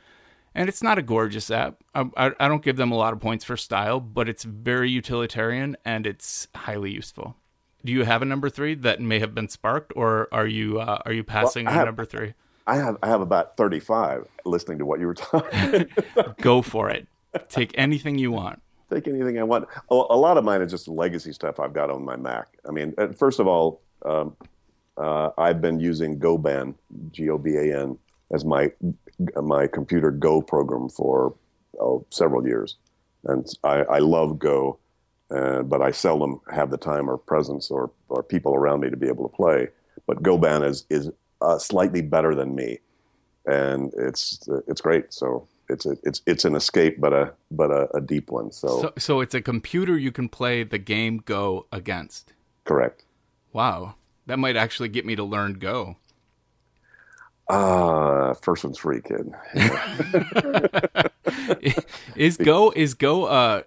And 0.54 0.68
it's 0.68 0.82
not 0.82 0.98
a 0.98 1.02
gorgeous 1.02 1.50
app. 1.50 1.82
I, 1.94 2.08
I, 2.16 2.32
I 2.38 2.48
don't 2.48 2.64
give 2.64 2.76
them 2.76 2.92
a 2.92 2.96
lot 2.96 3.12
of 3.12 3.20
points 3.20 3.44
for 3.44 3.56
style, 3.56 4.00
but 4.00 4.28
it's 4.28 4.44
very 4.44 4.90
utilitarian 4.90 5.76
and 5.84 6.06
it's 6.06 6.48
highly 6.54 6.90
useful. 6.90 7.36
Do 7.84 7.92
you 7.92 8.04
have 8.04 8.22
a 8.22 8.24
number 8.24 8.50
three 8.50 8.74
that 8.76 9.00
may 9.00 9.18
have 9.20 9.34
been 9.34 9.48
sparked, 9.48 9.92
or 9.96 10.28
are 10.32 10.46
you 10.46 10.80
uh, 10.80 11.00
are 11.04 11.12
you 11.12 11.24
passing 11.24 11.66
well, 11.66 11.78
on 11.78 11.86
number 11.86 12.04
three? 12.04 12.34
I 12.66 12.76
have 12.76 12.96
I 13.02 13.08
have 13.08 13.20
about 13.20 13.56
thirty 13.56 13.80
five 13.80 14.26
listening 14.44 14.78
to 14.78 14.86
what 14.86 15.00
you 15.00 15.06
were 15.06 15.14
talking. 15.14 15.86
Go 16.40 16.62
for 16.62 16.90
it. 16.90 17.08
Take 17.48 17.72
anything 17.76 18.18
you 18.18 18.32
want. 18.32 18.60
Take 18.92 19.06
anything 19.06 19.38
I 19.38 19.44
want. 19.44 19.68
A 19.90 19.94
lot 19.94 20.36
of 20.36 20.44
mine 20.44 20.62
is 20.62 20.70
just 20.70 20.88
legacy 20.88 21.32
stuff 21.32 21.60
I've 21.60 21.72
got 21.72 21.90
on 21.90 22.04
my 22.04 22.16
Mac. 22.16 22.48
I 22.68 22.72
mean, 22.72 22.92
uh, 22.98 23.08
first 23.08 23.38
of 23.38 23.46
all, 23.46 23.80
um, 24.04 24.36
uh, 24.96 25.30
I've 25.38 25.60
been 25.60 25.78
using 25.78 26.18
GoBan, 26.18 26.74
G 27.12 27.30
O 27.30 27.38
B 27.38 27.54
A 27.54 27.80
N, 27.82 27.96
as 28.32 28.44
my 28.44 28.72
my 29.36 29.66
computer 29.66 30.10
Go 30.10 30.42
program 30.42 30.88
for 30.88 31.34
oh, 31.78 32.04
several 32.10 32.46
years, 32.46 32.76
and 33.24 33.46
I, 33.62 33.82
I 33.82 33.98
love 33.98 34.38
Go, 34.38 34.78
uh, 35.30 35.62
but 35.62 35.82
I 35.82 35.90
seldom 35.90 36.40
have 36.52 36.70
the 36.70 36.76
time 36.76 37.08
or 37.08 37.16
presence 37.16 37.70
or, 37.70 37.90
or 38.08 38.22
people 38.22 38.54
around 38.54 38.80
me 38.80 38.90
to 38.90 38.96
be 38.96 39.08
able 39.08 39.28
to 39.28 39.34
play. 39.34 39.68
But 40.06 40.22
GoBan 40.22 40.66
is 40.66 40.86
is 40.90 41.10
uh, 41.40 41.58
slightly 41.58 42.02
better 42.02 42.34
than 42.34 42.54
me, 42.54 42.78
and 43.46 43.92
it's 43.96 44.48
it's 44.66 44.80
great. 44.80 45.12
So 45.12 45.46
it's 45.68 45.86
a, 45.86 45.96
it's 46.02 46.22
it's 46.26 46.44
an 46.44 46.54
escape, 46.54 47.00
but 47.00 47.12
a 47.12 47.32
but 47.50 47.70
a, 47.70 47.96
a 47.96 48.00
deep 48.00 48.30
one. 48.30 48.52
So. 48.52 48.80
so 48.80 48.92
so 48.98 49.20
it's 49.20 49.34
a 49.34 49.40
computer 49.40 49.96
you 49.96 50.12
can 50.12 50.28
play 50.28 50.62
the 50.62 50.78
game 50.78 51.22
Go 51.24 51.66
against. 51.72 52.32
Correct. 52.64 53.04
Wow. 53.52 53.94
That 54.26 54.38
might 54.38 54.56
actually 54.56 54.88
get 54.88 55.04
me 55.04 55.16
to 55.16 55.24
learn 55.24 55.54
Go. 55.54 55.96
Ah, 57.48 58.30
uh, 58.30 58.34
first 58.34 58.62
one's 58.62 58.78
free, 58.78 59.00
kid. 59.00 59.32
is 62.16 62.36
Go 62.36 62.72
is 62.76 62.94
Go 62.94 63.24
uh 63.24 63.62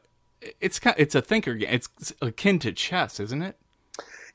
it's 0.61 0.79
kind 0.79 0.95
it's 0.99 1.15
a 1.15 1.21
thinker 1.21 1.53
game. 1.55 1.69
It's 1.71 2.13
akin 2.21 2.59
to 2.59 2.71
chess, 2.71 3.19
isn't 3.19 3.41
it? 3.41 3.55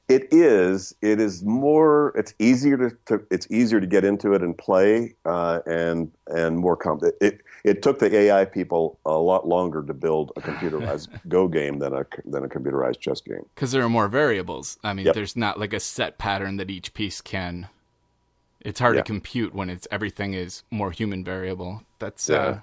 It 0.08 0.28
is. 0.32 0.94
It 1.02 1.20
is 1.20 1.42
more. 1.44 2.12
It's 2.16 2.32
easier 2.38 2.78
to, 2.78 2.96
to 3.06 3.26
it's 3.30 3.46
easier 3.50 3.78
to 3.78 3.86
get 3.86 4.04
into 4.04 4.32
it 4.32 4.42
and 4.42 4.56
play, 4.56 5.14
uh, 5.26 5.60
and 5.66 6.10
and 6.28 6.58
more 6.58 6.76
com- 6.76 7.00
it, 7.20 7.42
it 7.62 7.82
took 7.82 7.98
the 7.98 8.14
AI 8.16 8.46
people 8.46 8.98
a 9.04 9.18
lot 9.18 9.46
longer 9.46 9.82
to 9.82 9.92
build 9.92 10.32
a 10.36 10.40
computerized 10.40 11.08
Go 11.28 11.46
game 11.46 11.78
than 11.78 11.92
a 11.92 12.06
than 12.24 12.42
a 12.42 12.48
computerized 12.48 13.00
chess 13.00 13.20
game. 13.20 13.44
Because 13.54 13.72
there 13.72 13.82
are 13.82 13.88
more 13.90 14.08
variables. 14.08 14.78
I 14.82 14.94
mean, 14.94 15.04
Yep. 15.06 15.14
there's 15.14 15.36
not 15.36 15.60
like 15.60 15.74
a 15.74 15.80
set 15.80 16.16
pattern 16.16 16.56
that 16.56 16.70
each 16.70 16.94
piece 16.94 17.20
can. 17.20 17.68
It's 18.62 18.80
hard 18.80 18.96
Yeah. 18.96 19.02
to 19.02 19.06
compute 19.06 19.54
when 19.54 19.68
it's 19.68 19.86
everything 19.90 20.32
is 20.32 20.62
more 20.70 20.90
human 20.90 21.22
variable. 21.22 21.82
That's 21.98 22.30
Yeah. 22.30 22.36
uh, 22.38 22.60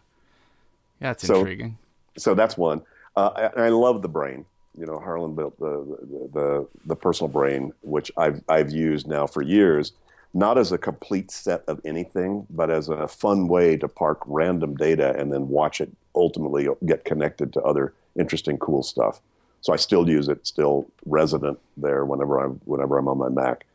yeah, 0.99 1.11
it's 1.11 1.27
So- 1.27 1.35
intriguing. 1.37 1.77
So 2.17 2.33
that's 2.33 2.57
one. 2.57 2.81
Uh, 3.15 3.49
and 3.55 3.63
I 3.63 3.69
love 3.69 4.01
the 4.01 4.09
brain. 4.09 4.45
You 4.77 4.85
know, 4.85 4.99
Harlan 4.99 5.35
built 5.35 5.57
the, 5.59 5.97
the 6.01 6.29
the 6.33 6.67
the 6.85 6.95
personal 6.95 7.29
brain, 7.29 7.73
which 7.81 8.11
I've 8.17 8.41
I've 8.49 8.71
used 8.71 9.07
now 9.07 9.25
for 9.25 9.41
years, 9.41 9.93
not 10.33 10.57
as 10.57 10.71
a 10.73 10.77
complete 10.77 11.31
set 11.31 11.63
of 11.67 11.79
anything, 11.85 12.45
but 12.49 12.69
as 12.69 12.89
a 12.89 13.07
fun 13.07 13.47
way 13.47 13.77
to 13.77 13.87
park 13.87 14.21
random 14.27 14.75
data 14.75 15.15
and 15.17 15.31
then 15.31 15.47
watch 15.47 15.79
it 15.79 15.89
ultimately 16.13 16.67
get 16.85 17.05
connected 17.05 17.53
to 17.53 17.61
other 17.61 17.93
interesting, 18.17 18.57
cool 18.57 18.83
stuff. 18.83 19.21
So 19.61 19.73
I 19.73 19.77
still 19.77 20.07
use 20.09 20.27
it, 20.27 20.45
still 20.45 20.85
resident 21.05 21.59
there 21.77 22.05
whenever 22.05 22.39
I'm 22.39 22.59
whenever 22.65 22.97
I'm 22.97 23.07
on 23.07 23.17
my 23.17 23.29
Mac, 23.29 23.65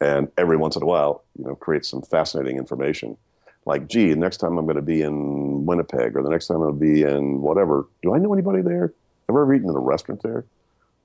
and 0.00 0.28
every 0.38 0.56
once 0.56 0.76
in 0.76 0.82
a 0.82 0.86
while, 0.86 1.24
you 1.36 1.44
know, 1.44 1.56
create 1.56 1.84
some 1.84 2.00
fascinating 2.02 2.58
information. 2.58 3.16
Like, 3.66 3.88
gee, 3.88 4.14
next 4.14 4.38
time 4.38 4.58
I'm 4.58 4.66
going 4.66 4.76
to 4.76 4.82
be 4.82 5.02
in 5.02 5.64
Winnipeg, 5.64 6.16
or 6.16 6.22
the 6.22 6.30
next 6.30 6.48
time 6.48 6.62
I'll 6.62 6.72
be 6.72 7.02
in 7.02 7.40
whatever. 7.40 7.86
Do 8.02 8.14
I 8.14 8.18
know 8.18 8.32
anybody 8.32 8.62
there? 8.62 8.92
Have 9.28 9.36
I 9.36 9.40
ever 9.40 9.54
eaten 9.54 9.70
in 9.70 9.74
a 9.76 9.80
restaurant 9.80 10.22
there? 10.22 10.44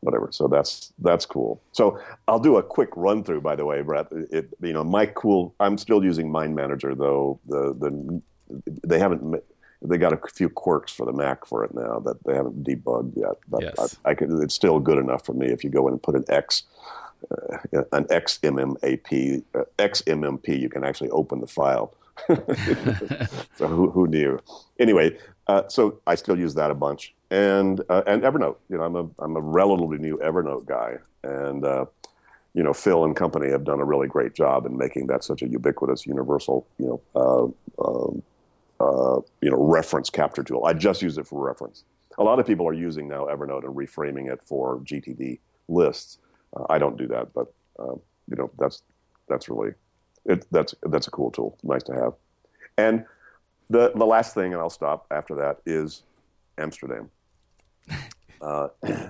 Whatever. 0.01 0.29
So 0.31 0.47
that's 0.47 0.93
that's 0.99 1.25
cool. 1.25 1.61
So 1.73 1.99
I'll 2.27 2.39
do 2.39 2.57
a 2.57 2.63
quick 2.63 2.89
run 2.95 3.23
through. 3.23 3.41
By 3.41 3.55
the 3.55 3.65
way, 3.65 3.81
Brett, 3.81 4.07
it 4.11 4.49
you 4.61 4.71
know 4.73 4.83
my 4.83 5.05
cool. 5.05 5.53
I'm 5.59 5.77
still 5.77 6.03
using 6.03 6.31
Mind 6.31 6.55
Manager 6.55 6.95
though. 6.95 7.39
The 7.47 7.73
the 7.73 8.21
they 8.83 8.97
haven't 8.97 9.41
they 9.81 9.97
got 9.97 10.13
a 10.13 10.19
few 10.33 10.49
quirks 10.49 10.91
for 10.91 11.05
the 11.05 11.13
Mac 11.13 11.45
for 11.45 11.63
it 11.63 11.73
now 11.73 11.99
that 11.99 12.23
they 12.25 12.35
haven't 12.35 12.63
debugged 12.63 13.15
yet. 13.15 13.37
But 13.47 13.61
Yes. 13.61 13.97
I, 14.03 14.11
I 14.11 14.13
could, 14.13 14.31
it's 14.41 14.53
still 14.53 14.79
good 14.79 14.97
enough 14.97 15.25
for 15.25 15.33
me 15.33 15.47
if 15.47 15.63
you 15.63 15.69
go 15.69 15.87
in 15.87 15.93
and 15.93 16.03
put 16.03 16.15
an 16.15 16.25
X, 16.27 16.63
uh, 17.31 17.57
an 17.93 18.05
XMMAP, 18.05 19.43
uh, 19.55 19.63
XMMP, 19.77 20.59
you 20.59 20.69
can 20.69 20.83
actually 20.83 21.09
open 21.11 21.39
the 21.39 21.47
file. 21.47 21.93
so 23.55 23.67
who, 23.67 23.89
who 23.89 24.07
knew? 24.07 24.39
Anyway, 24.79 25.17
uh, 25.47 25.67
so 25.67 25.99
I 26.07 26.15
still 26.15 26.37
use 26.37 26.53
that 26.55 26.71
a 26.71 26.75
bunch, 26.75 27.13
and 27.31 27.81
uh, 27.89 28.03
and 28.07 28.23
Evernote. 28.23 28.57
You 28.69 28.77
know, 28.77 28.83
I'm 28.83 28.95
a 28.95 29.09
I'm 29.19 29.35
a 29.35 29.41
relatively 29.41 29.97
new 29.97 30.17
Evernote 30.17 30.65
guy, 30.65 30.97
and 31.23 31.65
uh, 31.65 31.85
you 32.53 32.63
know, 32.63 32.73
Phil 32.73 33.03
and 33.03 33.15
company 33.15 33.49
have 33.49 33.63
done 33.63 33.79
a 33.79 33.85
really 33.85 34.07
great 34.07 34.33
job 34.33 34.65
in 34.65 34.77
making 34.77 35.07
that 35.07 35.23
such 35.23 35.41
a 35.41 35.47
ubiquitous, 35.47 36.05
universal, 36.05 36.67
you 36.77 37.01
know, 37.15 37.53
uh, 37.79 37.83
um, 37.87 38.23
uh, 38.79 39.21
you 39.41 39.49
know, 39.49 39.57
reference 39.57 40.09
capture 40.09 40.43
tool. 40.43 40.65
I 40.65 40.73
just 40.73 41.01
use 41.01 41.17
it 41.17 41.27
for 41.27 41.45
reference. 41.45 41.83
A 42.17 42.23
lot 42.23 42.39
of 42.39 42.45
people 42.45 42.67
are 42.67 42.73
using 42.73 43.07
now 43.07 43.25
Evernote 43.25 43.63
and 43.63 43.75
reframing 43.75 44.31
it 44.31 44.41
for 44.43 44.79
GTD 44.79 45.39
lists. 45.67 46.17
Uh, 46.55 46.65
I 46.69 46.77
don't 46.77 46.97
do 46.97 47.07
that, 47.07 47.33
but 47.33 47.53
you 47.77 48.35
know, 48.35 48.51
that's 48.57 48.83
that's 49.27 49.49
really 49.49 49.73
it, 50.29 50.45
that's 50.51 50.75
that's 50.83 51.07
a 51.07 51.11
cool 51.11 51.31
tool. 51.31 51.57
Nice 51.63 51.83
to 51.83 51.93
have. 51.93 52.13
And 52.77 53.05
the 53.69 53.91
the 53.95 54.05
last 54.05 54.33
thing, 54.33 54.53
and 54.53 54.61
I'll 54.61 54.69
stop 54.69 55.05
after 55.11 55.35
that, 55.35 55.57
is 55.65 56.03
Amsterdam. 56.57 57.09
Uh, 58.41 58.69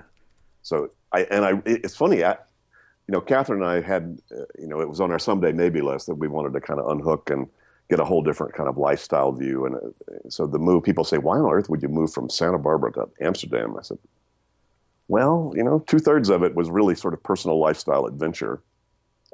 so 0.63 0.89
I 1.11 1.21
and 1.25 1.45
I 1.45 1.61
it's 1.63 1.95
funny. 1.95 2.23
I, 2.23 2.31
you 2.31 3.13
know, 3.13 3.21
Catherine 3.21 3.61
and 3.61 3.71
I 3.71 3.79
had, 3.79 4.19
uh, 4.35 4.45
you 4.57 4.67
know, 4.67 4.81
it 4.81 4.89
was 4.89 4.99
on 4.99 5.11
our 5.11 5.19
someday 5.19 5.51
maybe 5.51 5.81
list 5.81 6.07
that 6.07 6.15
we 6.15 6.27
wanted 6.27 6.53
to 6.53 6.61
kind 6.61 6.79
of 6.79 6.89
unhook 6.89 7.29
and 7.29 7.47
get 7.89 7.99
a 7.99 8.05
whole 8.05 8.21
different 8.21 8.53
kind 8.53 8.69
of 8.69 8.77
lifestyle 8.77 9.31
view. 9.31 9.65
And 9.65 9.75
uh, 9.75 10.29
so 10.29 10.45
the 10.45 10.59
move, 10.59 10.83
people 10.83 11.03
say, 11.03 11.17
why 11.17 11.37
on 11.37 11.51
earth 11.51 11.69
would 11.69 11.81
you 11.81 11.89
move 11.89 12.13
from 12.13 12.29
Santa 12.29 12.57
Barbara 12.57 12.91
to 12.93 13.09
Amsterdam? 13.19 13.75
I 13.77 13.81
said, 13.81 13.97
well, 15.07 15.53
you 15.55 15.63
know, 15.63 15.79
two 15.79 15.99
thirds 15.99 16.29
of 16.29 16.43
it 16.43 16.53
was 16.53 16.69
really 16.69 16.93
sort 16.93 17.15
of 17.15 17.23
personal 17.23 17.59
lifestyle 17.59 18.05
adventure. 18.05 18.61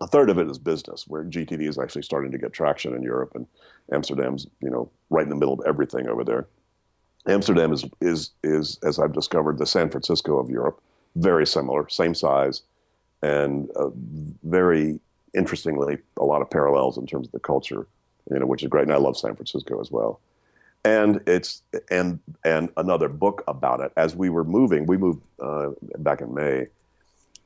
A 0.02 0.08
third 0.08 0.30
of 0.30 0.38
it 0.38 0.50
is 0.50 0.58
business, 0.58 1.08
where 1.08 1.24
GTD 1.24 1.68
is 1.68 1.78
actually 1.78 2.02
starting 2.02 2.32
to 2.32 2.38
get 2.38 2.52
traction 2.52 2.94
in 2.94 3.02
Europe, 3.02 3.32
and 3.34 3.48
Amsterdam's, 3.94 4.46
you 4.60 4.70
know, 4.70 4.90
right 5.10 5.24
in 5.24 5.30
the 5.30 5.36
middle 5.36 5.54
of 5.54 5.62
everything 5.66 6.08
over 6.08 6.24
there. 6.24 6.48
Amsterdam 7.28 7.72
is 7.72 7.86
is 8.02 8.32
is, 8.44 8.78
as 8.84 9.00
I've 9.00 9.14
discovered, 9.14 9.58
the 9.58 9.66
San 9.66 9.90
Francisco 9.90 10.38
of 10.38 10.50
Europe. 10.50 10.82
Very 11.16 11.48
similar, 11.48 11.88
same 11.88 12.14
size, 12.14 12.64
and 13.22 13.70
uh, 13.78 13.90
very 14.44 15.00
interestingly, 15.34 15.98
a 16.18 16.26
lot 16.26 16.42
of 16.42 16.50
parallels 16.50 16.98
in 16.98 17.06
terms 17.06 17.28
of 17.28 17.32
the 17.32 17.40
culture, 17.40 17.88
you 18.32 18.40
know, 18.40 18.46
which 18.46 18.64
is 18.64 18.70
great. 18.70 18.84
And 18.84 18.94
I 18.94 18.98
love 18.98 19.18
San 19.18 19.36
Francisco 19.36 19.80
as 19.80 19.92
well. 19.92 20.20
And 20.84 21.22
it's 21.26 21.64
and 21.90 22.20
and 22.44 22.70
another 22.78 23.10
book 23.10 23.44
about 23.48 23.80
it. 23.80 23.92
As 23.98 24.16
we 24.16 24.30
were 24.30 24.44
moving, 24.44 24.86
we 24.86 24.98
moved 24.98 25.22
uh, 25.40 25.70
back 25.98 26.22
in 26.22 26.34
May, 26.34 26.68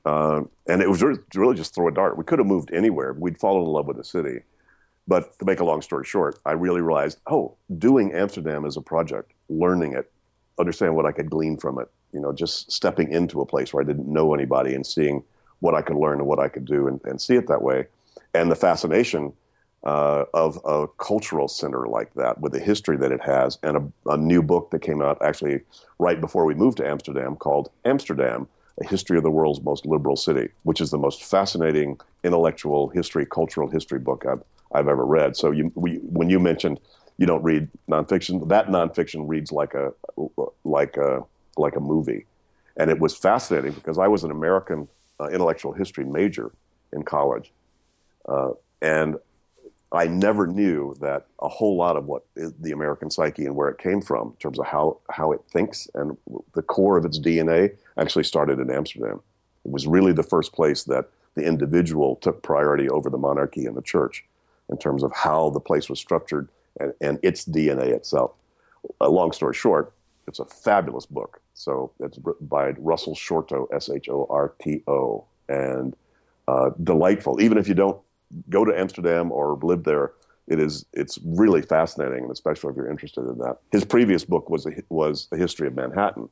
uh, 0.05 0.41
and 0.67 0.81
it 0.81 0.89
was 0.89 1.01
really, 1.01 1.55
just 1.55 1.75
throw 1.75 1.87
a 1.87 1.91
dart. 1.91 2.17
We 2.17 2.23
could 2.23 2.39
have 2.39 2.47
moved 2.47 2.73
anywhere. 2.73 3.13
We'd 3.13 3.37
fallen 3.37 3.63
in 3.63 3.69
love 3.69 3.87
with 3.87 3.97
the 3.97 4.03
city. 4.03 4.41
But 5.07 5.37
to 5.39 5.45
make 5.45 5.59
a 5.59 5.65
long 5.65 5.81
story 5.81 6.05
short, 6.05 6.39
I 6.45 6.51
really 6.51 6.81
realized, 6.81 7.17
oh, 7.27 7.55
doing 7.77 8.13
Amsterdam 8.13 8.65
as 8.65 8.77
a 8.77 8.81
project, 8.81 9.31
learning 9.49 9.93
it, 9.93 10.11
understand 10.59 10.95
what 10.95 11.05
I 11.05 11.11
could 11.11 11.29
glean 11.29 11.57
from 11.57 11.79
it, 11.79 11.89
you 12.13 12.19
know, 12.19 12.31
just 12.31 12.71
stepping 12.71 13.11
into 13.11 13.41
a 13.41 13.45
place 13.45 13.73
where 13.73 13.83
I 13.83 13.87
didn't 13.87 14.07
know 14.07 14.33
anybody 14.33 14.75
and 14.75 14.85
seeing 14.85 15.23
what 15.59 15.73
I 15.73 15.81
could 15.81 15.95
learn 15.95 16.19
and 16.19 16.27
what 16.27 16.39
I 16.39 16.47
could 16.47 16.65
do 16.65 16.87
and, 16.87 17.01
and 17.05 17.19
see 17.19 17.35
it 17.35 17.47
that 17.47 17.61
way. 17.61 17.87
And 18.33 18.51
the 18.51 18.55
fascination 18.55 19.33
uh, 19.83 20.25
of 20.33 20.59
a 20.65 20.87
cultural 20.97 21.47
center 21.47 21.87
like 21.87 22.13
that 22.13 22.39
with 22.41 22.51
the 22.51 22.59
history 22.59 22.97
that 22.97 23.11
it 23.11 23.21
has 23.21 23.57
and 23.63 23.77
a, 23.77 24.11
a 24.11 24.17
new 24.17 24.43
book 24.43 24.71
that 24.71 24.81
came 24.81 25.01
out 25.01 25.17
actually 25.23 25.61
right 25.99 26.19
before 26.19 26.45
we 26.45 26.53
moved 26.53 26.77
to 26.77 26.87
Amsterdam 26.87 27.35
called 27.35 27.71
Amsterdam, 27.85 28.47
a 28.81 28.87
history 28.87 29.17
of 29.17 29.23
the 29.23 29.31
world's 29.31 29.61
most 29.61 29.85
liberal 29.85 30.15
city, 30.15 30.49
which 30.63 30.81
is 30.81 30.91
the 30.91 30.97
most 30.97 31.23
fascinating 31.23 31.99
intellectual 32.23 32.89
history, 32.89 33.25
cultural 33.25 33.69
history 33.69 33.99
book 33.99 34.25
I've, 34.25 34.43
I've 34.71 34.87
ever 34.87 35.05
read. 35.05 35.35
So 35.35 35.51
you, 35.51 35.71
we, 35.75 35.97
when 35.97 36.29
you 36.29 36.39
mentioned 36.39 36.79
you 37.17 37.25
don't 37.25 37.43
read 37.43 37.67
nonfiction, 37.89 38.47
that 38.47 38.67
nonfiction 38.67 39.27
reads 39.27 39.51
like 39.51 39.73
a 39.73 39.91
like 40.63 40.95
a 40.95 41.23
like 41.57 41.75
a 41.75 41.79
movie, 41.81 42.25
and 42.77 42.89
it 42.89 42.99
was 42.99 43.15
fascinating 43.15 43.73
because 43.73 43.97
I 43.97 44.07
was 44.07 44.23
an 44.23 44.31
American 44.31 44.87
uh, 45.19 45.27
intellectual 45.27 45.73
history 45.73 46.05
major 46.05 46.51
in 46.93 47.03
college, 47.03 47.51
uh, 48.29 48.51
and 48.81 49.17
I 49.91 50.05
never 50.05 50.45
knew 50.45 50.95
that 51.01 51.25
a 51.41 51.49
whole 51.49 51.75
lot 51.75 51.97
of 51.97 52.05
what 52.05 52.23
the 52.35 52.71
American 52.71 53.09
psyche 53.09 53.45
and 53.45 53.55
where 53.55 53.69
it 53.69 53.79
came 53.79 54.01
from 54.01 54.29
in 54.29 54.35
terms 54.35 54.59
of 54.59 54.67
how, 54.67 54.99
how 55.09 55.31
it 55.31 55.41
thinks 55.51 55.87
and 55.95 56.15
the 56.53 56.61
core 56.61 56.97
of 56.97 57.05
its 57.05 57.19
DNA 57.19 57.75
actually 57.97 58.23
started 58.23 58.59
in 58.59 58.69
Amsterdam. 58.69 59.21
It 59.65 59.71
was 59.71 59.87
really 59.87 60.13
the 60.13 60.23
first 60.23 60.53
place 60.53 60.83
that 60.83 61.09
the 61.35 61.43
individual 61.43 62.17
took 62.17 62.43
priority 62.43 62.87
over 62.89 63.09
the 63.09 63.17
monarchy 63.17 63.65
and 63.65 63.75
the 63.75 63.81
church 63.81 64.23
in 64.69 64.77
terms 64.77 65.01
of 65.03 65.11
how 65.13 65.49
the 65.49 65.59
place 65.59 65.89
was 65.89 65.99
structured 65.99 66.49
and, 66.79 66.93
and 67.01 67.19
its 67.23 67.45
DNA 67.45 67.87
itself. 67.87 68.33
A 69.01 69.09
long 69.09 69.31
story 69.31 69.55
short, 69.55 69.93
it's 70.27 70.39
a 70.39 70.45
fabulous 70.45 71.07
book. 71.07 71.41
So 71.55 71.91
it's 71.99 72.17
by 72.17 72.69
Russell 72.77 73.15
Shorto, 73.15 73.67
S 73.73 73.89
H 73.89 74.07
O 74.07 74.27
R 74.29 74.53
T 74.61 74.83
O, 74.87 75.25
and 75.49 75.95
uh, 76.47 76.69
delightful. 76.83 77.41
Even 77.41 77.57
if 77.57 77.67
you 77.67 77.73
don't 77.73 77.99
go 78.49 78.65
to 78.65 78.77
Amsterdam 78.77 79.31
or 79.31 79.57
live 79.61 79.83
there, 79.83 80.11
it 80.47 80.59
is 80.59 80.85
it's 80.93 81.19
really 81.23 81.61
fascinating, 81.61 82.23
and 82.23 82.31
especially 82.31 82.71
if 82.71 82.75
you're 82.75 82.89
interested 82.89 83.21
in 83.21 83.37
that. 83.39 83.57
His 83.71 83.85
previous 83.85 84.25
book 84.25 84.49
was 84.49 84.65
a, 84.65 84.71
was 84.89 85.27
a 85.31 85.37
history 85.37 85.67
of 85.67 85.75
Manhattan, 85.75 86.29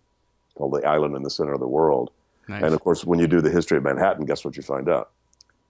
called 0.56 0.74
"The 0.74 0.88
Island 0.88 1.16
in 1.16 1.24
the 1.24 1.30
Center 1.30 1.54
of 1.54 1.60
the 1.60 1.68
World." 1.68 2.12
Nice. 2.48 2.64
And 2.64 2.74
of 2.74 2.82
course, 2.82 3.06
when 3.06 3.20
you 3.20 3.28
do 3.28 3.42
the 3.42 3.52
history 3.52 3.78
of 3.78 3.84
Manhattan, 3.84 4.26
guess 4.26 4.44
what 4.44 4.56
you 4.56 4.64
find 4.64 4.90
out? 4.90 5.12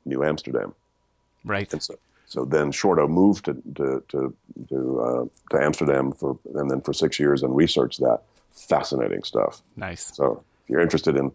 New 0.05 0.23
Amsterdam. 0.23 0.73
right. 1.43 1.71
And 1.73 1.83
so, 1.83 1.95
so 2.25 2.45
then 2.45 2.71
Shorto 2.71 3.09
moved 3.09 3.45
to 3.45 3.53
to 3.75 4.03
to 4.09 4.33
to, 4.69 5.01
uh, 5.01 5.25
to 5.51 5.63
Amsterdam 5.63 6.13
for 6.13 6.37
and 6.55 6.71
then 6.71 6.81
for 6.81 6.93
six 6.93 7.19
years 7.19 7.43
and 7.43 7.55
researched 7.55 7.99
that 7.99 8.21
fascinating 8.51 9.23
stuff. 9.23 9.61
Nice. 9.75 10.15
So 10.15 10.43
if 10.63 10.69
you're 10.69 10.81
interested 10.81 11.15
in 11.15 11.31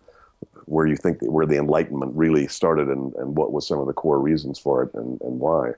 where 0.67 0.87
you 0.87 0.97
think 0.97 1.19
where 1.21 1.47
the 1.47 1.57
Enlightenment 1.57 2.15
really 2.15 2.47
started 2.47 2.89
and, 2.89 3.15
and 3.15 3.37
what 3.37 3.53
was 3.53 3.67
some 3.67 3.79
of 3.79 3.87
the 3.87 3.93
core 3.93 4.19
reasons 4.19 4.59
for 4.59 4.83
it 4.83 4.95
and, 4.95 5.21
and 5.21 5.41
why, 5.41 5.73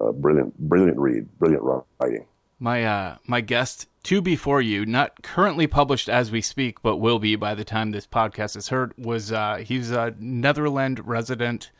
uh, 0.00 0.12
brilliant 0.12 0.58
brilliant 0.58 0.98
read, 0.98 1.26
brilliant 1.38 1.62
writing. 2.00 2.26
My 2.58 2.84
uh 2.84 3.16
my 3.26 3.40
guest 3.40 3.86
to 4.04 4.20
before 4.20 4.60
you, 4.60 4.84
not 4.86 5.22
currently 5.22 5.66
published 5.66 6.08
as 6.08 6.30
we 6.30 6.40
speak, 6.40 6.82
but 6.82 6.96
will 6.96 7.18
be 7.18 7.36
by 7.36 7.54
the 7.54 7.64
time 7.64 7.90
this 7.90 8.06
podcast 8.06 8.56
is 8.56 8.68
heard, 8.68 8.92
was 8.98 9.32
uh 9.32 9.62
he's 9.64 9.90
a 9.90 10.14
Netherlands 10.18 11.00
resident 11.00 11.70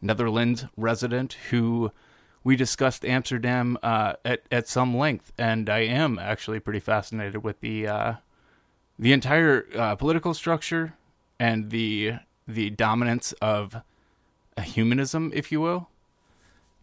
Netherlands 0.00 0.64
resident 0.76 1.34
who 1.50 1.92
we 2.44 2.56
discussed 2.56 3.04
Amsterdam 3.04 3.78
uh 3.82 4.14
at, 4.24 4.42
at 4.50 4.68
some 4.68 4.96
length 4.96 5.32
and 5.38 5.68
I 5.68 5.80
am 5.80 6.18
actually 6.18 6.60
pretty 6.60 6.80
fascinated 6.80 7.44
with 7.44 7.60
the 7.60 7.86
uh 7.86 8.14
the 8.98 9.12
entire 9.12 9.66
uh, 9.76 9.96
political 9.96 10.32
structure 10.32 10.94
and 11.42 11.70
the 11.70 12.12
the 12.46 12.70
dominance 12.70 13.32
of 13.42 13.76
humanism, 14.62 15.32
if 15.34 15.50
you 15.50 15.60
will. 15.60 15.88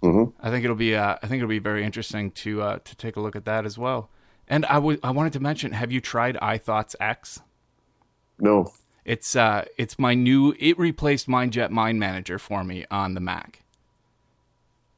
Mm-hmm. 0.03 0.45
I 0.45 0.49
think 0.49 0.65
it'll 0.65 0.75
be 0.75 0.95
uh, 0.95 1.15
I 1.23 1.27
think 1.27 1.39
it'll 1.39 1.47
be 1.47 1.59
very 1.59 1.85
interesting 1.85 2.31
to 2.31 2.61
uh, 2.61 2.79
to 2.83 2.95
take 2.97 3.15
a 3.15 3.21
look 3.21 3.37
at 3.37 3.45
that 3.45 3.65
as 3.65 3.77
well. 3.77 4.09
And 4.49 4.65
I, 4.65 4.75
w- 4.75 4.99
I 5.03 5.11
wanted 5.11 5.33
to 5.33 5.39
mention, 5.39 5.73
have 5.73 5.91
you 5.91 6.01
tried 6.01 6.35
iThoughts 6.41 6.95
X? 6.99 7.41
No. 8.37 8.73
It's 9.05 9.35
uh 9.35 9.65
it's 9.77 9.97
my 9.97 10.13
new 10.13 10.53
it 10.59 10.77
replaced 10.77 11.27
MindJet 11.27 11.69
Mind 11.69 11.99
Manager 11.99 12.37
for 12.37 12.63
me 12.65 12.85
on 12.91 13.13
the 13.13 13.21
Mac. 13.21 13.63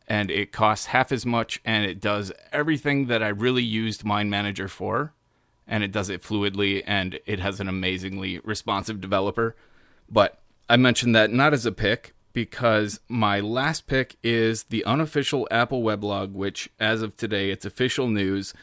And 0.07 0.31
it 0.31 0.51
costs 0.51 0.87
half 0.87 1.11
as 1.11 1.23
much 1.23 1.61
and 1.63 1.85
it 1.85 2.01
does 2.01 2.31
everything 2.51 3.05
that 3.07 3.21
I 3.21 3.27
really 3.27 3.63
used 3.63 4.03
Mind 4.03 4.31
Manager 4.31 4.67
for 4.67 5.13
and 5.71 5.85
it 5.85 5.91
does 5.93 6.09
it 6.09 6.21
fluidly 6.21 6.83
and 6.85 7.17
it 7.25 7.39
has 7.39 7.61
an 7.61 7.69
amazingly 7.69 8.39
responsive 8.39 8.99
developer. 8.99 9.55
But 10.09 10.41
I 10.69 10.75
mentioned 10.75 11.15
that 11.15 11.31
not 11.31 11.53
as 11.53 11.65
a 11.65 11.71
pick 11.71 12.13
because 12.33 12.99
my 13.07 13.39
last 13.39 13.87
pick 13.87 14.17
is 14.21 14.63
the 14.63 14.83
unofficial 14.83 15.47
Apple 15.49 15.81
weblog 15.81 16.33
which 16.33 16.69
as 16.77 17.01
of 17.01 17.15
today 17.15 17.49
it's 17.49 17.65
official 17.65 18.07
news 18.07 18.53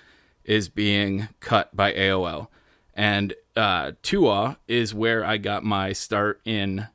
is 0.44 0.68
being 0.68 1.28
cut 1.40 1.74
by 1.74 1.94
AOL. 1.94 2.48
And 2.92 3.34
uh, 3.56 3.92
Tuaw 4.02 4.58
is 4.68 4.94
where 4.94 5.24
I 5.24 5.38
got 5.38 5.64
my 5.64 5.94
start 5.94 6.42
in 6.44 6.88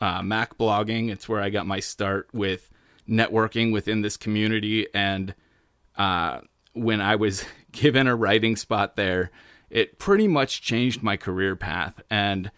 uh, 0.00 0.22
Mac 0.22 0.58
blogging. 0.58 1.10
It's 1.10 1.28
where 1.28 1.40
I 1.40 1.50
got 1.50 1.66
my 1.66 1.78
start 1.78 2.28
with 2.32 2.68
networking 3.08 3.72
within 3.72 4.02
this 4.02 4.16
community. 4.16 4.86
And 4.92 5.34
uh, 5.96 6.40
when 6.72 7.00
I 7.00 7.14
was 7.16 7.44
given 7.72 8.08
a 8.08 8.16
writing 8.16 8.56
spot 8.56 8.96
there, 8.96 9.30
it 9.72 9.98
pretty 9.98 10.28
much 10.28 10.60
changed 10.60 11.02
my 11.02 11.16
career 11.16 11.56
path. 11.56 12.00
And 12.10 12.52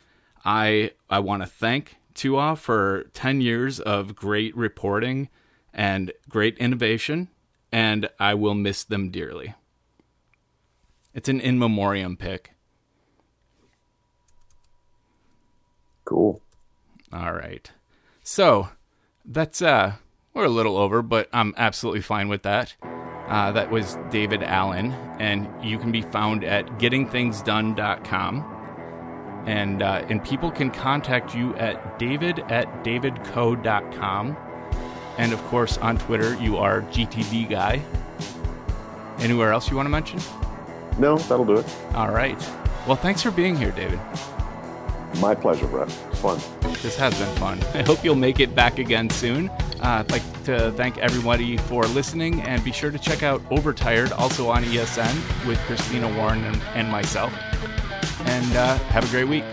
I 0.45 0.91
I 1.09 1.21
want 1.21 1.43
to 1.43 1.49
thank 1.49 1.97
Tuaw 2.15 2.59
for 2.59 3.05
10 3.15 3.41
years 3.41 3.81
of 3.81 4.17
great 4.17 4.55
reporting 4.57 5.29
and 5.73 6.13
great 6.29 6.59
innovation. 6.59 7.29
And 7.73 8.11
I 8.21 8.35
will 8.35 8.55
miss 8.55 8.85
them 8.85 9.11
dearly. 9.11 9.55
It's 11.15 11.29
an 11.29 11.41
in 11.41 11.59
memoriam 11.59 12.17
pick. 12.17 12.51
Cool. 16.05 16.43
All 17.13 17.33
right. 17.33 17.71
So 18.25 18.71
that's 19.25 19.63
uh 19.63 19.95
we're 20.35 20.45
a 20.45 20.49
little 20.49 20.77
over, 20.77 21.01
but 21.01 21.29
I'm 21.33 21.55
absolutely 21.57 22.03
fine 22.03 22.29
with 22.29 22.43
that. 22.43 22.75
Uh, 23.35 23.51
that 23.51 23.69
was 23.69 23.97
David 24.13 24.45
Allen, 24.45 24.93
and 25.19 25.49
you 25.61 25.77
can 25.77 25.91
be 25.91 26.03
found 26.03 26.45
at 26.45 26.67
gettingthingsdone.com. 26.79 28.45
And 29.49 29.83
uh, 29.83 30.07
and 30.09 30.25
people 30.25 30.53
can 30.53 30.71
contact 30.71 31.35
you 31.35 31.53
at 31.57 31.99
david 31.99 32.39
at 32.49 32.69
davidco.com. 32.85 34.37
And 35.19 35.33
of 35.33 35.43
course, 35.47 35.79
on 35.79 35.99
Twitter, 35.99 36.37
you 36.37 36.59
are 36.59 36.83
GTD 36.83 37.51
Guy. 37.51 37.83
Anywhere 39.19 39.51
else 39.51 39.69
you 39.69 39.75
want 39.75 39.87
to 39.87 39.91
mention? 39.91 40.21
No, 40.97 41.19
that'll 41.19 41.45
do 41.45 41.57
it. 41.57 41.67
All 41.93 42.13
right. 42.13 42.39
Well, 42.87 42.95
thanks 42.95 43.21
for 43.21 43.33
being 43.33 43.57
here, 43.57 43.73
David. 43.73 43.99
My 45.19 45.35
pleasure, 45.35 45.67
Brett. 45.67 45.91
Fun. 46.25 46.41
This 46.81 46.97
has 46.97 47.19
been 47.19 47.37
fun. 47.37 47.63
I 47.75 47.83
hope 47.83 48.03
you'll 48.03 48.15
make 48.15 48.41
it 48.41 48.55
back 48.55 48.79
again 48.79 49.11
soon. 49.11 49.51
Uh, 49.51 50.01
I'd 50.01 50.11
like 50.11 50.23
to 50.45 50.73
thank 50.73 50.97
everybody 50.97 51.59
for 51.59 51.85
listening 51.89 52.41
and 52.41 52.65
be 52.65 52.73
sure 52.73 52.91
to 52.91 52.99
check 52.99 53.23
out 53.23 53.43
Overtired, 53.51 54.11
also 54.13 54.49
on 54.49 54.65
ESN, 54.65 55.47
with 55.47 55.59
Christina 55.67 56.09
Warren 56.17 56.43
and, 56.45 56.63
and 56.75 56.91
myself. 56.91 57.31
And 58.25 58.57
uh, 58.57 58.79
have 58.85 59.05
a 59.05 59.11
great 59.11 59.29
week. 59.29 59.45